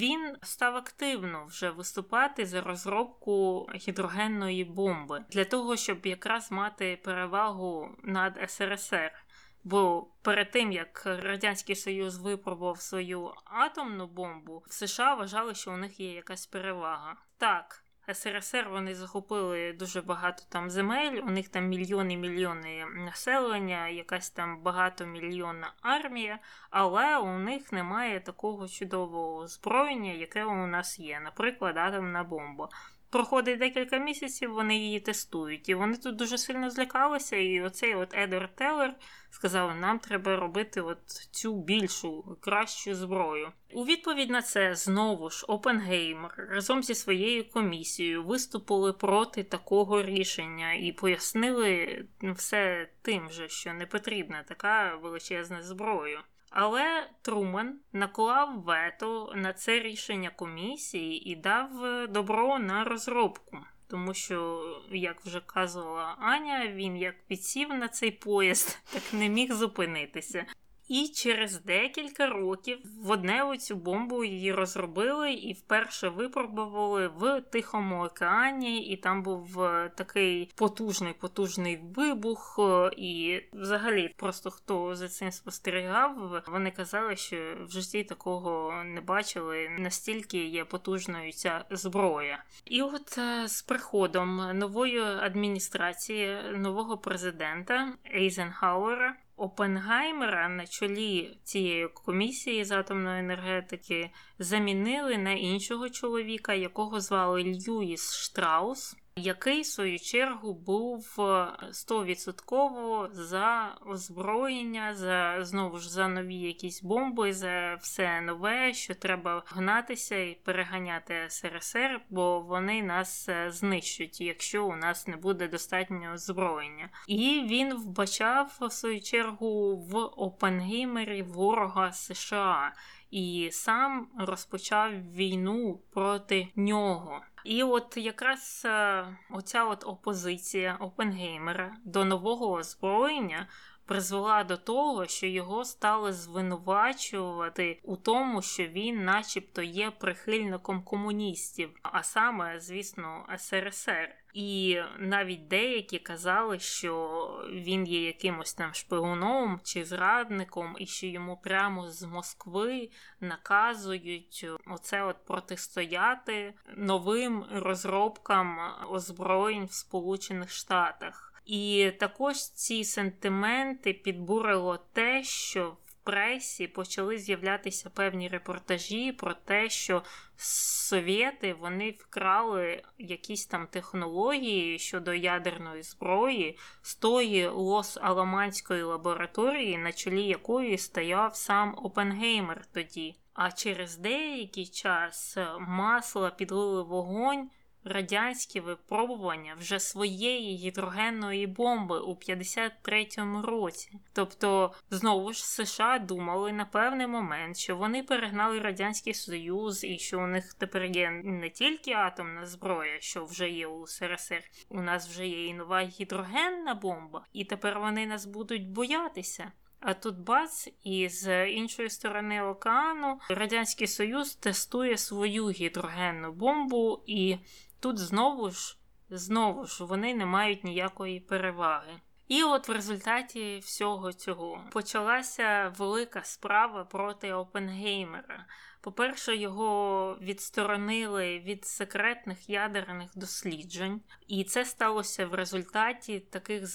Він 0.00 0.36
став 0.42 0.76
активно 0.76 1.44
вже 1.46 1.70
виступати 1.70 2.46
за 2.46 2.60
розробку 2.60 3.66
гідрогенної 3.74 4.64
бомби 4.64 5.24
для 5.30 5.44
того, 5.44 5.76
щоб 5.76 6.06
якраз 6.06 6.52
мати 6.52 7.00
перевагу 7.04 7.88
над 8.02 8.50
СРСР. 8.50 9.27
Бо 9.70 10.06
перед 10.22 10.50
тим 10.50 10.72
як 10.72 11.02
радянський 11.06 11.76
союз 11.76 12.18
випробував 12.18 12.80
свою 12.80 13.32
атомну 13.44 14.06
бомбу, 14.06 14.62
в 14.66 14.72
США 14.72 15.14
вважали, 15.14 15.54
що 15.54 15.72
у 15.72 15.76
них 15.76 16.00
є 16.00 16.12
якась 16.12 16.46
перевага. 16.46 17.16
Так, 17.38 17.84
СРСР 18.14 18.68
вони 18.70 18.94
захопили 18.94 19.72
дуже 19.72 20.02
багато 20.02 20.42
там 20.48 20.70
земель, 20.70 21.20
у 21.22 21.30
них 21.30 21.48
там 21.48 21.68
мільйони 21.68 22.16
мільйони 22.16 22.84
населення, 22.94 23.88
якась 23.88 24.30
там 24.30 24.62
багатомільйонна 24.62 25.72
армія, 25.82 26.38
але 26.70 27.18
у 27.18 27.38
них 27.38 27.72
немає 27.72 28.20
такого 28.20 28.68
чудового 28.68 29.46
зброєння, 29.46 30.12
яке 30.12 30.44
у 30.44 30.66
нас 30.66 30.98
є, 30.98 31.20
наприклад, 31.20 31.76
атомна 31.76 32.24
бомба. 32.24 32.68
Проходить 33.10 33.58
декілька 33.58 33.98
місяців, 33.98 34.52
вони 34.52 34.78
її 34.78 35.00
тестують, 35.00 35.68
і 35.68 35.74
вони 35.74 35.96
тут 35.96 36.16
дуже 36.16 36.38
сильно 36.38 36.70
злякалися. 36.70 37.36
І 37.36 37.60
оцей 37.60 37.94
от 37.94 38.14
Едвард 38.14 38.54
Телер 38.54 38.94
сказав: 39.30 39.76
нам 39.76 39.98
треба 39.98 40.36
робити 40.36 40.80
от 40.80 41.08
цю 41.30 41.62
більшу, 41.62 42.36
кращу 42.40 42.94
зброю. 42.94 43.52
У 43.72 43.84
відповідь 43.84 44.30
на 44.30 44.42
це 44.42 44.74
знову 44.74 45.30
ж 45.30 45.44
Опенгеймер 45.48 46.48
разом 46.50 46.82
зі 46.82 46.94
своєю 46.94 47.50
комісією 47.50 48.24
виступили 48.24 48.92
проти 48.92 49.44
такого 49.44 50.02
рішення 50.02 50.74
і 50.74 50.92
пояснили 50.92 52.04
все 52.22 52.88
тим 53.02 53.30
же, 53.30 53.48
що 53.48 53.74
не 53.74 53.86
потрібна 53.86 54.42
така 54.42 54.94
величезна 55.02 55.62
зброя. 55.62 56.24
Але 56.50 57.10
Трумен 57.22 57.80
наклав 57.92 58.62
вето 58.62 59.32
на 59.36 59.52
це 59.52 59.80
рішення 59.80 60.30
комісії 60.30 61.30
і 61.30 61.36
дав 61.36 61.84
е, 61.84 62.06
добро 62.06 62.58
на 62.58 62.84
розробку. 62.84 63.58
Тому 63.88 64.14
що, 64.14 64.62
як 64.90 65.20
вже 65.20 65.40
казала 65.40 66.16
Аня, 66.18 66.66
він 66.66 66.96
як 66.96 67.26
підсів 67.26 67.68
на 67.68 67.88
цей 67.88 68.10
поїзд, 68.10 68.78
так 68.92 69.02
не 69.12 69.28
міг 69.28 69.52
зупинитися. 69.52 70.46
І 70.88 71.08
через 71.08 71.62
декілька 71.62 72.26
років 72.26 72.78
в 73.02 73.10
одне 73.10 73.58
цю 73.58 73.76
бомбу 73.76 74.24
її 74.24 74.52
розробили 74.52 75.32
і 75.32 75.52
вперше 75.52 76.08
випробували 76.08 77.08
в 77.08 77.40
Тихому 77.40 78.04
океані, 78.04 78.86
і 78.86 78.96
там 78.96 79.22
був 79.22 79.62
е, 79.62 79.90
такий 79.96 80.50
потужний 80.54 81.12
потужний 81.12 81.80
вибух. 81.94 82.56
Е, 82.58 82.90
і 82.96 83.42
взагалі, 83.52 84.14
просто 84.16 84.50
хто 84.50 84.94
за 84.94 85.08
цим 85.08 85.32
спостерігав, 85.32 86.42
вони 86.46 86.70
казали, 86.70 87.16
що 87.16 87.36
в 87.66 87.70
житті 87.70 88.04
такого 88.04 88.82
не 88.84 89.00
бачили. 89.00 89.68
Настільки 89.78 90.38
є 90.38 90.64
потужною 90.64 91.32
ця 91.32 91.64
зброя. 91.70 92.44
І 92.64 92.82
от 92.82 93.18
е, 93.18 93.48
з 93.48 93.62
приходом 93.62 94.58
нової 94.58 95.00
адміністрації 95.00 96.38
нового 96.56 96.98
президента 96.98 97.92
Ейзенхауера 98.14 99.16
Опенгаймера 99.38 100.48
на 100.48 100.66
чолі 100.66 101.38
цієї 101.44 101.88
комісії 101.88 102.64
з 102.64 102.70
атомної 102.70 103.20
енергетики 103.20 104.10
замінили 104.38 105.18
на 105.18 105.32
іншого 105.32 105.88
чоловіка, 105.88 106.54
якого 106.54 107.00
звали 107.00 107.42
Льюіс 107.42 108.14
Штраус 108.14 108.96
який 109.18 109.60
в 109.60 109.66
свою 109.66 109.98
чергу 109.98 110.54
був 110.54 111.14
100% 111.18 113.04
е, 113.04 113.08
за 113.12 113.76
озброєння, 113.86 114.94
за 114.94 115.44
знову 115.44 115.78
ж 115.78 115.90
за 115.90 116.08
нові 116.08 116.34
якісь 116.34 116.82
бомби, 116.82 117.32
за 117.32 117.74
все 117.74 118.20
нове, 118.20 118.74
що 118.74 118.94
треба 118.94 119.42
гнатися 119.46 120.16
і 120.16 120.34
переганяти 120.44 121.26
СРСР, 121.28 122.00
бо 122.10 122.40
вони 122.40 122.82
нас 122.82 123.28
е, 123.28 123.50
знищать, 123.50 124.20
якщо 124.20 124.66
у 124.66 124.76
нас 124.76 125.06
не 125.06 125.16
буде 125.16 125.48
достатньо 125.48 126.12
озброєння. 126.12 126.88
І 127.06 127.46
він 127.48 127.74
вбачав 127.74 128.56
в 128.60 128.72
свою 128.72 129.00
чергу 129.00 129.76
в 129.76 129.96
Опенгеймері 129.96 131.22
ворога 131.22 131.92
США. 131.92 132.72
І 133.10 133.48
сам 133.52 134.08
розпочав 134.18 135.12
війну 135.12 135.80
проти 135.90 136.48
нього. 136.56 137.20
І 137.44 137.62
от 137.62 137.96
якраз 137.96 138.62
е, 138.64 139.04
оця 139.30 139.64
от 139.64 139.84
опозиція 139.86 140.76
Опенгеймера 140.80 141.76
до 141.84 142.04
нового 142.04 142.52
озброєння 142.52 143.46
призвела 143.88 144.44
до 144.44 144.56
того, 144.56 145.06
що 145.06 145.26
його 145.26 145.64
стали 145.64 146.12
звинувачувати 146.12 147.80
у 147.82 147.96
тому, 147.96 148.42
що 148.42 148.66
він, 148.66 149.04
начебто, 149.04 149.62
є 149.62 149.90
прихильником 149.90 150.82
комуністів, 150.82 151.70
а 151.82 152.02
саме, 152.02 152.60
звісно, 152.60 153.26
СРСР. 153.38 154.14
І 154.34 154.80
навіть 154.98 155.48
деякі 155.48 155.98
казали, 155.98 156.58
що 156.58 157.46
він 157.50 157.86
є 157.86 158.06
якимось 158.06 158.54
там 158.54 158.74
шпигуном 158.74 159.60
чи 159.64 159.84
зрадником, 159.84 160.76
і 160.78 160.86
що 160.86 161.06
йому 161.06 161.36
прямо 161.36 161.90
з 161.90 162.02
Москви 162.02 162.90
наказують 163.20 164.46
оце 164.66 165.02
от 165.02 165.16
протистояти 165.24 166.54
новим 166.76 167.44
розробкам 167.52 168.58
озброєнь 168.90 169.64
в 169.64 169.72
Сполучених 169.72 170.50
Штатах. 170.50 171.28
І 171.48 171.92
також 172.00 172.36
ці 172.36 172.84
сентименти 172.84 173.92
підбурило 173.92 174.78
те, 174.92 175.24
що 175.24 175.70
в 175.70 175.92
пресі 176.04 176.66
почали 176.66 177.18
з'являтися 177.18 177.90
певні 177.90 178.28
репортажі 178.28 179.12
про 179.12 179.34
те, 179.34 179.70
що 179.70 180.02
совєти 180.36 181.54
вони 181.54 181.90
вкрали 181.90 182.82
якісь 182.98 183.46
там 183.46 183.66
технології 183.66 184.78
щодо 184.78 185.14
ядерної 185.14 185.82
зброї 185.82 186.58
з 186.82 186.94
тої 186.94 187.48
Лос-Аламанської 187.48 188.84
лабораторії, 188.86 189.78
на 189.78 189.92
чолі 189.92 190.22
якої 190.22 190.78
стояв 190.78 191.36
сам 191.36 191.74
Опенгеймер 191.82 192.64
тоді. 192.72 193.16
А 193.34 193.52
через 193.52 193.96
деякий 193.96 194.66
час 194.66 195.38
масло 195.58 196.30
підлили 196.30 196.82
вогонь 196.82 197.50
радянські 197.84 198.60
випробування 198.60 199.54
вже 199.58 199.80
своєї 199.80 200.56
гідрогенної 200.56 201.46
бомби 201.46 202.00
у 202.00 202.14
53-му 202.14 203.42
році. 203.42 204.00
Тобто, 204.12 204.72
знову 204.90 205.32
ж 205.32 205.46
США 205.46 205.98
думали 205.98 206.52
на 206.52 206.64
певний 206.64 207.06
момент, 207.06 207.56
що 207.56 207.76
вони 207.76 208.02
перегнали 208.02 208.60
Радянський 208.60 209.14
Союз 209.14 209.84
і 209.84 209.98
що 209.98 210.18
у 210.18 210.26
них 210.26 210.54
тепер 210.54 210.84
є 210.84 211.10
не 211.10 211.50
тільки 211.50 211.92
атомна 211.92 212.46
зброя, 212.46 213.00
що 213.00 213.24
вже 213.24 213.50
є 213.50 213.66
у 213.66 213.86
СРСР, 213.86 214.42
у 214.68 214.82
нас 214.82 215.08
вже 215.08 215.26
є 215.26 215.46
і 215.46 215.54
нова 215.54 215.80
гідрогенна 215.80 216.74
бомба, 216.74 217.26
і 217.32 217.44
тепер 217.44 217.80
вони 217.80 218.06
нас 218.06 218.26
будуть 218.26 218.68
боятися. 218.68 219.52
А 219.80 219.94
тут 219.94 220.18
бац, 220.18 220.68
і 220.84 221.08
з 221.08 221.50
іншої 221.50 221.90
сторони 221.90 222.42
океану 222.42 223.20
Радянський 223.30 223.86
Союз 223.86 224.34
тестує 224.34 224.98
свою 224.98 225.50
гідрогенну 225.50 226.32
бомбу, 226.32 227.02
і 227.06 227.38
Тут 227.80 227.98
знову 227.98 228.50
ж 228.50 228.78
знову 229.10 229.66
ж 229.66 229.84
вони 229.84 230.14
не 230.14 230.26
мають 230.26 230.64
ніякої 230.64 231.20
переваги. 231.20 232.00
І 232.28 232.42
от 232.42 232.68
в 232.68 232.72
результаті 232.72 233.58
всього 233.58 234.12
цього 234.12 234.64
почалася 234.72 235.74
велика 235.78 236.22
справа 236.24 236.84
проти 236.84 237.32
Опенгеймера. 237.32 238.46
По-перше, 238.80 239.36
його 239.36 240.16
відсторонили 240.20 241.38
від 241.38 241.64
секретних 241.64 242.50
ядерних 242.50 243.10
досліджень, 243.14 244.00
і 244.26 244.44
це 244.44 244.64
сталося 244.64 245.26
в 245.26 245.34
результаті 245.34 246.20
таких 246.20 246.66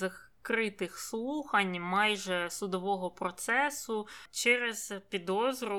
відкритих 0.43 0.99
слухань 0.99 1.79
майже 1.81 2.49
судового 2.49 3.09
процесу 3.09 4.07
через 4.31 4.93
підозру 5.09 5.77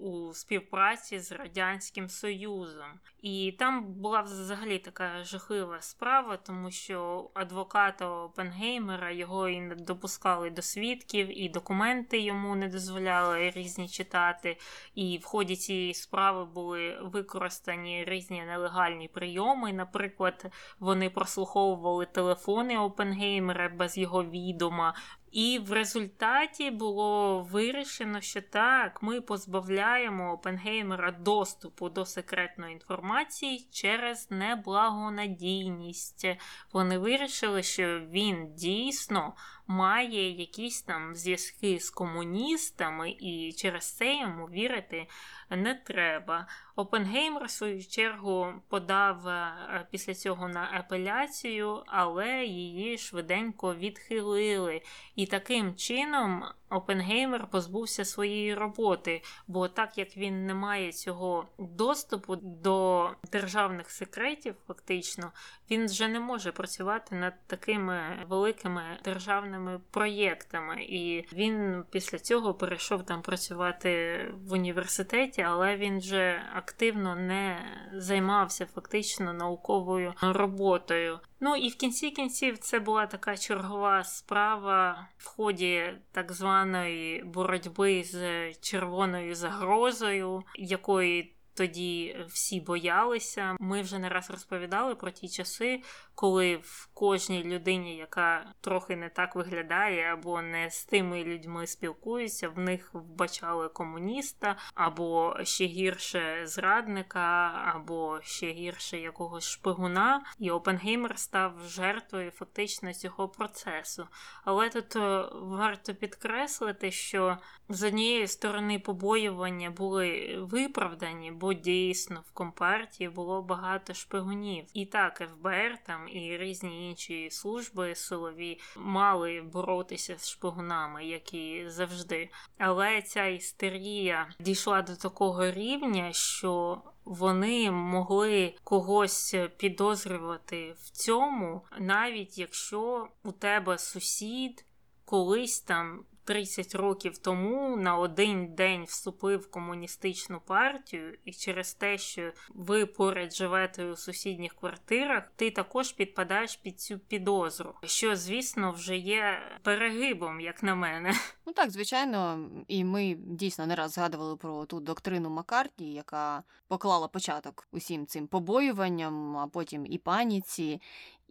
у 0.00 0.34
співпраці 0.34 1.18
з 1.18 1.32
радянським 1.32 2.08
союзом. 2.08 3.00
І 3.22 3.54
там 3.58 3.84
була 3.84 4.20
взагалі 4.20 4.78
така 4.78 5.24
жахлива 5.24 5.80
справа, 5.80 6.36
тому 6.36 6.70
що 6.70 7.30
адвоката 7.34 8.08
Опенгеймера 8.08 9.10
його 9.10 9.48
і 9.48 9.60
не 9.60 9.74
допускали 9.74 10.50
до 10.50 10.62
свідків, 10.62 11.40
і 11.42 11.48
документи 11.48 12.20
йому 12.20 12.56
не 12.56 12.68
дозволяли 12.68 13.50
різні 13.50 13.88
читати. 13.88 14.58
І 14.94 15.18
в 15.18 15.24
ході 15.24 15.56
цієї 15.56 15.94
справи 15.94 16.44
були 16.44 16.98
використані 17.02 18.04
різні 18.04 18.42
нелегальні 18.42 19.08
прийоми. 19.08 19.72
Наприклад, 19.72 20.46
вони 20.78 21.10
прослуховували 21.10 22.06
телефони 22.06 22.78
Опенгеймера 22.78 23.68
без 23.68 23.98
його 23.98 24.05
відома. 24.06 24.94
І 25.32 25.58
в 25.58 25.72
результаті 25.72 26.70
було 26.70 27.40
вирішено, 27.42 28.20
що 28.20 28.42
так, 28.42 29.02
ми 29.02 29.20
позбавляємо 29.20 30.32
Опенгеймера 30.32 31.10
доступу 31.10 31.88
до 31.88 32.04
секретної 32.04 32.72
інформації 32.72 33.68
через 33.70 34.30
неблагонадійність. 34.30 36.26
Вони 36.72 36.98
вирішили, 36.98 37.62
що 37.62 38.00
він 38.00 38.54
дійсно 38.54 39.32
має 39.66 40.30
якісь 40.30 40.82
там 40.82 41.14
зв'язки 41.14 41.80
з 41.80 41.90
комуністами, 41.90 43.10
і 43.10 43.52
через 43.52 43.96
це 43.96 44.16
йому 44.16 44.46
вірити 44.46 45.06
не 45.50 45.74
треба. 45.74 46.46
Опенгеймер, 46.76 47.44
в 47.44 47.50
свою 47.50 47.84
чергу, 47.84 48.52
подав 48.68 49.28
е, 49.28 49.86
після 49.90 50.14
цього 50.14 50.48
на 50.48 50.70
апеляцію, 50.72 51.82
але 51.86 52.44
її 52.44 52.98
швиденько 52.98 53.74
відхилили. 53.74 54.82
І 55.14 55.26
таким 55.26 55.74
чином 55.74 56.44
Опенгеймер 56.70 57.46
позбувся 57.46 58.04
своєї 58.04 58.54
роботи, 58.54 59.22
бо 59.46 59.68
так 59.68 59.98
як 59.98 60.16
він 60.16 60.46
не 60.46 60.54
має 60.54 60.92
цього 60.92 61.48
доступу 61.58 62.36
до 62.36 63.10
державних 63.32 63.90
секретів, 63.90 64.54
фактично, 64.66 65.32
він 65.70 65.86
вже 65.86 66.08
не 66.08 66.20
може 66.20 66.52
працювати 66.52 67.14
над 67.14 67.46
такими 67.46 68.24
великими 68.28 68.98
державними 69.04 69.55
проєктами. 69.90 70.82
І 70.82 71.26
він 71.32 71.84
після 71.90 72.18
цього 72.18 72.54
перейшов 72.54 73.06
там 73.06 73.22
працювати 73.22 74.20
в 74.46 74.52
університеті, 74.52 75.42
але 75.42 75.76
він 75.76 75.98
вже 75.98 76.42
активно 76.54 77.16
не 77.16 77.58
займався 77.92 78.66
фактично 78.66 79.32
науковою 79.32 80.14
роботою. 80.22 81.18
Ну 81.40 81.56
і 81.56 81.68
в 81.68 81.74
кінці 81.74 82.10
кінців 82.10 82.58
це 82.58 82.78
була 82.78 83.06
така 83.06 83.36
чергова 83.36 84.04
справа 84.04 85.08
в 85.16 85.26
ході 85.26 85.92
так 86.12 86.32
званої 86.32 87.22
боротьби 87.24 88.02
з 88.04 88.52
червоною 88.54 89.34
загрозою, 89.34 90.42
якої 90.54 91.35
тоді 91.56 92.16
всі 92.28 92.60
боялися. 92.60 93.56
Ми 93.60 93.82
вже 93.82 93.98
не 93.98 94.08
раз 94.08 94.30
розповідали 94.30 94.94
про 94.94 95.10
ті 95.10 95.28
часи, 95.28 95.82
коли 96.14 96.56
в 96.56 96.88
кожній 96.94 97.44
людині, 97.44 97.96
яка 97.96 98.52
трохи 98.60 98.96
не 98.96 99.08
так 99.08 99.36
виглядає, 99.36 100.12
або 100.12 100.42
не 100.42 100.70
з 100.70 100.84
тими 100.84 101.24
людьми 101.24 101.66
спілкується, 101.66 102.48
в 102.48 102.58
них 102.58 102.90
вбачали 102.92 103.68
комуніста, 103.68 104.56
або 104.74 105.36
ще 105.42 105.64
гірше 105.64 106.42
зрадника, 106.44 107.52
або 107.74 108.20
ще 108.22 108.46
гірше 108.46 108.98
якогось 108.98 109.48
шпигуна. 109.48 110.24
І 110.38 110.50
Опенгеймер 110.50 111.18
став 111.18 111.60
жертвою 111.66 112.30
фактично 112.30 112.94
цього 112.94 113.28
процесу. 113.28 114.06
Але 114.44 114.68
тут 114.68 114.96
е, 114.96 115.24
варто 115.32 115.94
підкреслити, 115.94 116.90
що 116.90 117.38
з 117.68 117.82
однієї 117.82 118.26
сторони 118.26 118.78
побоювання 118.78 119.70
були 119.70 120.38
виправдані, 120.40 121.30
бо 121.46 121.54
дійсно 121.54 122.24
в 122.28 122.32
компартії 122.32 123.10
було 123.10 123.42
багато 123.42 123.94
шпигунів. 123.94 124.64
І 124.74 124.86
так, 124.86 125.30
ФБР 125.30 125.78
там 125.86 126.08
і 126.08 126.36
різні 126.36 126.88
інші 126.90 127.30
служби 127.30 127.94
силові 127.94 128.60
мали 128.76 129.42
боротися 129.52 130.18
з 130.18 130.28
шпигунами, 130.28 131.04
як 131.04 131.34
і 131.34 131.64
завжди. 131.68 132.30
Але 132.58 133.02
ця 133.02 133.26
істерія 133.26 134.28
дійшла 134.40 134.82
до 134.82 134.96
такого 134.96 135.50
рівня, 135.50 136.12
що 136.12 136.82
вони 137.04 137.70
могли 137.70 138.54
когось 138.64 139.36
підозрювати 139.56 140.74
в 140.78 140.90
цьому, 140.90 141.62
навіть 141.78 142.38
якщо 142.38 143.08
у 143.24 143.32
тебе 143.32 143.78
сусід 143.78 144.64
колись 145.04 145.60
там 145.60 146.04
30 146.26 146.74
років 146.74 147.18
тому 147.18 147.76
на 147.76 147.96
один 147.96 148.54
день 148.54 148.84
вступив 148.84 149.40
в 149.40 149.50
комуністичну 149.50 150.40
партію, 150.40 151.18
і 151.24 151.32
через 151.32 151.74
те, 151.74 151.98
що 151.98 152.32
ви 152.48 152.86
поряд 152.86 153.34
живете 153.34 153.84
у 153.84 153.96
сусідніх 153.96 154.54
квартирах, 154.54 155.22
ти 155.36 155.50
також 155.50 155.92
підпадаєш 155.92 156.56
під 156.56 156.80
цю 156.80 156.98
підозру, 156.98 157.74
що, 157.84 158.16
звісно, 158.16 158.72
вже 158.72 158.96
є 158.96 159.38
перегибом, 159.62 160.40
як 160.40 160.62
на 160.62 160.74
мене. 160.74 161.12
Ну 161.46 161.52
так, 161.52 161.70
звичайно, 161.70 162.48
і 162.68 162.84
ми 162.84 163.14
дійсно 163.18 163.66
не 163.66 163.74
раз 163.74 163.92
згадували 163.92 164.36
про 164.36 164.64
ту 164.64 164.80
доктрину 164.80 165.30
Маккарті, 165.30 165.92
яка 165.92 166.42
поклала 166.68 167.08
початок 167.08 167.68
усім 167.72 168.06
цим 168.06 168.26
побоюванням, 168.26 169.36
а 169.36 169.46
потім 169.46 169.86
і 169.86 169.98
паніці. 169.98 170.80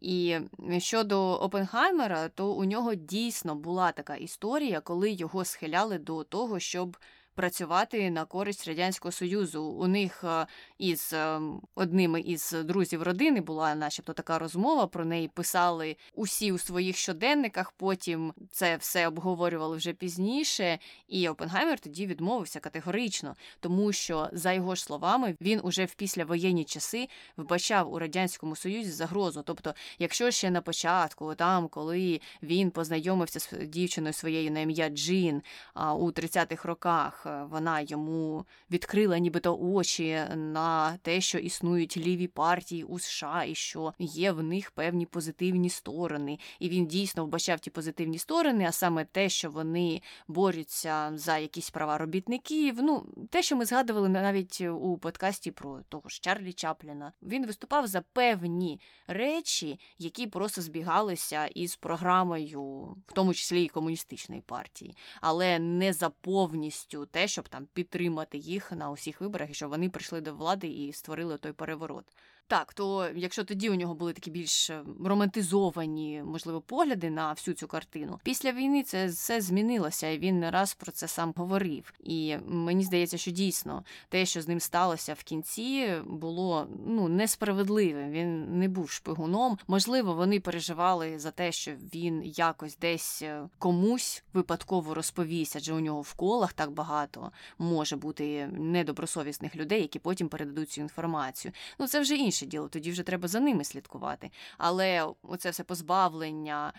І 0.01 0.37
щодо 0.77 1.33
Опенгаймера, 1.33 2.29
то 2.29 2.53
у 2.53 2.65
нього 2.65 2.95
дійсно 2.95 3.55
була 3.55 3.91
така 3.91 4.15
історія, 4.15 4.81
коли 4.81 5.11
його 5.11 5.45
схиляли 5.45 5.97
до 5.97 6.23
того, 6.23 6.59
щоб 6.59 6.97
працювати 7.35 8.11
на 8.11 8.25
користь 8.25 8.67
радянського 8.67 9.11
союзу. 9.11 9.63
У 9.63 9.87
них 9.87 10.23
е, 10.23 10.47
із 10.77 11.13
е, 11.13 11.39
одними 11.75 12.21
із 12.21 12.51
друзів 12.51 13.03
родини 13.03 13.41
була, 13.41 13.75
начебто, 13.75 14.13
така 14.13 14.39
розмова. 14.39 14.87
Про 14.87 15.05
неї 15.05 15.27
писали 15.27 15.95
усі 16.13 16.51
у 16.51 16.57
своїх 16.57 16.97
щоденниках. 16.97 17.71
Потім 17.71 18.33
це 18.51 18.77
все 18.77 19.07
обговорювали 19.07 19.77
вже 19.77 19.93
пізніше. 19.93 20.79
І 21.07 21.29
Опенгаймер 21.29 21.79
тоді 21.79 22.07
відмовився 22.07 22.59
категорично, 22.59 23.35
тому 23.59 23.91
що, 23.91 24.29
за 24.31 24.53
його 24.53 24.75
словами, 24.75 25.35
він 25.41 25.59
уже 25.63 25.85
в 25.85 25.95
післявоєнні 25.95 26.63
часи 26.63 27.09
вбачав 27.37 27.93
у 27.93 27.99
радянському 27.99 28.55
союзі 28.55 28.91
загрозу. 28.91 29.43
Тобто, 29.45 29.73
якщо 29.99 30.31
ще 30.31 30.51
на 30.51 30.61
початку, 30.61 31.35
там 31.35 31.67
коли 31.67 32.21
він 32.43 32.71
познайомився 32.71 33.39
з 33.39 33.67
дівчиною 33.67 34.13
своєю 34.13 34.51
на 34.51 34.59
ім'я 34.59 34.89
Джин 34.89 35.41
у 35.75 36.11
30-х 36.11 36.67
роках. 36.67 37.24
Е, 37.25 37.43
вона 37.49 37.81
йому 37.81 38.45
відкрила 38.71 39.17
нібито 39.17 39.57
очі 39.57 40.21
на 40.35 40.97
те, 40.97 41.21
що 41.21 41.37
існують 41.37 41.97
ліві 41.97 42.27
партії 42.27 42.83
у 42.83 42.99
США, 42.99 43.43
і 43.43 43.55
що 43.55 43.93
є 43.99 44.31
в 44.31 44.43
них 44.43 44.71
певні 44.71 45.05
позитивні 45.05 45.69
сторони. 45.69 46.39
І 46.59 46.69
він 46.69 46.87
дійсно 46.87 47.25
вбачав 47.25 47.59
ті 47.59 47.69
позитивні 47.69 48.17
сторони, 48.17 48.65
а 48.67 48.71
саме 48.71 49.05
те, 49.05 49.29
що 49.29 49.49
вони 49.49 50.01
борються 50.27 51.11
за 51.15 51.37
якісь 51.37 51.69
права 51.69 51.97
робітників. 51.97 52.75
Ну, 52.81 53.05
те, 53.29 53.43
що 53.43 53.55
ми 53.55 53.65
згадували 53.65 54.09
навіть 54.09 54.61
у 54.61 54.97
подкасті 54.97 55.51
про 55.51 55.81
того 55.89 56.09
ж 56.09 56.19
Чарлі 56.21 56.53
Чапліна. 56.53 57.13
Він 57.21 57.45
виступав 57.45 57.87
за 57.87 58.01
певні 58.01 58.79
речі, 59.07 59.79
які 59.97 60.27
просто 60.27 60.61
збігалися 60.61 61.45
із 61.45 61.75
програмою, 61.75 62.61
в 63.07 63.13
тому 63.13 63.33
числі 63.33 63.63
і 63.63 63.67
комуністичної 63.67 64.41
партії, 64.41 64.95
але 65.21 65.59
не 65.59 65.93
за 65.93 66.09
повністю 66.09 67.05
те, 67.15 67.27
щоб 67.27 67.49
там 67.49 67.67
підтримати 67.73 68.37
їх 68.37 68.71
на 68.71 68.91
усіх 68.91 69.21
виборах, 69.21 69.49
і 69.49 69.53
щоб 69.53 69.69
вони 69.69 69.89
прийшли 69.89 70.21
до 70.21 70.35
влади 70.35 70.67
і 70.67 70.93
створили 70.93 71.37
той 71.37 71.51
переворот. 71.51 72.05
Так, 72.47 72.73
то 72.73 73.09
якщо 73.15 73.43
тоді 73.43 73.69
у 73.69 73.75
нього 73.75 73.95
були 73.95 74.13
такі 74.13 74.31
більш 74.31 74.69
е, 74.69 74.83
романтизовані, 75.05 76.23
можливо, 76.25 76.61
погляди 76.61 77.09
на 77.09 77.31
всю 77.31 77.55
цю 77.55 77.67
картину, 77.67 78.19
після 78.23 78.51
війни 78.51 78.83
це 78.83 79.05
все 79.05 79.41
змінилося, 79.41 80.07
і 80.07 80.17
він 80.17 80.39
не 80.39 80.51
раз 80.51 80.73
про 80.73 80.91
це 80.91 81.07
сам 81.07 81.33
говорив. 81.35 81.93
І 81.99 82.37
мені 82.47 82.83
здається, 82.83 83.17
що 83.17 83.31
дійсно 83.31 83.83
те, 84.09 84.25
що 84.25 84.41
з 84.41 84.47
ним 84.47 84.59
сталося 84.59 85.13
в 85.13 85.23
кінці, 85.23 85.93
було 86.05 86.67
ну 86.87 87.07
несправедливим. 87.07 88.11
Він 88.11 88.59
не 88.59 88.67
був 88.67 88.89
шпигуном. 88.89 89.57
Можливо, 89.67 90.13
вони 90.13 90.39
переживали 90.39 91.19
за 91.19 91.31
те, 91.31 91.51
що 91.51 91.71
він 91.93 92.21
якось 92.23 92.77
десь 92.77 93.21
е, 93.21 93.49
комусь 93.59 94.23
випадково 94.33 94.93
розповість, 94.93 95.55
адже 95.55 95.73
у 95.73 95.79
нього 95.79 96.01
в 96.01 96.13
колах 96.13 96.53
так 96.53 96.71
багато 96.71 97.31
може 97.57 97.95
бути 97.95 98.47
недобросовісних 98.47 99.55
людей, 99.55 99.81
які 99.81 99.99
потім 99.99 100.29
передадуть 100.29 100.69
цю 100.69 100.81
інформацію. 100.81 101.51
Ну 101.79 101.87
це 101.87 101.99
вже 101.99 102.15
інше 102.15 102.34
інше 102.35 102.45
діло, 102.45 102.67
тоді 102.67 102.91
вже 102.91 103.03
треба 103.03 103.27
за 103.27 103.39
ними 103.39 103.63
слідкувати. 103.63 104.31
Але 104.57 105.07
оце 105.23 105.49
все 105.49 105.63
позбавлення 105.63 106.73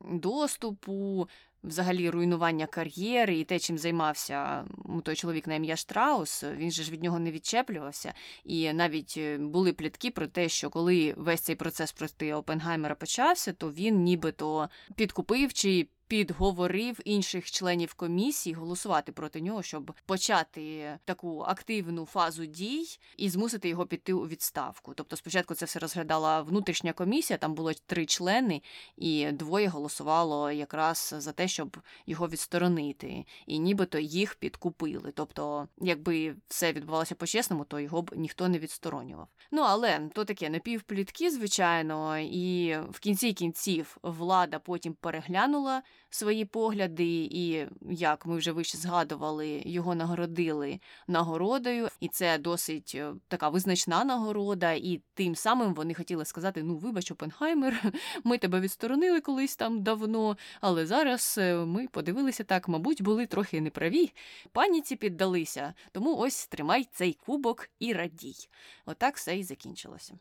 доступу, 0.00 1.28
взагалі 1.64 2.10
руйнування 2.10 2.66
кар'єри 2.66 3.38
і 3.38 3.44
те, 3.44 3.58
чим 3.58 3.78
займався 3.78 4.64
той 5.04 5.16
чоловік 5.16 5.46
на 5.46 5.54
ім'я 5.54 5.76
Штраус, 5.76 6.44
він 6.44 6.70
же 6.70 6.82
ж 6.82 6.90
від 6.90 7.02
нього 7.02 7.18
не 7.18 7.30
відчеплювався. 7.30 8.14
І 8.44 8.72
навіть 8.72 9.14
е, 9.16 9.38
були 9.38 9.72
плітки 9.72 10.10
про 10.10 10.26
те, 10.26 10.48
що 10.48 10.70
коли 10.70 11.14
весь 11.16 11.40
цей 11.40 11.56
процес 11.56 11.92
проти 11.92 12.34
Опенгаймера 12.34 12.94
почався, 12.94 13.52
то 13.52 13.72
він 13.72 14.02
нібито 14.02 14.68
підкупив 14.96 15.52
чи 15.52 15.88
підговорив 16.12 17.00
інших 17.04 17.50
членів 17.50 17.94
комісії 17.94 18.54
голосувати 18.54 19.12
проти 19.12 19.40
нього, 19.40 19.62
щоб 19.62 19.92
почати 20.06 20.98
таку 21.04 21.40
активну 21.40 22.06
фазу 22.06 22.46
дій 22.46 22.86
і 23.16 23.28
змусити 23.28 23.68
його 23.68 23.86
піти 23.86 24.12
у 24.12 24.26
відставку. 24.28 24.94
Тобто, 24.94 25.16
спочатку 25.16 25.54
це 25.54 25.64
все 25.66 25.78
розглядала 25.78 26.42
внутрішня 26.42 26.92
комісія, 26.92 27.38
там 27.38 27.54
було 27.54 27.72
три 27.86 28.06
члени, 28.06 28.62
і 28.96 29.32
двоє 29.32 29.68
голосувало 29.68 30.50
якраз 30.50 31.14
за 31.18 31.32
те, 31.32 31.48
щоб 31.52 31.76
його 32.06 32.28
відсторонити, 32.28 33.24
і 33.46 33.58
нібито 33.58 33.98
їх 33.98 34.34
підкупили. 34.34 35.12
Тобто, 35.14 35.68
якби 35.78 36.34
все 36.48 36.72
відбувалося 36.72 37.14
по-чесному, 37.14 37.64
то 37.64 37.80
його 37.80 38.02
б 38.02 38.10
ніхто 38.16 38.48
не 38.48 38.58
відсторонював. 38.58 39.28
Ну 39.50 39.62
але 39.62 40.08
то 40.14 40.24
таке 40.24 40.50
напівплітки, 40.50 41.30
звичайно, 41.30 42.18
і 42.18 42.76
в 42.90 42.98
кінці 42.98 43.32
кінців 43.32 43.96
влада 44.02 44.58
потім 44.58 44.94
переглянула 44.94 45.82
свої 46.14 46.44
погляди, 46.44 47.28
і 47.30 47.66
як 47.90 48.26
ми 48.26 48.36
вже 48.36 48.52
вище 48.52 48.78
згадували, 48.78 49.62
його 49.66 49.94
нагородили 49.94 50.80
нагородою, 51.08 51.88
і 52.00 52.08
це 52.08 52.38
досить 52.38 52.92
е, 52.94 53.14
така 53.28 53.48
визначна 53.48 54.04
нагорода. 54.04 54.72
І 54.72 55.00
тим 55.14 55.34
самим 55.34 55.74
вони 55.74 55.94
хотіли 55.94 56.24
сказати: 56.24 56.62
ну, 56.62 56.76
вибач, 56.76 57.10
Опенхаймер, 57.10 57.82
ми 58.24 58.38
тебе 58.38 58.60
відсторонили 58.60 59.20
колись 59.20 59.56
там 59.56 59.82
давно, 59.82 60.36
але 60.60 60.86
зараз 60.86 61.34
е, 61.38 61.54
ми 61.54 61.88
подивилися 61.88 62.44
так, 62.44 62.68
мабуть, 62.68 63.02
були 63.02 63.26
трохи 63.26 63.60
неправі. 63.60 64.12
Паніці 64.52 64.96
піддалися, 64.96 65.74
тому 65.92 66.16
ось 66.16 66.46
тримай 66.46 66.88
цей 66.92 67.12
кубок 67.12 67.68
і 67.78 67.92
радій. 67.92 68.48
Отак 68.86 69.16
все 69.16 69.38
і 69.38 69.44
закінчилося. 69.44 70.14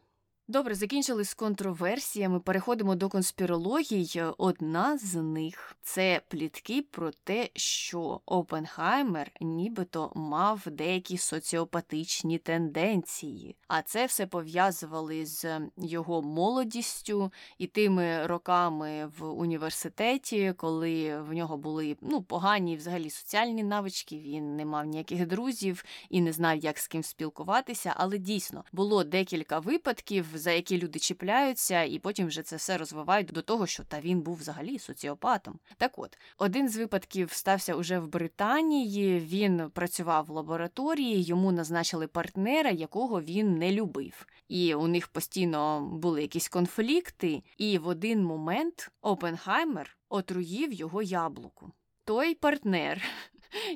Добре, 0.51 0.75
закінчили 0.75 1.25
з 1.25 1.33
контроверсіями. 1.33 2.39
Переходимо 2.39 2.95
до 2.95 3.09
конспірологій. 3.09 4.23
Одна 4.37 4.97
з 4.97 5.15
них 5.15 5.75
це 5.81 6.21
плітки 6.27 6.81
про 6.91 7.11
те, 7.23 7.49
що 7.55 8.21
Опенхаймер 8.25 9.31
нібито 9.41 10.11
мав 10.15 10.61
деякі 10.65 11.17
соціопатичні 11.17 12.37
тенденції, 12.37 13.55
а 13.67 13.81
це 13.81 14.05
все 14.05 14.27
пов'язували 14.27 15.25
з 15.25 15.59
його 15.77 16.21
молодістю 16.21 17.31
і 17.57 17.67
тими 17.67 18.27
роками 18.27 19.11
в 19.17 19.25
університеті, 19.25 20.53
коли 20.57 21.21
в 21.21 21.33
нього 21.33 21.57
були 21.57 21.97
ну 22.01 22.21
погані 22.21 22.75
взагалі 22.75 23.09
соціальні 23.09 23.63
навички. 23.63 24.17
Він 24.19 24.55
не 24.55 24.65
мав 24.65 24.85
ніяких 24.85 25.27
друзів 25.27 25.83
і 26.09 26.21
не 26.21 26.33
знав, 26.33 26.57
як 26.57 26.77
з 26.77 26.87
ким 26.87 27.03
спілкуватися. 27.03 27.93
Але 27.97 28.17
дійсно 28.17 28.63
було 28.71 29.03
декілька 29.03 29.59
випадків 29.59 30.40
за 30.41 30.51
які 30.51 30.77
люди 30.77 30.99
чіпляються, 30.99 31.83
і 31.83 31.99
потім 31.99 32.27
вже 32.27 32.41
це 32.41 32.55
все 32.55 32.77
розвивають 32.77 33.27
до 33.27 33.41
того, 33.41 33.67
що 33.67 33.83
та 33.83 33.99
він 33.99 34.21
був 34.21 34.35
взагалі 34.35 34.79
соціопатом. 34.79 35.59
Так 35.77 35.99
от, 35.99 36.17
один 36.37 36.69
з 36.69 36.77
випадків 36.77 37.31
стався 37.31 37.75
уже 37.75 37.99
в 37.99 38.07
Британії. 38.07 39.19
Він 39.19 39.69
працював 39.73 40.25
в 40.25 40.29
лабораторії, 40.29 41.23
йому 41.23 41.51
назначили 41.51 42.07
партнера, 42.07 42.69
якого 42.69 43.21
він 43.21 43.57
не 43.57 43.71
любив. 43.71 44.27
І 44.47 44.75
у 44.75 44.87
них 44.87 45.07
постійно 45.07 45.89
були 45.91 46.21
якісь 46.21 46.49
конфлікти, 46.49 47.43
і 47.57 47.77
в 47.77 47.87
один 47.87 48.23
момент 48.23 48.91
Опенхаймер 49.01 49.97
отруїв 50.09 50.73
його 50.73 51.01
яблуку. 51.01 51.71
Той 52.05 52.35
партнер 52.35 53.01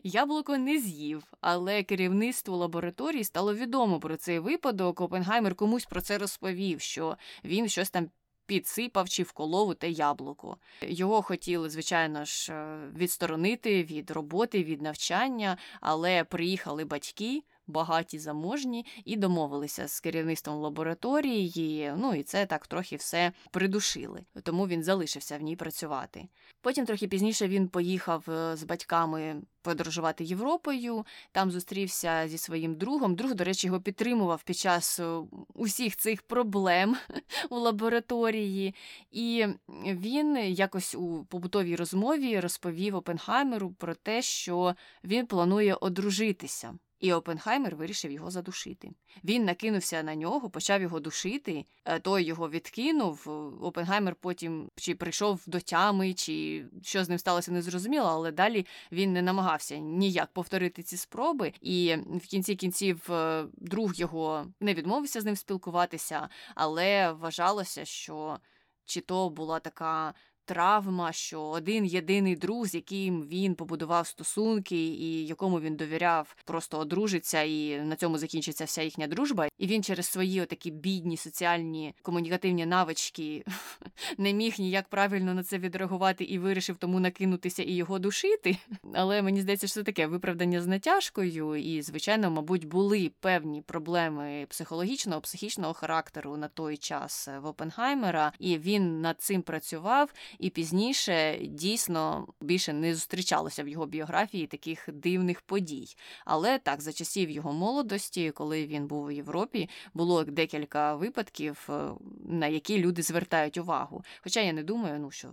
Яблуко 0.03 0.57
не 0.57 0.79
з'їв, 0.79 1.23
але 1.41 1.83
керівництво 1.83 2.57
лабораторії 2.57 3.23
стало 3.23 3.55
відомо 3.55 3.99
про 3.99 4.17
цей 4.17 4.39
випадок. 4.39 5.01
Опенгаймер 5.01 5.55
комусь 5.55 5.85
про 5.85 6.01
це 6.01 6.17
розповів, 6.17 6.81
що 6.81 7.17
він 7.43 7.69
щось 7.69 7.89
там. 7.89 8.09
Підсипав 8.47 9.09
чи 9.09 9.23
вколову 9.23 9.73
те 9.73 9.89
яблуко. 9.89 10.57
Його 10.81 11.21
хотіли, 11.21 11.69
звичайно 11.69 12.25
ж, 12.25 12.53
е, 12.53 12.77
відсторонити 12.95 13.83
від 13.83 14.11
роботи, 14.11 14.63
від 14.63 14.81
навчання, 14.81 15.57
але 15.81 16.23
приїхали 16.23 16.85
батьки, 16.85 17.43
багаті 17.67 18.19
заможні, 18.19 18.85
і 19.05 19.17
домовилися 19.17 19.87
з 19.87 19.99
керівництвом 19.99 20.57
лабораторії. 20.57 21.93
Ну 21.97 22.15
і 22.15 22.23
це 22.23 22.45
так 22.45 22.67
трохи 22.67 22.95
все 22.95 23.31
придушили. 23.51 24.25
Тому 24.43 24.67
він 24.67 24.83
залишився 24.83 25.37
в 25.37 25.41
ній 25.41 25.55
працювати. 25.55 26.27
Потім, 26.61 26.85
трохи 26.85 27.07
пізніше, 27.07 27.47
він 27.47 27.67
поїхав 27.67 28.29
е, 28.29 28.55
з 28.55 28.63
батьками 28.63 29.41
подорожувати 29.61 30.23
Європою, 30.23 31.05
там 31.31 31.51
зустрівся 31.51 32.27
зі 32.27 32.37
своїм 32.37 32.75
другом. 32.75 33.15
Друг, 33.15 33.35
до 33.35 33.43
речі, 33.43 33.67
його 33.67 33.81
підтримував 33.81 34.43
під 34.43 34.57
час 34.57 34.99
е, 34.99 35.17
усіх 35.53 35.95
цих 35.95 36.21
проблем 36.21 36.95
у 37.49 37.55
лабораторії. 37.55 38.75
І 39.11 39.45
він 39.85 40.37
якось 40.37 40.95
у 40.95 41.25
побутовій 41.29 41.75
розмові 41.75 42.39
розповів 42.39 42.95
Опенхаймеру 42.95 43.71
про 43.71 43.95
те, 43.95 44.21
що 44.21 44.75
він 45.03 45.25
планує 45.27 45.73
одружитися 45.73 46.77
і 47.05 47.13
Опенхаймер 47.13 47.75
вирішив 47.75 48.11
його 48.11 48.31
задушити. 48.31 48.91
Він 49.23 49.45
накинувся 49.45 50.03
на 50.03 50.15
нього, 50.15 50.49
почав 50.49 50.81
його 50.81 50.99
душити, 50.99 51.65
е, 51.85 51.99
той 51.99 52.23
його 52.23 52.49
відкинув. 52.49 53.29
Опенгаймер 53.61 54.15
потім 54.15 54.69
чи 54.75 54.95
прийшов 54.95 55.43
до 55.47 55.59
тями, 55.59 56.13
чи 56.13 56.65
що 56.83 57.03
з 57.03 57.09
ним 57.09 57.17
сталося, 57.17 57.51
не 57.51 57.61
зрозуміло, 57.61 58.07
але 58.07 58.31
далі 58.31 58.65
він 58.91 59.13
не 59.13 59.21
намагався 59.21 59.77
ніяк 59.77 60.33
повторити 60.33 60.83
ці 60.83 60.97
спроби. 60.97 61.53
І 61.61 61.95
в 61.95 62.27
кінці 62.27 62.55
кінців 62.55 63.11
е, 63.11 63.45
друг 63.53 63.93
його 63.93 64.47
не 64.59 64.73
відмовився 64.73 65.21
з 65.21 65.25
ним 65.25 65.35
спілкуватися, 65.35 66.29
але 66.55 67.11
вважалося, 67.11 67.85
що 67.85 68.39
чи 68.85 69.01
то 69.01 69.29
була 69.29 69.59
така 69.59 70.13
травма, 70.45 71.11
що 71.11 71.41
один 71.41 71.85
єдиний 71.85 72.35
друг, 72.35 72.65
з 72.65 72.75
яким 72.75 73.23
він 73.23 73.55
побудував 73.55 74.07
стосунки, 74.07 74.75
і 74.75 75.25
якому 75.25 75.59
він 75.59 75.75
довіряв, 75.75 76.35
просто 76.45 76.79
одружиться, 76.79 77.41
і 77.41 77.81
на 77.81 77.95
цьому 77.95 78.17
закінчиться 78.17 78.65
вся 78.65 78.81
їхня 78.81 79.07
дружба. 79.07 79.47
І 79.57 79.67
він 79.67 79.83
через 79.83 80.05
свої 80.05 80.41
отакі 80.41 80.71
бідні 80.71 81.17
соціальні 81.17 81.93
комунікативні 82.01 82.65
навички 82.65 83.45
не 84.17 84.33
міг 84.33 84.55
ніяк 84.59 84.87
правильно 84.87 85.33
на 85.33 85.43
це 85.43 85.57
відреагувати 85.57 86.23
і 86.23 86.39
вирішив 86.39 86.77
тому 86.77 86.99
накинутися 86.99 87.63
і 87.63 87.71
його 87.71 87.99
душити. 87.99 88.57
Але 88.93 89.21
мені 89.21 89.41
здається, 89.41 89.67
що 89.67 89.73
це 89.73 89.83
таке 89.83 90.07
виправдання 90.07 90.61
з 90.61 90.67
натяжкою, 90.67 91.55
і, 91.55 91.81
звичайно, 91.81 92.31
мабуть, 92.31 92.65
були 92.65 93.11
певні 93.19 93.61
проблеми 93.61 94.45
психологічного, 94.49 95.21
психічного 95.21 95.73
характеру 95.73 96.37
на 96.37 96.47
той 96.47 96.77
час 96.77 97.29
в 97.41 97.45
Опенхаймера, 97.45 98.31
і 98.39 98.57
він 98.57 99.01
над 99.01 99.21
цим 99.21 99.41
працював 99.41 100.13
і 100.39 100.49
пізніше 100.49 101.39
дійсно 101.41 102.27
більше 102.41 102.73
не 102.73 102.93
зустрічалося 102.93 103.63
в 103.63 103.67
його 103.67 103.85
біографії 103.85 104.47
таких 104.47 104.89
дивних 104.93 105.41
подій. 105.41 105.95
Але 106.25 106.59
так, 106.59 106.81
за 106.81 106.93
часів 106.93 107.29
його 107.29 107.53
молодості, 107.53 108.31
коли 108.31 108.65
він 108.65 108.87
був 108.87 109.05
у 109.05 109.11
Європі, 109.11 109.69
було 109.93 110.23
декілька 110.23 110.95
випадків, 110.95 111.67
е, 111.69 111.89
на 112.25 112.47
які 112.47 112.77
люди 112.77 113.01
звертають 113.01 113.57
увагу. 113.57 114.03
Хоча 114.23 114.41
я 114.41 114.53
не 114.53 114.63
думаю, 114.63 114.99
ну 114.99 115.11
що. 115.11 115.29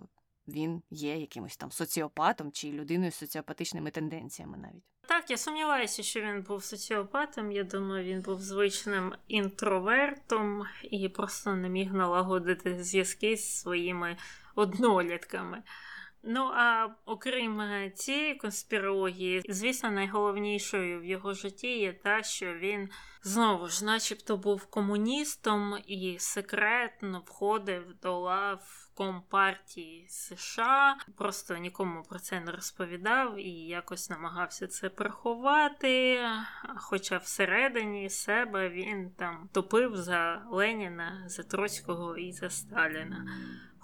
Він 0.48 0.82
є 0.90 1.16
якимось 1.16 1.56
там 1.56 1.72
соціопатом 1.72 2.52
чи 2.52 2.72
людиною 2.72 3.10
з 3.10 3.14
соціопатичними 3.14 3.90
тенденціями 3.90 4.58
навіть. 4.58 4.84
Так, 5.08 5.30
я 5.30 5.36
сумніваюся, 5.36 6.02
що 6.02 6.20
він 6.20 6.42
був 6.42 6.64
соціопатом. 6.64 7.52
Я 7.52 7.64
думаю, 7.64 8.04
він 8.04 8.20
був 8.20 8.40
звичним 8.40 9.14
інтровертом 9.28 10.62
і 10.82 11.08
просто 11.08 11.54
не 11.54 11.68
міг 11.68 11.92
налагодити 11.92 12.84
зв'язки 12.84 13.36
з 13.36 13.60
своїми 13.60 14.16
однолітками. 14.54 15.62
Ну, 16.24 16.50
а 16.54 16.88
окрім 17.06 17.60
е, 17.60 17.90
цієї 17.90 18.34
конспірології, 18.34 19.42
звісно, 19.48 19.90
найголовнішою 19.90 21.00
в 21.00 21.04
його 21.04 21.32
житті 21.32 21.78
є 21.78 21.92
та, 21.92 22.22
що 22.22 22.54
він 22.54 22.88
знову 23.22 23.68
ж, 23.68 23.84
начебто, 23.84 24.36
був 24.36 24.66
комуністом 24.66 25.78
і 25.86 26.16
секретно 26.18 27.22
входив 27.26 27.94
до 28.02 28.18
лав 28.18 28.88
компартії 28.94 30.06
США, 30.08 30.96
просто 31.16 31.56
нікому 31.56 32.02
про 32.02 32.18
це 32.18 32.40
не 32.40 32.52
розповідав 32.52 33.38
і 33.38 33.50
якось 33.50 34.10
намагався 34.10 34.66
це 34.66 34.88
приховати. 34.88 36.20
Хоча 36.76 37.18
всередині 37.18 38.10
себе 38.10 38.68
він 38.68 39.10
там 39.10 39.48
топив 39.52 39.96
за 39.96 40.42
Леніна, 40.50 41.24
за 41.26 41.42
Троцького 41.42 42.16
і 42.16 42.32
за 42.32 42.50
Сталіна. 42.50 43.26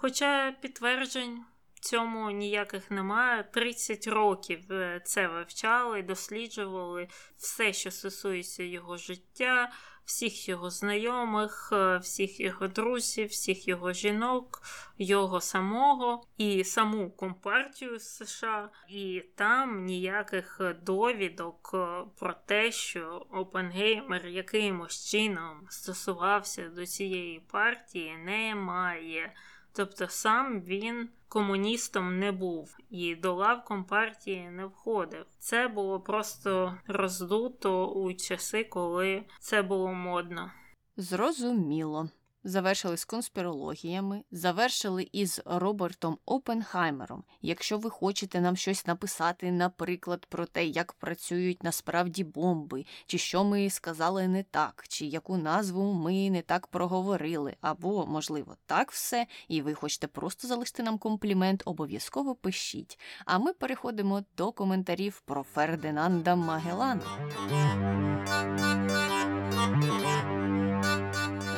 Хоча 0.01 0.51
підтверджень 0.61 1.45
цьому 1.79 2.31
ніяких 2.31 2.91
немає. 2.91 3.43
30 3.43 4.07
років 4.07 4.71
е, 4.71 5.01
це 5.05 5.27
вивчали, 5.27 6.01
досліджували 6.01 7.07
все, 7.37 7.73
що 7.73 7.91
стосується 7.91 8.63
його 8.63 8.97
життя, 8.97 9.71
всіх 10.05 10.49
його 10.49 10.69
знайомих, 10.69 11.69
е, 11.73 11.97
всіх 11.97 12.39
його 12.39 12.67
друзів, 12.67 13.27
всіх 13.27 13.67
його 13.67 13.93
жінок, 13.93 14.61
його 14.97 15.41
самого 15.41 16.23
і 16.37 16.63
саму 16.63 17.11
компартію 17.11 17.99
США, 17.99 18.69
і 18.89 19.23
там 19.35 19.85
ніяких 19.85 20.61
довідок 20.81 21.71
е, 21.73 22.03
про 22.19 22.33
те, 22.45 22.71
що 22.71 23.25
Опенгеймер 23.31 24.27
якимось 24.27 25.09
чином 25.09 25.67
стосувався 25.69 26.69
до 26.69 26.85
цієї 26.85 27.39
партії, 27.39 28.17
немає. 28.17 29.33
Тобто 29.73 30.07
сам 30.07 30.61
він 30.61 31.09
комуністом 31.27 32.19
не 32.19 32.31
був 32.31 32.77
і 32.89 33.15
до 33.15 33.33
лав 33.33 33.65
компартії 33.65 34.49
не 34.49 34.65
входив. 34.65 35.25
Це 35.39 35.67
було 35.67 35.99
просто 35.99 36.77
роздуто 36.87 37.87
у 37.87 38.13
часи, 38.13 38.63
коли 38.63 39.23
це 39.39 39.61
було 39.61 39.93
модно. 39.93 40.51
Зрозуміло. 40.97 42.09
Завершили 42.43 42.97
з 42.97 43.05
конспірологіями, 43.05 44.23
завершили 44.31 45.09
із 45.11 45.41
Робертом 45.45 46.17
Опенхаймером. 46.25 47.23
Якщо 47.41 47.77
ви 47.77 47.89
хочете 47.89 48.41
нам 48.41 48.55
щось 48.55 48.87
написати, 48.87 49.51
наприклад, 49.51 50.25
про 50.29 50.45
те, 50.45 50.65
як 50.65 50.93
працюють 50.93 51.63
насправді 51.63 52.23
бомби, 52.23 52.85
чи 53.05 53.17
що 53.17 53.43
ми 53.43 53.69
сказали 53.69 54.27
не 54.27 54.43
так, 54.43 54.85
чи 54.87 55.05
яку 55.05 55.37
назву 55.37 55.93
ми 55.93 56.29
не 56.29 56.41
так 56.41 56.67
проговорили, 56.67 57.55
або, 57.61 58.05
можливо, 58.07 58.55
так 58.65 58.91
все, 58.91 59.27
і 59.47 59.61
ви 59.61 59.73
хочете 59.73 60.07
просто 60.07 60.47
залишити 60.47 60.83
нам 60.83 60.97
комплімент, 60.97 61.63
обов'язково 61.65 62.35
пишіть. 62.35 62.99
А 63.25 63.39
ми 63.39 63.53
переходимо 63.53 64.23
до 64.37 64.51
коментарів 64.51 65.21
про 65.25 65.43
Фердинанда 65.43 66.35
Магеллана. 66.35 67.01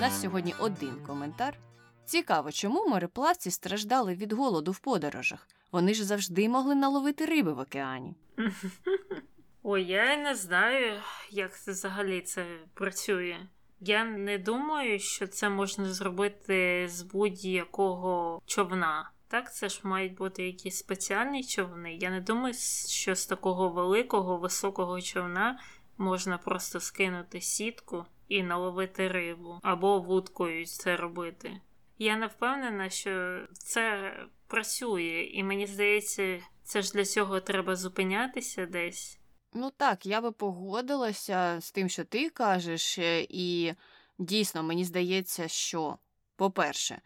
Нас 0.01 0.21
сьогодні 0.21 0.55
один 0.59 0.95
коментар. 1.07 1.57
Цікаво, 2.05 2.51
чому 2.51 2.87
мореплавці 2.87 3.51
страждали 3.51 4.15
від 4.15 4.33
голоду 4.33 4.71
в 4.71 4.79
подорожах. 4.79 5.47
Вони 5.71 5.93
ж 5.93 6.05
завжди 6.05 6.49
могли 6.49 6.75
наловити 6.75 7.25
риби 7.25 7.53
в 7.53 7.59
океані. 7.59 8.15
Ой, 9.63 9.83
я 9.83 10.17
не 10.17 10.35
знаю, 10.35 11.01
як 11.31 11.59
це 11.59 11.71
взагалі 11.71 12.21
це 12.21 12.45
працює. 12.73 13.47
Я 13.79 14.05
не 14.05 14.37
думаю, 14.37 14.99
що 14.99 15.27
це 15.27 15.49
можна 15.49 15.93
зробити 15.93 16.87
з 16.89 17.01
будь-якого 17.01 18.41
човна. 18.45 19.11
Так, 19.27 19.53
це 19.55 19.69
ж 19.69 19.81
мають 19.83 20.15
бути 20.15 20.43
якісь 20.43 20.77
спеціальні 20.77 21.43
човни. 21.43 21.93
Я 21.93 22.09
не 22.09 22.21
думаю, 22.21 22.53
що 22.87 23.15
з 23.15 23.25
такого 23.25 23.69
великого, 23.69 24.37
високого 24.37 25.01
човна 25.01 25.59
можна 25.97 26.37
просто 26.37 26.79
скинути 26.79 27.41
сітку 27.41 28.05
і 28.31 28.43
наловити 28.43 29.07
рибу, 29.07 29.59
або 29.63 29.99
вудкою 29.99 30.65
це 30.65 30.95
робити. 30.95 31.61
Я 31.99 32.15
не 32.15 32.27
впевнена, 32.27 32.89
що 32.89 33.41
це 33.53 34.13
працює, 34.47 35.29
і 35.33 35.43
мені 35.43 35.67
здається, 35.67 36.39
це 36.63 36.81
ж 36.81 36.91
для 36.91 37.05
цього 37.05 37.39
треба 37.39 37.75
зупинятися 37.75 38.65
десь. 38.65 39.19
Ну 39.53 39.71
так, 39.77 40.05
я 40.05 40.21
би 40.21 40.31
погодилася 40.31 41.57
з 41.61 41.71
тим, 41.71 41.89
що 41.89 42.03
ти 42.03 42.29
кажеш, 42.29 42.97
е, 42.97 43.27
і 43.29 43.73
дійсно 44.19 44.63
мені 44.63 44.85
здається, 44.85 45.47
що, 45.47 45.97
по-перше, 46.35 47.01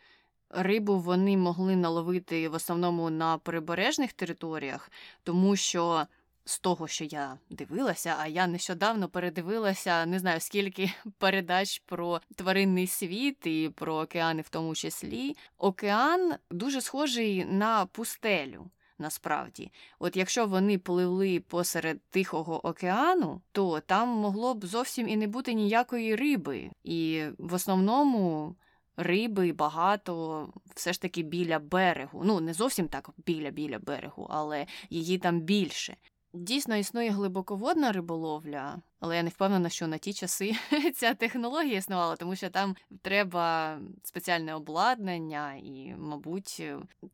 рибу 0.49 0.99
вони 0.99 1.37
могли 1.37 1.75
наловити 1.75 2.49
в 2.49 2.53
основному 2.53 3.09
на 3.09 3.37
прибережних 3.37 4.13
територіях, 4.13 4.91
тому 5.23 5.55
що 5.55 6.07
з 6.45 6.59
того, 6.59 6.87
що 6.87 7.03
я 7.03 7.37
дивилася, 7.49 8.15
а 8.19 8.27
я 8.27 8.47
нещодавно 8.47 9.09
передивилася 9.09 10.05
не 10.05 10.19
знаю 10.19 10.39
скільки 10.39 10.91
передач 11.17 11.81
про 11.85 12.21
тваринний 12.35 12.87
світ 12.87 13.47
і 13.47 13.71
про 13.75 13.95
океани, 13.95 14.41
в 14.41 14.49
тому 14.49 14.75
числі. 14.75 15.35
Океан 15.57 16.33
дуже 16.51 16.81
схожий 16.81 17.45
на 17.45 17.85
пустелю. 17.85 18.69
Насправді, 18.99 19.71
от 19.99 20.15
якщо 20.15 20.45
вони 20.45 20.77
пливли 20.77 21.39
посеред 21.39 22.01
Тихого 22.09 22.67
океану, 22.67 23.41
то 23.51 23.79
там 23.79 24.09
могло 24.09 24.53
б 24.53 24.65
зовсім 24.65 25.07
і 25.07 25.17
не 25.17 25.27
бути 25.27 25.53
ніякої 25.53 26.15
риби. 26.15 26.69
І 26.83 27.23
в 27.37 27.53
основному 27.53 28.55
риби 28.97 29.51
багато 29.51 30.47
все 30.75 30.93
ж 30.93 31.01
таки 31.01 31.23
біля 31.23 31.59
берегу. 31.59 32.21
Ну, 32.25 32.39
не 32.39 32.53
зовсім 32.53 32.87
так 32.87 33.09
біля 33.25 33.49
біля 33.49 33.79
берегу, 33.79 34.27
але 34.29 34.65
її 34.89 35.17
там 35.17 35.41
більше. 35.41 35.97
Дійсно 36.37 36.75
існує 36.75 37.09
глибоководна 37.09 37.91
риболовля, 37.91 38.77
але 38.99 39.15
я 39.15 39.23
не 39.23 39.29
впевнена, 39.29 39.69
що 39.69 39.87
на 39.87 39.97
ті 39.97 40.13
часи 40.13 40.55
ця 40.95 41.13
технологія 41.13 41.77
існувала, 41.77 42.15
тому 42.15 42.35
що 42.35 42.49
там 42.49 42.75
треба 43.01 43.77
спеціальне 44.03 44.55
обладнання, 44.55 45.53
і, 45.53 45.95
мабуть, 45.97 46.63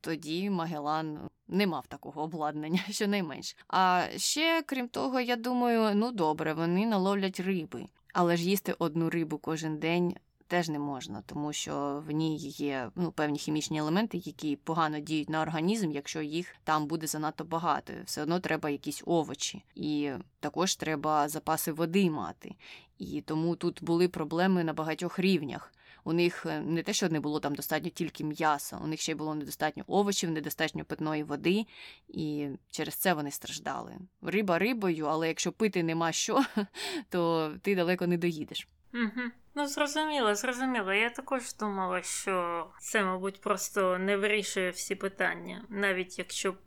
тоді 0.01 0.49
Магелан 0.49 1.19
не 1.47 1.67
мав 1.67 1.87
такого 1.87 2.21
обладнання, 2.21 2.79
щонайменш. 2.89 3.55
А 3.67 4.03
ще, 4.17 4.63
крім 4.65 4.87
того, 4.87 5.19
я 5.19 5.35
думаю, 5.35 5.95
ну 5.95 6.11
добре, 6.11 6.53
вони 6.53 6.85
наловлять 6.85 7.39
риби, 7.39 7.85
але 8.13 8.37
ж 8.37 8.49
їсти 8.49 8.75
одну 8.79 9.09
рибу 9.09 9.37
кожен 9.37 9.77
день 9.77 10.15
теж 10.51 10.69
не 10.69 10.79
можна, 10.79 11.23
тому 11.25 11.53
що 11.53 12.03
в 12.07 12.11
ній 12.11 12.37
є 12.37 12.91
ну, 12.95 13.11
певні 13.11 13.39
хімічні 13.39 13.79
елементи, 13.79 14.17
які 14.17 14.55
погано 14.55 14.99
діють 14.99 15.29
на 15.29 15.41
організм, 15.41 15.91
якщо 15.91 16.21
їх 16.21 16.55
там 16.63 16.87
буде 16.87 17.07
занадто 17.07 17.43
багато. 17.43 17.93
Все 18.05 18.21
одно 18.21 18.39
треба 18.39 18.69
якісь 18.69 19.03
овочі, 19.05 19.63
і 19.75 20.11
також 20.39 20.75
треба 20.75 21.29
запаси 21.29 21.71
води 21.71 22.09
мати. 22.09 22.55
І 22.97 23.21
тому 23.21 23.55
тут 23.55 23.83
були 23.83 24.07
проблеми 24.07 24.63
на 24.63 24.73
багатьох 24.73 25.19
рівнях. 25.19 25.73
У 26.03 26.13
них 26.13 26.45
е, 26.45 26.61
не 26.61 26.83
те, 26.83 26.93
що 26.93 27.09
не 27.09 27.19
було 27.19 27.39
там 27.39 27.55
достатньо 27.55 27.89
тільки 27.89 28.23
м'яса, 28.23 28.77
у 28.77 28.87
них 28.87 29.01
ще 29.01 29.15
було 29.15 29.35
недостатньо 29.35 29.83
овочів, 29.87 30.31
недостатньо 30.31 30.85
питної 30.85 31.23
води, 31.23 31.65
і 32.07 32.47
через 32.71 32.95
це 32.95 33.13
вони 33.13 33.31
страждали. 33.31 33.97
Риба 34.21 34.59
рибою, 34.59 35.05
але 35.05 35.27
якщо 35.27 35.51
пити 35.51 35.83
нема 35.83 36.11
що, 36.11 36.43
то 37.09 37.51
ти 37.61 37.75
далеко 37.75 38.07
не 38.07 38.17
доїдеш. 38.17 38.67
Угу. 38.93 39.31
Ну, 39.55 39.67
зрозуміло, 39.67 40.35
зрозуміло. 40.35 40.93
Я 40.93 41.09
також 41.09 41.55
думала, 41.55 42.01
що 42.01 42.67
це, 42.79 43.03
мабуть, 43.03 43.41
просто 43.41 43.97
не 43.97 44.17
вирішує 44.17 44.69
всі 44.69 44.95
питання, 44.95 45.65
навіть 45.69 46.19
якщо 46.19 46.51
б 46.51 46.57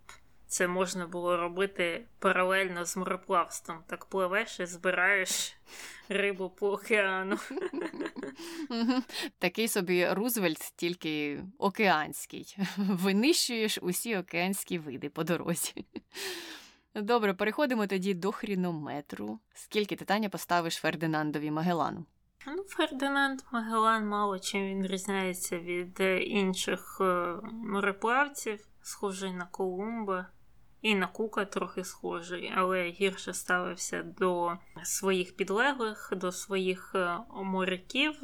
це 0.47 0.69
можна 0.69 1.07
було 1.07 1.37
робити 1.37 2.07
паралельно 2.19 2.85
з 2.85 2.97
мореплавством. 2.97 3.79
Так 3.87 4.05
пливеш 4.05 4.61
і 4.61 4.67
збираєш 4.67 5.57
рибу 6.09 6.51
по 6.51 6.73
океану. 6.73 7.39
Такий 9.39 9.69
собі 9.69 10.09
Рузвельт, 10.11 10.73
тільки 10.77 11.41
океанський. 11.59 12.57
Винищуєш 12.77 13.79
усі 13.83 14.17
океанські 14.17 14.79
види 14.79 15.09
по 15.09 15.25
дорозі. 15.25 15.85
Добре, 16.95 17.35
переходимо 17.35 17.87
тоді 17.87 18.15
до 18.15 18.33
хрінометру. 18.33 19.39
Скільки 19.55 19.97
ти 19.97 20.05
Таня 20.05 20.29
поставиш 20.29 20.75
Фердинандові 20.75 21.51
Магелану? 21.51 22.07
Ну, 22.47 22.65
Фердинанд 22.69 23.41
Магелан 23.53 24.07
мало 24.07 24.39
чим 24.39 24.63
він 24.63 24.87
різняється 24.87 25.59
від 25.59 26.01
е, 26.01 26.23
інших 26.23 26.99
е, 27.01 27.37
мореплавців, 27.53 28.69
схожий 28.83 29.33
на 29.33 29.47
Колумба. 29.47 30.27
І 30.83 30.95
на 30.95 31.07
Кука 31.07 31.45
трохи 31.45 31.85
схожий, 31.85 32.53
але 32.57 32.85
гірше 32.85 33.35
ставився 33.35 34.03
до 34.03 34.53
своїх 34.83 35.37
підлеглих, 35.37 36.13
до 36.17 36.33
своїх 36.33 36.93
е, 36.95 37.19
моряків, 37.35 38.15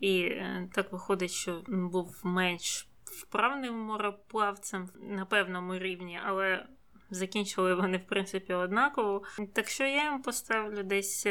і 0.00 0.30
так 0.72 0.92
виходить, 0.92 1.30
що 1.30 1.62
був 1.68 2.20
менш 2.22 2.88
вправним 3.04 3.74
мореплавцем 3.74 4.88
на 5.00 5.24
певному 5.24 5.78
рівні, 5.78 6.20
але 6.24 6.66
закінчили 7.10 7.74
вони, 7.74 7.96
в 7.98 8.06
принципі, 8.06 8.54
однаково. 8.54 9.22
Так 9.52 9.68
що 9.68 9.84
я 9.84 10.04
їм 10.04 10.22
поставлю 10.22 10.82
десь 10.82 11.26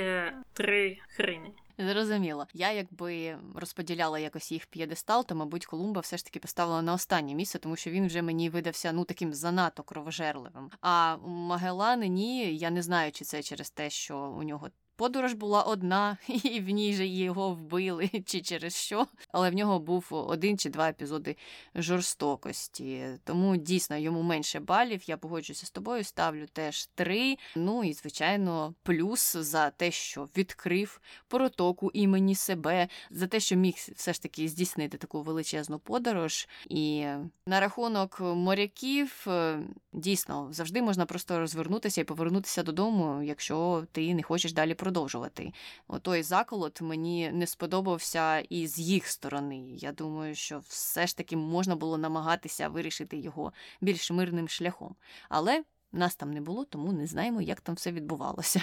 три 0.54 1.00
хрини. 1.08 1.52
Зрозуміло. 1.78 2.48
Я 2.54 2.72
якби 2.72 3.38
розподіляла 3.56 4.20
якось 4.20 4.52
їх 4.52 4.66
п'єдестал, 4.66 5.26
то, 5.26 5.36
мабуть, 5.36 5.66
Колумба 5.66 6.02
все 6.02 6.18
ж 6.18 6.26
таки 6.26 6.40
поставила 6.40 6.82
на 6.82 6.94
останнє 6.94 7.36
місце, 7.36 7.60
тому 7.60 7.76
що 7.76 7.92
він 7.92 8.08
вже 8.08 8.22
мені 8.22 8.50
видався 8.50 8.92
ну 8.92 9.04
таким 9.04 9.34
занадто 9.34 9.84
кровожерливим. 9.84 10.72
А 10.82 11.18
Магелан 11.18 12.00
ні, 12.00 12.58
я 12.58 12.70
не 12.70 12.82
знаю, 12.82 13.12
чи 13.12 13.26
це 13.26 13.44
через 13.44 13.70
те, 13.70 13.90
що 13.90 14.18
у 14.18 14.44
нього 14.44 14.70
Подорож 14.96 15.34
була 15.34 15.62
одна, 15.62 16.18
і 16.44 16.60
в 16.60 16.70
ній 16.70 16.94
же 16.94 17.08
його 17.08 17.52
вбили, 17.52 18.10
чи 18.26 18.42
через 18.42 18.76
що. 18.76 19.08
Але 19.32 19.50
в 19.50 19.54
нього 19.54 19.80
був 19.80 20.08
один 20.10 20.58
чи 20.58 20.70
два 20.70 20.90
епізоди 20.90 21.36
жорстокості. 21.76 23.06
Тому 23.24 23.58
дійсно 23.58 23.98
йому 23.98 24.22
менше 24.22 24.60
балів. 24.60 25.10
Я 25.10 25.18
погоджуюся 25.18 25.66
з 25.66 25.72
тобою, 25.72 26.04
ставлю 26.04 26.46
теж 26.54 26.86
три. 26.86 27.38
Ну 27.56 27.84
і, 27.84 27.94
звичайно, 27.94 28.74
плюс 28.84 29.36
за 29.36 29.70
те, 29.70 29.92
що 29.92 30.30
відкрив 30.38 31.02
протоку 31.28 31.92
імені 31.94 32.36
себе, 32.36 32.88
за 33.12 33.28
те, 33.28 33.40
що 33.40 33.56
міг 33.56 33.74
все 33.96 34.14
ж 34.14 34.22
таки 34.22 34.48
здійснити 34.48 34.98
таку 34.98 35.22
величезну 35.22 35.80
подорож. 35.80 36.48
І 36.70 37.06
на 37.48 37.60
рахунок 37.60 38.20
моряків 38.20 39.26
е, 39.28 39.60
дійсно 39.94 40.48
завжди 40.52 40.82
можна 40.82 41.06
просто 41.06 41.40
розвернутися 41.40 42.02
і 42.02 42.04
повернутися 42.04 42.64
додому, 42.64 43.24
якщо 43.24 43.88
ти 43.92 44.14
не 44.14 44.24
хочеш 44.24 44.54
далі 44.54 44.74
продовжувати. 44.84 45.54
Отой 45.88 46.24
заколот 46.24 46.82
мені 46.82 47.32
не 47.32 47.48
сподобався 47.48 48.40
і 48.40 48.68
з 48.68 48.80
їх 48.80 49.08
сторони. 49.08 49.64
Я 49.70 49.92
думаю, 49.92 50.36
що 50.36 50.60
все 50.60 51.08
ж 51.08 51.18
таки 51.18 51.38
можна 51.38 51.76
було 51.76 51.98
намагатися 51.98 52.68
вирішити 52.68 53.18
його 53.18 53.54
більш 53.82 54.12
мирним 54.12 54.48
шляхом. 54.48 54.96
Але 55.30 55.64
нас 55.92 56.16
там 56.16 56.32
не 56.34 56.42
було, 56.42 56.66
тому 56.66 56.94
не 56.94 57.08
знаємо, 57.08 57.42
як 57.42 57.62
там 57.62 57.76
все 57.76 57.92
відбувалося. 57.92 58.62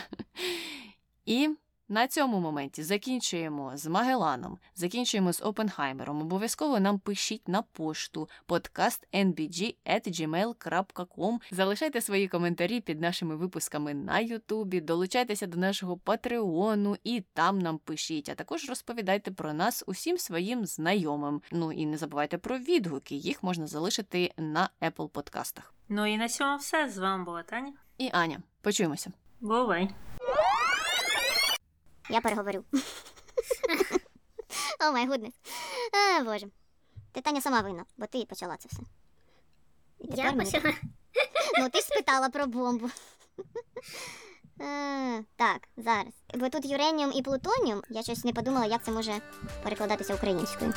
І 1.27 1.57
на 1.91 2.07
цьому 2.07 2.41
моменті 2.41 2.83
закінчуємо 2.83 3.73
з 3.75 3.87
Магеланом, 3.87 4.59
закінчуємо 4.75 5.33
з 5.33 5.43
Опенхаймером. 5.43 6.21
Обов'язково 6.21 6.81
нам 6.81 6.99
пишіть 6.99 7.49
на 7.49 7.63
пошту 7.63 8.29
podcastnbg.gmail.com. 8.49 11.39
Залишайте 11.51 12.01
свої 12.01 12.29
коментарі 12.29 12.81
під 12.81 13.01
нашими 13.01 13.37
випусками 13.37 13.95
на 13.95 14.19
Ютубі, 14.19 14.81
долучайтеся 14.81 15.47
до 15.47 15.59
нашого 15.59 15.97
Патреону 15.97 16.97
і 17.05 17.25
там 17.35 17.59
нам 17.59 17.79
пишіть. 17.79 18.29
А 18.29 18.35
також 18.35 18.69
розповідайте 18.69 19.31
про 19.31 19.53
нас 19.53 19.85
усім 19.87 20.19
своїм 20.19 20.67
знайомим. 20.67 21.43
Ну 21.53 21.73
і 21.73 21.87
не 21.87 21.97
забувайте 21.97 22.39
про 22.39 22.59
відгуки. 22.59 23.15
Їх 23.15 23.43
можна 23.43 23.67
залишити 23.67 24.33
на 24.37 24.69
Apple 24.83 25.09
подкастах. 25.09 25.75
Ну 25.89 26.07
і 26.07 26.17
на 26.17 26.29
цьому 26.29 26.57
все. 26.57 26.89
З 26.89 26.99
вами 26.99 27.25
була 27.25 27.43
Таня. 27.43 27.73
І 27.99 28.11
Аня, 28.13 28.43
почуємося. 28.63 29.13
Бувай! 29.41 29.91
Я 32.11 32.21
переговорю. 32.21 32.65
Oh 34.81 34.93
my 34.93 35.07
goodness. 35.07 35.35
А, 35.93 36.25
Боже. 36.25 36.47
Ти 37.13 37.21
Таня 37.21 37.41
сама 37.41 37.61
винна, 37.61 37.85
бо 37.97 38.07
ти 38.07 38.25
почала 38.29 38.57
це 38.57 38.69
все. 38.73 38.83
І 39.99 40.17
Я 40.17 40.33
почала. 40.33 40.75
Ну, 41.59 41.69
ти 41.69 41.79
ж 41.79 41.85
спитала 41.85 42.29
про 42.29 42.47
бомбу. 42.47 42.91
Е, 44.61 45.25
Так, 45.37 45.69
зараз. 45.77 46.13
Бо 46.35 46.49
тут 46.49 46.65
uranium 46.65 47.13
і 47.15 47.23
plutonium, 47.23 47.83
я 47.91 48.03
щось 48.03 48.25
не 48.25 48.33
подумала, 48.33 48.67
як 48.67 48.85
це 48.85 48.91
може 48.91 49.21
перекладатися 49.63 50.15
українською. 50.15 50.75